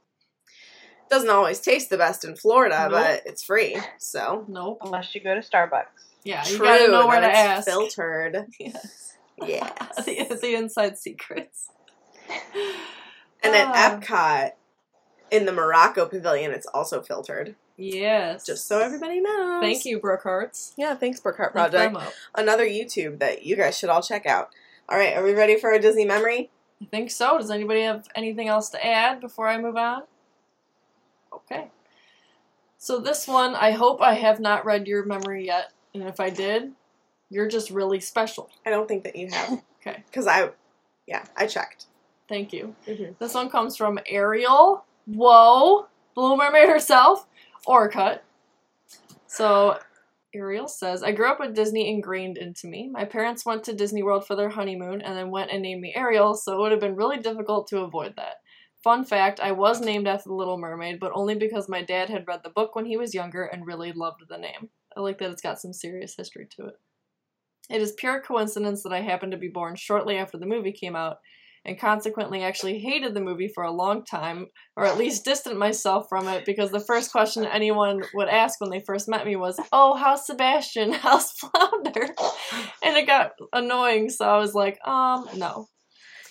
Doesn't 1.09 1.31
always 1.31 1.61
taste 1.61 1.89
the 1.89 1.97
best 1.97 2.25
in 2.25 2.37
Florida, 2.37 2.89
Nope. 2.91 2.93
but 2.93 3.23
it's 3.25 3.43
free. 3.43 3.79
So, 3.99 4.45
Nope. 4.49 4.79
Unless 4.83 5.15
you 5.15 5.23
go 5.23 5.35
to 5.35 5.41
Starbucks. 5.41 6.13
Yeah, 6.25 6.47
you 6.49 6.59
gotta 6.59 6.91
know 6.91 7.07
where 7.07 7.21
to 7.21 7.29
it's 7.29 7.37
ask. 7.39 7.67
filtered. 7.69 8.47
Yes. 8.59 9.17
Yes. 9.47 10.05
the, 10.05 10.39
the 10.41 10.55
inside 10.55 10.97
secrets. 10.97 11.69
And 13.43 13.55
at 13.55 13.67
Ah. 13.69 13.99
Epcot, 14.01 14.51
in 15.31 15.45
the 15.45 15.53
Morocco 15.53 16.07
Pavilion, 16.07 16.53
it's 16.53 16.67
also 16.67 17.03
filtered. 17.03 17.57
Yes. 17.77 18.47
Just 18.47 18.69
so 18.69 18.79
everybody 18.79 19.21
knows. 19.21 19.61
Thank 19.61 19.85
you, 19.85 19.99
Brookhearts. 19.99 20.75
Yeah, 20.77 20.95
thanks, 20.95 21.21
Look 21.25 21.37
Project. 21.37 21.97
Another 22.35 22.65
YouTube 22.65 23.19
that 23.19 23.45
you 23.45 23.57
guys 23.57 23.77
should 23.77 23.91
all 23.91 24.03
check 24.03 24.25
out. 24.27 24.51
All 24.89 24.97
right, 24.97 25.17
are 25.17 25.25
we 25.25 25.33
ready 25.33 25.57
for 25.59 25.73
a 25.73 25.81
Disney 25.81 26.05
memory? 26.05 26.51
I 26.81 26.85
think 26.87 27.11
so. 27.11 27.37
Does 27.39 27.51
anybody 27.51 27.83
have 27.83 28.07
anything 28.15 28.47
else 28.49 28.71
to 28.71 28.87
add 28.87 29.21
before 29.21 29.49
I 29.49 29.59
move 29.59 29.77
on? 29.77 30.03
Okay. 31.33 31.69
So 32.79 32.99
this 33.01 33.27
one, 33.27 33.55
I 33.57 33.73
hope 33.73 34.01
I 34.01 34.15
have 34.15 34.39
not 34.39 34.65
read 34.65 34.87
your 34.87 35.05
memory 35.05 35.47
yet, 35.47 35.73
and 35.95 36.03
if 36.05 36.21
I 36.21 36.31
did, 36.31 36.73
you're 37.31 37.49
just 37.49 37.71
really 37.71 38.01
special. 38.01 38.51
I 38.67 38.71
don't 38.71 38.87
think 38.89 39.05
that 39.05 39.17
you 39.17 39.29
have. 39.31 39.63
Okay. 39.87 40.03
Because 40.07 40.27
I, 40.27 40.49
yeah, 41.07 41.27
I 41.37 41.47
checked. 41.47 41.89
Thank 42.27 42.55
you. 42.55 42.75
Mhm. 42.87 43.19
This 43.19 43.35
one 43.35 43.51
comes 43.51 43.77
from 43.77 43.99
Ariel. 44.07 44.83
Whoa, 45.05 45.89
Blue 46.15 46.39
Mermaid 46.39 46.71
herself, 46.71 47.27
or 47.67 47.91
cut. 47.91 48.25
So 49.27 49.79
Ariel 50.35 50.69
says, 50.69 51.03
I 51.03 51.13
grew 51.13 51.29
up 51.31 51.39
with 51.39 51.55
Disney 51.55 51.91
ingrained 51.91 52.39
into 52.39 52.67
me. 52.67 52.89
My 52.89 53.05
parents 53.05 53.45
went 53.45 53.63
to 53.65 53.75
Disney 53.75 54.03
World 54.03 54.27
for 54.27 54.35
their 54.37 54.49
honeymoon 54.49 55.03
and 55.03 55.15
then 55.17 55.31
went 55.31 55.51
and 55.51 55.61
named 55.61 55.83
me 55.83 55.93
Ariel, 55.95 56.35
so 56.35 56.55
it 56.55 56.61
would 56.61 56.73
have 56.73 56.81
been 56.81 56.97
really 56.97 57.19
difficult 57.19 57.67
to 57.69 57.81
avoid 57.81 58.17
that. 58.17 58.37
Fun 58.83 59.05
fact, 59.05 59.39
I 59.41 59.53
was 59.53 59.81
named 59.81 60.07
after 60.07 60.29
the 60.31 60.35
Little 60.35 60.59
Mermaid, 60.59 60.99
but 60.99 61.13
only 61.15 61.35
because 61.35 61.69
my 61.69 61.83
dad 61.83 62.09
had 62.09 62.27
read 62.27 62.41
the 62.43 62.49
book 62.51 62.75
when 62.75 62.87
he 62.87 62.97
was 62.97 63.15
younger 63.15 63.45
and 63.45 63.67
really 63.67 63.93
loved 63.93 64.23
the 64.29 64.39
name. 64.39 64.71
I 64.97 65.01
like 65.01 65.19
that 65.19 65.31
it's 65.31 65.43
got 65.43 65.61
some 65.61 65.73
serious 65.73 66.15
history 66.17 66.47
to 66.57 66.67
it. 66.67 66.75
It 67.71 67.81
is 67.81 67.93
pure 67.93 68.21
coincidence 68.21 68.83
that 68.83 68.93
I 68.93 69.01
happened 69.01 69.33
to 69.33 69.39
be 69.39 69.49
born 69.49 69.77
shortly 69.77 70.17
after 70.17 70.39
the 70.39 70.47
movie 70.47 70.73
came 70.73 70.95
out, 70.95 71.17
and 71.65 71.81
consequently 71.81 72.43
actually 72.43 72.79
hated 72.79 73.15
the 73.15 73.21
movie 73.21 73.49
for 73.49 73.65
a 73.65 73.73
long 73.73 74.05
time, 74.05 74.49
or 74.77 74.85
at 74.85 74.99
least 74.99 75.25
distanced 75.25 75.59
myself 75.59 76.07
from 76.09 76.29
it 76.29 76.45
because 76.45 76.71
the 76.71 76.81
first 76.81 77.11
question 77.11 77.47
anyone 77.47 78.03
would 78.13 78.29
ask 78.29 78.61
when 78.61 78.71
they 78.71 78.83
first 78.87 79.09
met 79.09 79.25
me 79.25 79.35
was, 79.37 79.59
Oh, 79.73 79.95
how's 79.95 80.27
Sebastian? 80.27 80.93
How's 81.05 81.33
Flounder? 81.33 82.09
And 82.83 82.97
it 82.97 83.07
got 83.07 83.33
annoying, 83.53 84.11
so 84.11 84.29
I 84.29 84.39
was 84.39 84.55
like, 84.55 84.79
Um, 84.87 85.27
no. 85.37 85.69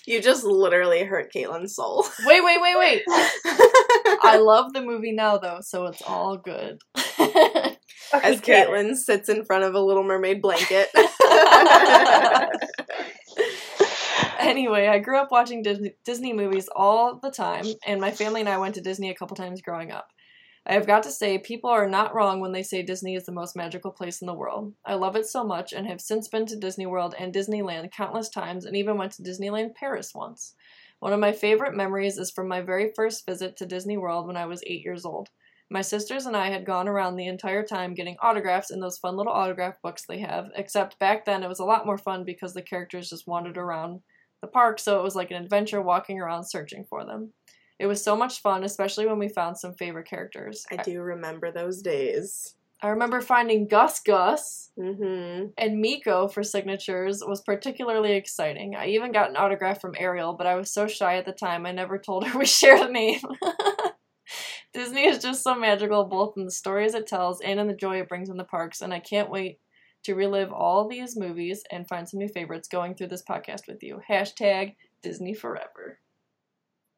You 0.06 0.20
just 0.20 0.44
literally 0.44 1.02
hurt 1.02 1.32
Caitlin's 1.34 1.74
soul. 1.76 2.06
Wait, 2.26 2.44
wait, 2.44 2.60
wait, 2.60 2.76
wait. 2.78 3.02
I 3.08 4.38
love 4.38 4.72
the 4.74 4.82
movie 4.82 5.12
now, 5.12 5.38
though, 5.38 5.60
so 5.62 5.86
it's 5.86 6.02
all 6.02 6.36
good. 6.36 6.78
Okay, 8.12 8.28
As 8.28 8.40
good. 8.40 8.68
Caitlin 8.68 8.96
sits 8.96 9.28
in 9.28 9.44
front 9.44 9.64
of 9.64 9.74
a 9.74 9.80
Little 9.80 10.02
Mermaid 10.02 10.42
blanket. 10.42 10.88
anyway, 14.38 14.88
I 14.88 14.98
grew 14.98 15.18
up 15.18 15.30
watching 15.30 15.62
Disney, 15.62 15.94
Disney 16.04 16.32
movies 16.32 16.68
all 16.74 17.18
the 17.22 17.30
time, 17.30 17.66
and 17.86 18.00
my 18.00 18.10
family 18.10 18.40
and 18.40 18.48
I 18.48 18.58
went 18.58 18.74
to 18.76 18.80
Disney 18.80 19.10
a 19.10 19.14
couple 19.14 19.36
times 19.36 19.62
growing 19.62 19.90
up. 19.90 20.08
I 20.66 20.72
have 20.72 20.86
got 20.86 21.02
to 21.02 21.10
say, 21.10 21.36
people 21.36 21.68
are 21.68 21.88
not 21.88 22.14
wrong 22.14 22.40
when 22.40 22.52
they 22.52 22.62
say 22.62 22.82
Disney 22.82 23.16
is 23.16 23.26
the 23.26 23.32
most 23.32 23.54
magical 23.54 23.90
place 23.90 24.22
in 24.22 24.26
the 24.26 24.32
world. 24.32 24.72
I 24.84 24.94
love 24.94 25.14
it 25.14 25.26
so 25.26 25.44
much 25.44 25.74
and 25.74 25.86
have 25.86 26.00
since 26.00 26.26
been 26.26 26.46
to 26.46 26.56
Disney 26.56 26.86
World 26.86 27.14
and 27.18 27.34
Disneyland 27.34 27.92
countless 27.92 28.30
times 28.30 28.64
and 28.64 28.74
even 28.74 28.96
went 28.96 29.12
to 29.12 29.22
Disneyland 29.22 29.74
Paris 29.74 30.14
once. 30.14 30.54
One 31.00 31.12
of 31.12 31.20
my 31.20 31.32
favorite 31.32 31.74
memories 31.74 32.16
is 32.16 32.30
from 32.30 32.48
my 32.48 32.62
very 32.62 32.90
first 32.96 33.26
visit 33.26 33.58
to 33.58 33.66
Disney 33.66 33.98
World 33.98 34.26
when 34.26 34.38
I 34.38 34.46
was 34.46 34.62
eight 34.66 34.82
years 34.82 35.04
old. 35.04 35.28
My 35.70 35.80
sisters 35.80 36.26
and 36.26 36.36
I 36.36 36.50
had 36.50 36.66
gone 36.66 36.88
around 36.88 37.16
the 37.16 37.26
entire 37.26 37.64
time 37.64 37.94
getting 37.94 38.16
autographs 38.20 38.70
in 38.70 38.80
those 38.80 38.98
fun 38.98 39.16
little 39.16 39.32
autograph 39.32 39.80
books 39.82 40.04
they 40.06 40.18
have, 40.20 40.50
except 40.54 40.98
back 40.98 41.24
then 41.24 41.42
it 41.42 41.48
was 41.48 41.58
a 41.58 41.64
lot 41.64 41.86
more 41.86 41.98
fun 41.98 42.24
because 42.24 42.54
the 42.54 42.62
characters 42.62 43.08
just 43.10 43.26
wandered 43.26 43.56
around 43.56 44.00
the 44.40 44.46
park, 44.46 44.78
so 44.78 44.98
it 44.98 45.02
was 45.02 45.16
like 45.16 45.30
an 45.30 45.42
adventure 45.42 45.80
walking 45.80 46.20
around 46.20 46.44
searching 46.44 46.84
for 46.84 47.04
them. 47.04 47.32
It 47.78 47.86
was 47.86 48.04
so 48.04 48.14
much 48.14 48.40
fun, 48.40 48.62
especially 48.62 49.06
when 49.06 49.18
we 49.18 49.28
found 49.28 49.58
some 49.58 49.74
favorite 49.74 50.06
characters. 50.06 50.64
I 50.70 50.76
do 50.76 51.00
remember 51.00 51.50
those 51.50 51.82
days. 51.82 52.54
I 52.82 52.88
remember 52.88 53.20
finding 53.22 53.66
Gus 53.66 54.00
Gus 54.00 54.70
Mm-hmm. 54.78 55.46
and 55.56 55.82
Meeko 55.84 56.30
for 56.32 56.42
signatures 56.42 57.22
was 57.26 57.40
particularly 57.40 58.12
exciting. 58.12 58.74
I 58.76 58.88
even 58.88 59.12
got 59.12 59.30
an 59.30 59.36
autograph 59.36 59.80
from 59.80 59.94
Ariel, 59.98 60.34
but 60.34 60.46
I 60.48 60.56
was 60.56 60.70
so 60.72 60.86
shy 60.88 61.16
at 61.16 61.24
the 61.24 61.32
time 61.32 61.64
I 61.64 61.72
never 61.72 61.96
told 61.98 62.26
her 62.26 62.38
we 62.38 62.44
shared 62.44 62.80
a 62.80 62.90
name. 62.92 63.20
Disney 64.72 65.06
is 65.06 65.22
just 65.22 65.42
so 65.42 65.54
magical, 65.54 66.04
both 66.04 66.34
in 66.36 66.44
the 66.44 66.50
stories 66.50 66.94
it 66.94 67.06
tells 67.06 67.40
and 67.40 67.60
in 67.60 67.66
the 67.66 67.74
joy 67.74 68.00
it 68.00 68.08
brings 68.08 68.28
in 68.28 68.36
the 68.36 68.44
parks, 68.44 68.80
and 68.80 68.92
I 68.92 69.00
can't 69.00 69.30
wait 69.30 69.58
to 70.04 70.14
relive 70.14 70.52
all 70.52 70.88
these 70.88 71.16
movies 71.16 71.64
and 71.70 71.88
find 71.88 72.08
some 72.08 72.18
new 72.18 72.28
favorites 72.28 72.68
going 72.68 72.94
through 72.94 73.08
this 73.08 73.22
podcast 73.22 73.66
with 73.66 73.82
you. 73.82 74.00
Hashtag 74.08 74.74
Disney 75.02 75.34
Forever. 75.34 75.98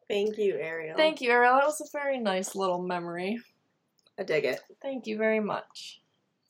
Thank 0.09 0.39
you, 0.39 0.57
Ariel. 0.57 0.97
Thank 0.97 1.21
you, 1.21 1.31
Ariel. 1.31 1.55
That 1.55 1.67
was 1.67 1.81
a 1.81 1.99
very 1.99 2.19
nice 2.19 2.55
little 2.55 2.83
memory. 2.83 3.41
I 4.19 4.23
dig 4.23 4.45
it. 4.45 4.61
Thank 4.81 5.07
you 5.07 5.17
very 5.19 5.41
much. 5.41 6.01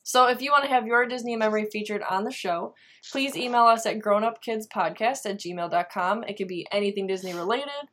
So, 0.03 0.27
if 0.27 0.41
you 0.41 0.51
want 0.51 0.63
to 0.63 0.69
have 0.69 0.87
your 0.87 1.05
Disney 1.05 1.35
memory 1.35 1.65
featured 1.65 2.01
on 2.01 2.23
the 2.23 2.31
show, 2.31 2.75
please 3.11 3.35
email 3.35 3.63
us 3.63 3.85
at 3.85 3.99
grownupkidspodcast 3.99 5.25
at 5.25 5.39
gmail.com. 5.39 6.23
It 6.23 6.37
could 6.37 6.47
be 6.47 6.67
anything 6.71 7.07
Disney 7.07 7.33
related 7.33 7.89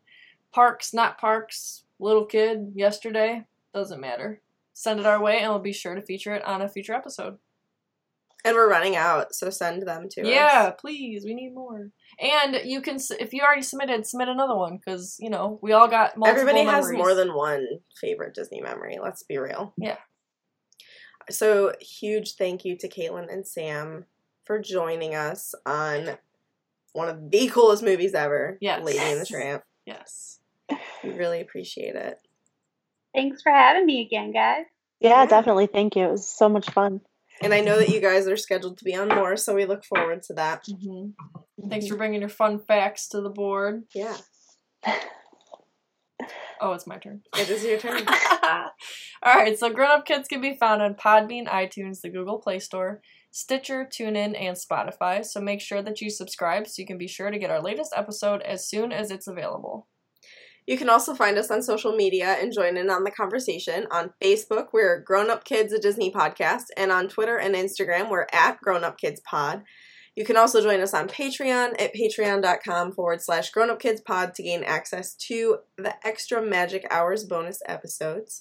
parks, 0.53 0.95
not 0.95 1.19
parks, 1.19 1.84
little 1.99 2.25
kid, 2.27 2.73
yesterday, 2.75 3.45
doesn't 3.73 4.01
matter. 4.01 4.41
Send 4.73 5.01
it 5.01 5.07
our 5.07 5.21
way 5.23 5.39
and 5.39 5.51
we'll 5.51 5.61
be 5.61 5.73
sure 5.73 5.95
to 5.95 6.03
feature 6.03 6.35
it 6.35 6.45
on 6.45 6.61
a 6.63 6.69
future 6.69 6.95
episode. 6.95 7.39
And 8.47 8.55
we're 8.57 8.69
running 8.69 8.95
out, 8.95 9.35
so 9.35 9.49
send 9.49 9.87
them 9.87 10.07
to 10.11 10.29
Yeah, 10.29 10.69
us. 10.69 10.75
please, 10.79 11.25
we 11.25 11.33
need 11.35 11.55
more. 11.55 11.89
And 12.21 12.61
you 12.65 12.83
can, 12.83 12.99
if 13.19 13.33
you 13.33 13.41
already 13.43 13.63
submitted, 13.63 14.07
submit 14.07 14.29
another 14.29 14.55
one 14.55 14.77
because, 14.77 15.17
you 15.19 15.31
know, 15.31 15.59
we 15.63 15.73
all 15.73 15.89
got 15.89 16.19
multiple 16.19 16.41
Everybody 16.43 16.65
has 16.67 16.85
memories. 16.85 16.99
more 16.99 17.15
than 17.15 17.35
one 17.35 17.67
favorite 17.99 18.35
Disney 18.35 18.61
memory, 18.61 18.99
let's 19.03 19.23
be 19.23 19.39
real. 19.39 19.73
Yeah. 19.79 19.97
So, 21.31 21.73
huge 21.81 22.33
thank 22.35 22.67
you 22.67 22.77
to 22.77 22.89
Caitlin 22.89 23.33
and 23.33 23.47
Sam 23.47 24.05
for 24.45 24.59
joining 24.61 25.15
us 25.15 25.55
on 25.65 26.19
one 26.93 27.09
of 27.09 27.31
the 27.31 27.49
coolest 27.49 27.83
movies 27.83 28.13
ever, 28.13 28.59
Yes. 28.61 28.85
Lady 28.85 28.99
and 28.99 29.21
the 29.23 29.25
Tramp. 29.27 29.63
Yes. 29.87 30.41
We 31.03 31.11
really 31.11 31.41
appreciate 31.41 31.95
it. 31.95 32.19
Thanks 33.15 33.43
for 33.43 33.53
having 33.53 33.87
me 33.87 34.01
again, 34.03 34.33
guys. 34.33 34.65
Yeah, 35.01 35.23
Yeah. 35.23 35.27
definitely. 35.27 35.67
Thank 35.67 35.97
you. 35.97 36.05
It 36.07 36.11
was 36.13 36.29
so 36.29 36.49
much 36.49 36.71
fun. 36.71 37.01
And 37.43 37.53
I 37.53 37.61
know 37.61 37.79
that 37.79 37.89
you 37.91 38.01
guys 38.01 38.27
are 38.29 38.37
scheduled 38.37 38.79
to 38.79 38.85
be 38.85 38.95
on 38.95 39.09
more, 39.09 39.37
so 39.37 39.55
we 39.55 39.65
look 39.67 39.85
forward 39.85 40.23
to 40.25 40.35
that. 40.35 40.65
hmm 40.67 41.09
Thanks 41.69 41.87
for 41.89 41.97
bringing 41.97 42.21
your 42.21 42.29
fun 42.29 42.59
facts 42.59 43.09
to 43.09 43.21
the 43.21 43.31
board. 43.31 43.85
Yeah, 43.95 44.17
Oh, 46.61 46.73
it's 46.73 46.87
my 46.87 46.97
turn. 46.99 47.23
it 47.37 47.51
is 47.51 47.65
your 47.65 47.79
turn. 47.79 48.03
All 48.07 48.15
All 49.23 49.35
right, 49.35 49.59
so 49.59 49.69
Grown 49.71 49.91
Up 49.91 50.07
Kids 50.07 50.29
can 50.29 50.41
be 50.41 50.55
found 50.57 50.81
on 50.83 50.95
Podbean, 50.95 51.47
iTunes, 51.49 52.01
the 52.01 52.09
Google 52.11 52.39
Play 52.39 52.59
Store, 52.61 53.03
Stitcher, 53.33 53.85
TuneIn, 53.91 54.41
and 54.41 54.57
Spotify. 54.57 55.25
So 55.25 55.41
make 55.41 55.61
sure 55.61 55.83
that 55.83 56.01
you 56.01 56.09
subscribe 56.11 56.67
so 56.69 56.81
you 56.81 56.87
can 56.87 56.97
be 56.99 57.09
sure 57.09 57.31
to 57.31 57.39
get 57.39 57.51
our 57.51 57.61
latest 57.61 57.93
episode 57.97 58.41
as 58.43 58.69
soon 58.69 58.93
as 58.93 59.11
it's 59.11 59.27
available. 59.27 59.89
You 60.67 60.79
can 60.79 60.89
also 60.89 61.15
find 61.15 61.37
us 61.37 61.51
on 61.51 61.63
social 61.63 61.95
media 61.95 62.37
and 62.41 62.53
join 62.53 62.77
in 62.77 62.89
on 62.89 63.05
the 63.05 63.11
conversation. 63.11 63.87
On 63.91 64.15
Facebook, 64.23 64.69
we're 64.73 65.01
Grown 65.01 65.31
Up 65.31 65.45
Kids, 65.45 65.73
a 65.73 65.79
Disney 65.79 66.11
podcast, 66.11 66.65
and 66.77 66.91
on 66.91 67.09
Twitter 67.09 67.37
and 67.37 67.55
Instagram, 67.55 68.11
we're 68.11 68.27
at 68.33 68.61
Grown 68.61 68.83
Up 68.83 68.99
Kids 68.99 69.21
Pod. 69.21 69.63
You 70.17 70.25
can 70.25 70.37
also 70.37 70.63
join 70.63 70.81
us 70.81 70.95
on 70.95 71.09
Patreon 71.09 71.81
at 71.81 71.93
patreon.com 71.95 72.93
forward 72.93 73.21
slash 73.21 73.51
grown 73.51 73.71
up 73.71 73.81
kids 73.81 74.01
pod 74.01 74.35
to 74.35 74.45
gain 74.45 74.63
access 74.63 75.15
to 75.27 75.59
the 75.77 75.95
extra 76.07 76.41
magic 76.41 76.87
hours 76.91 77.25
bonus 77.25 77.61
episodes. 77.67 78.41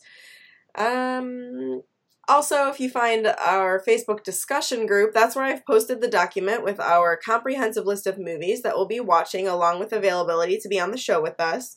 Um, 0.75 1.81
also, 2.27 2.67
if 2.69 2.79
you 2.79 2.89
find 2.89 3.27
our 3.27 3.81
Facebook 3.85 4.23
discussion 4.23 4.85
group, 4.85 5.13
that's 5.13 5.35
where 5.35 5.45
I've 5.45 5.65
posted 5.65 5.99
the 5.99 6.07
document 6.07 6.63
with 6.63 6.79
our 6.79 7.17
comprehensive 7.17 7.85
list 7.85 8.05
of 8.05 8.19
movies 8.19 8.61
that 8.61 8.75
we'll 8.75 8.87
be 8.87 8.99
watching, 8.99 9.47
along 9.47 9.79
with 9.79 9.91
availability 9.91 10.59
to 10.59 10.69
be 10.69 10.79
on 10.79 10.91
the 10.91 10.97
show 10.97 11.21
with 11.21 11.39
us. 11.39 11.75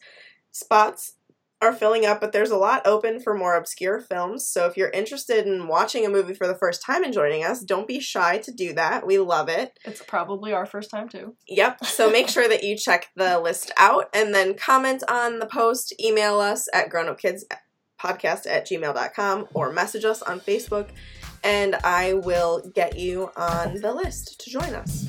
Spots 0.57 1.13
are 1.61 1.75
filling 1.75 2.07
up, 2.07 2.19
but 2.19 2.33
there's 2.33 2.51
a 2.51 2.57
lot 2.57 2.87
open 2.87 3.21
for 3.21 3.35
more 3.35 3.57
obscure 3.57 4.01
films. 4.01 4.49
So 4.49 4.67
if 4.67 4.75
you're 4.75 4.89
interested 4.89 5.47
in 5.47 5.69
watching 5.69 6.07
a 6.07 6.09
movie 6.09 6.33
for 6.33 6.47
the 6.47 6.55
first 6.55 6.83
time 6.83 7.05
and 7.05 7.13
joining 7.13 7.45
us, 7.45 7.63
don't 7.63 7.87
be 7.87 8.01
shy 8.01 8.39
to 8.39 8.51
do 8.53 8.73
that. 8.73 9.07
We 9.07 9.19
love 9.19 9.51
it. 9.51 9.79
It's 9.85 10.03
probably 10.03 10.55
our 10.55 10.65
first 10.65 10.91
time 10.91 11.11
too. 11.11 11.37
Yep. 11.47 11.85
So 11.85 12.11
make 12.13 12.31
sure 12.31 12.49
that 12.49 12.65
you 12.65 12.75
check 12.75 13.09
the 13.17 13.39
list 13.39 13.71
out 13.77 14.09
and 14.15 14.35
then 14.35 14.55
comment 14.55 15.03
on 15.11 15.41
the 15.41 15.47
post, 15.47 15.93
email 16.03 16.41
us 16.41 16.69
at 16.73 16.89
grownupkidspodcast 16.89 18.47
at 18.47 18.67
gmail.com 18.67 19.49
or 19.53 19.73
message 19.73 20.07
us 20.07 20.23
on 20.23 20.41
Facebook 20.41 20.89
and 21.45 21.75
I 21.85 22.15
will 22.15 22.71
get 22.75 22.99
you 22.99 23.31
on 23.37 23.83
the 23.83 23.93
list 23.93 24.41
to 24.41 24.51
join 24.51 24.75
us. 24.75 25.07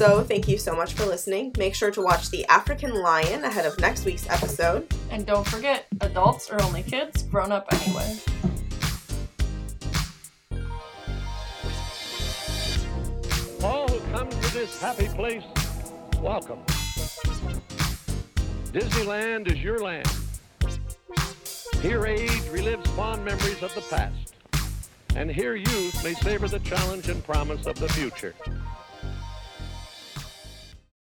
So 0.00 0.24
thank 0.24 0.48
you 0.48 0.56
so 0.56 0.74
much 0.74 0.94
for 0.94 1.04
listening. 1.04 1.52
Make 1.58 1.74
sure 1.74 1.90
to 1.90 2.00
watch 2.00 2.30
The 2.30 2.46
African 2.46 2.94
Lion 2.94 3.44
ahead 3.44 3.66
of 3.66 3.78
next 3.80 4.06
week's 4.06 4.26
episode. 4.30 4.90
And 5.10 5.26
don't 5.26 5.46
forget, 5.46 5.88
adults 6.00 6.48
are 6.48 6.62
only 6.62 6.82
kids, 6.82 7.24
grown 7.24 7.52
up 7.52 7.66
anyway. 7.70 8.16
All 13.62 13.88
who 13.88 14.00
come 14.10 14.30
to 14.30 14.54
this 14.54 14.80
happy 14.80 15.08
place, 15.08 15.44
welcome. 16.22 16.64
Disneyland 18.72 19.52
is 19.52 19.62
your 19.62 19.80
land. 19.80 20.10
Here 21.82 22.06
age 22.06 22.30
relives 22.50 22.86
fond 22.96 23.22
memories 23.22 23.62
of 23.62 23.74
the 23.74 23.82
past. 23.82 24.34
And 25.14 25.30
here 25.30 25.56
youth 25.56 26.02
may 26.02 26.14
savor 26.14 26.48
the 26.48 26.60
challenge 26.60 27.10
and 27.10 27.22
promise 27.22 27.66
of 27.66 27.78
the 27.78 27.88
future. 27.90 28.34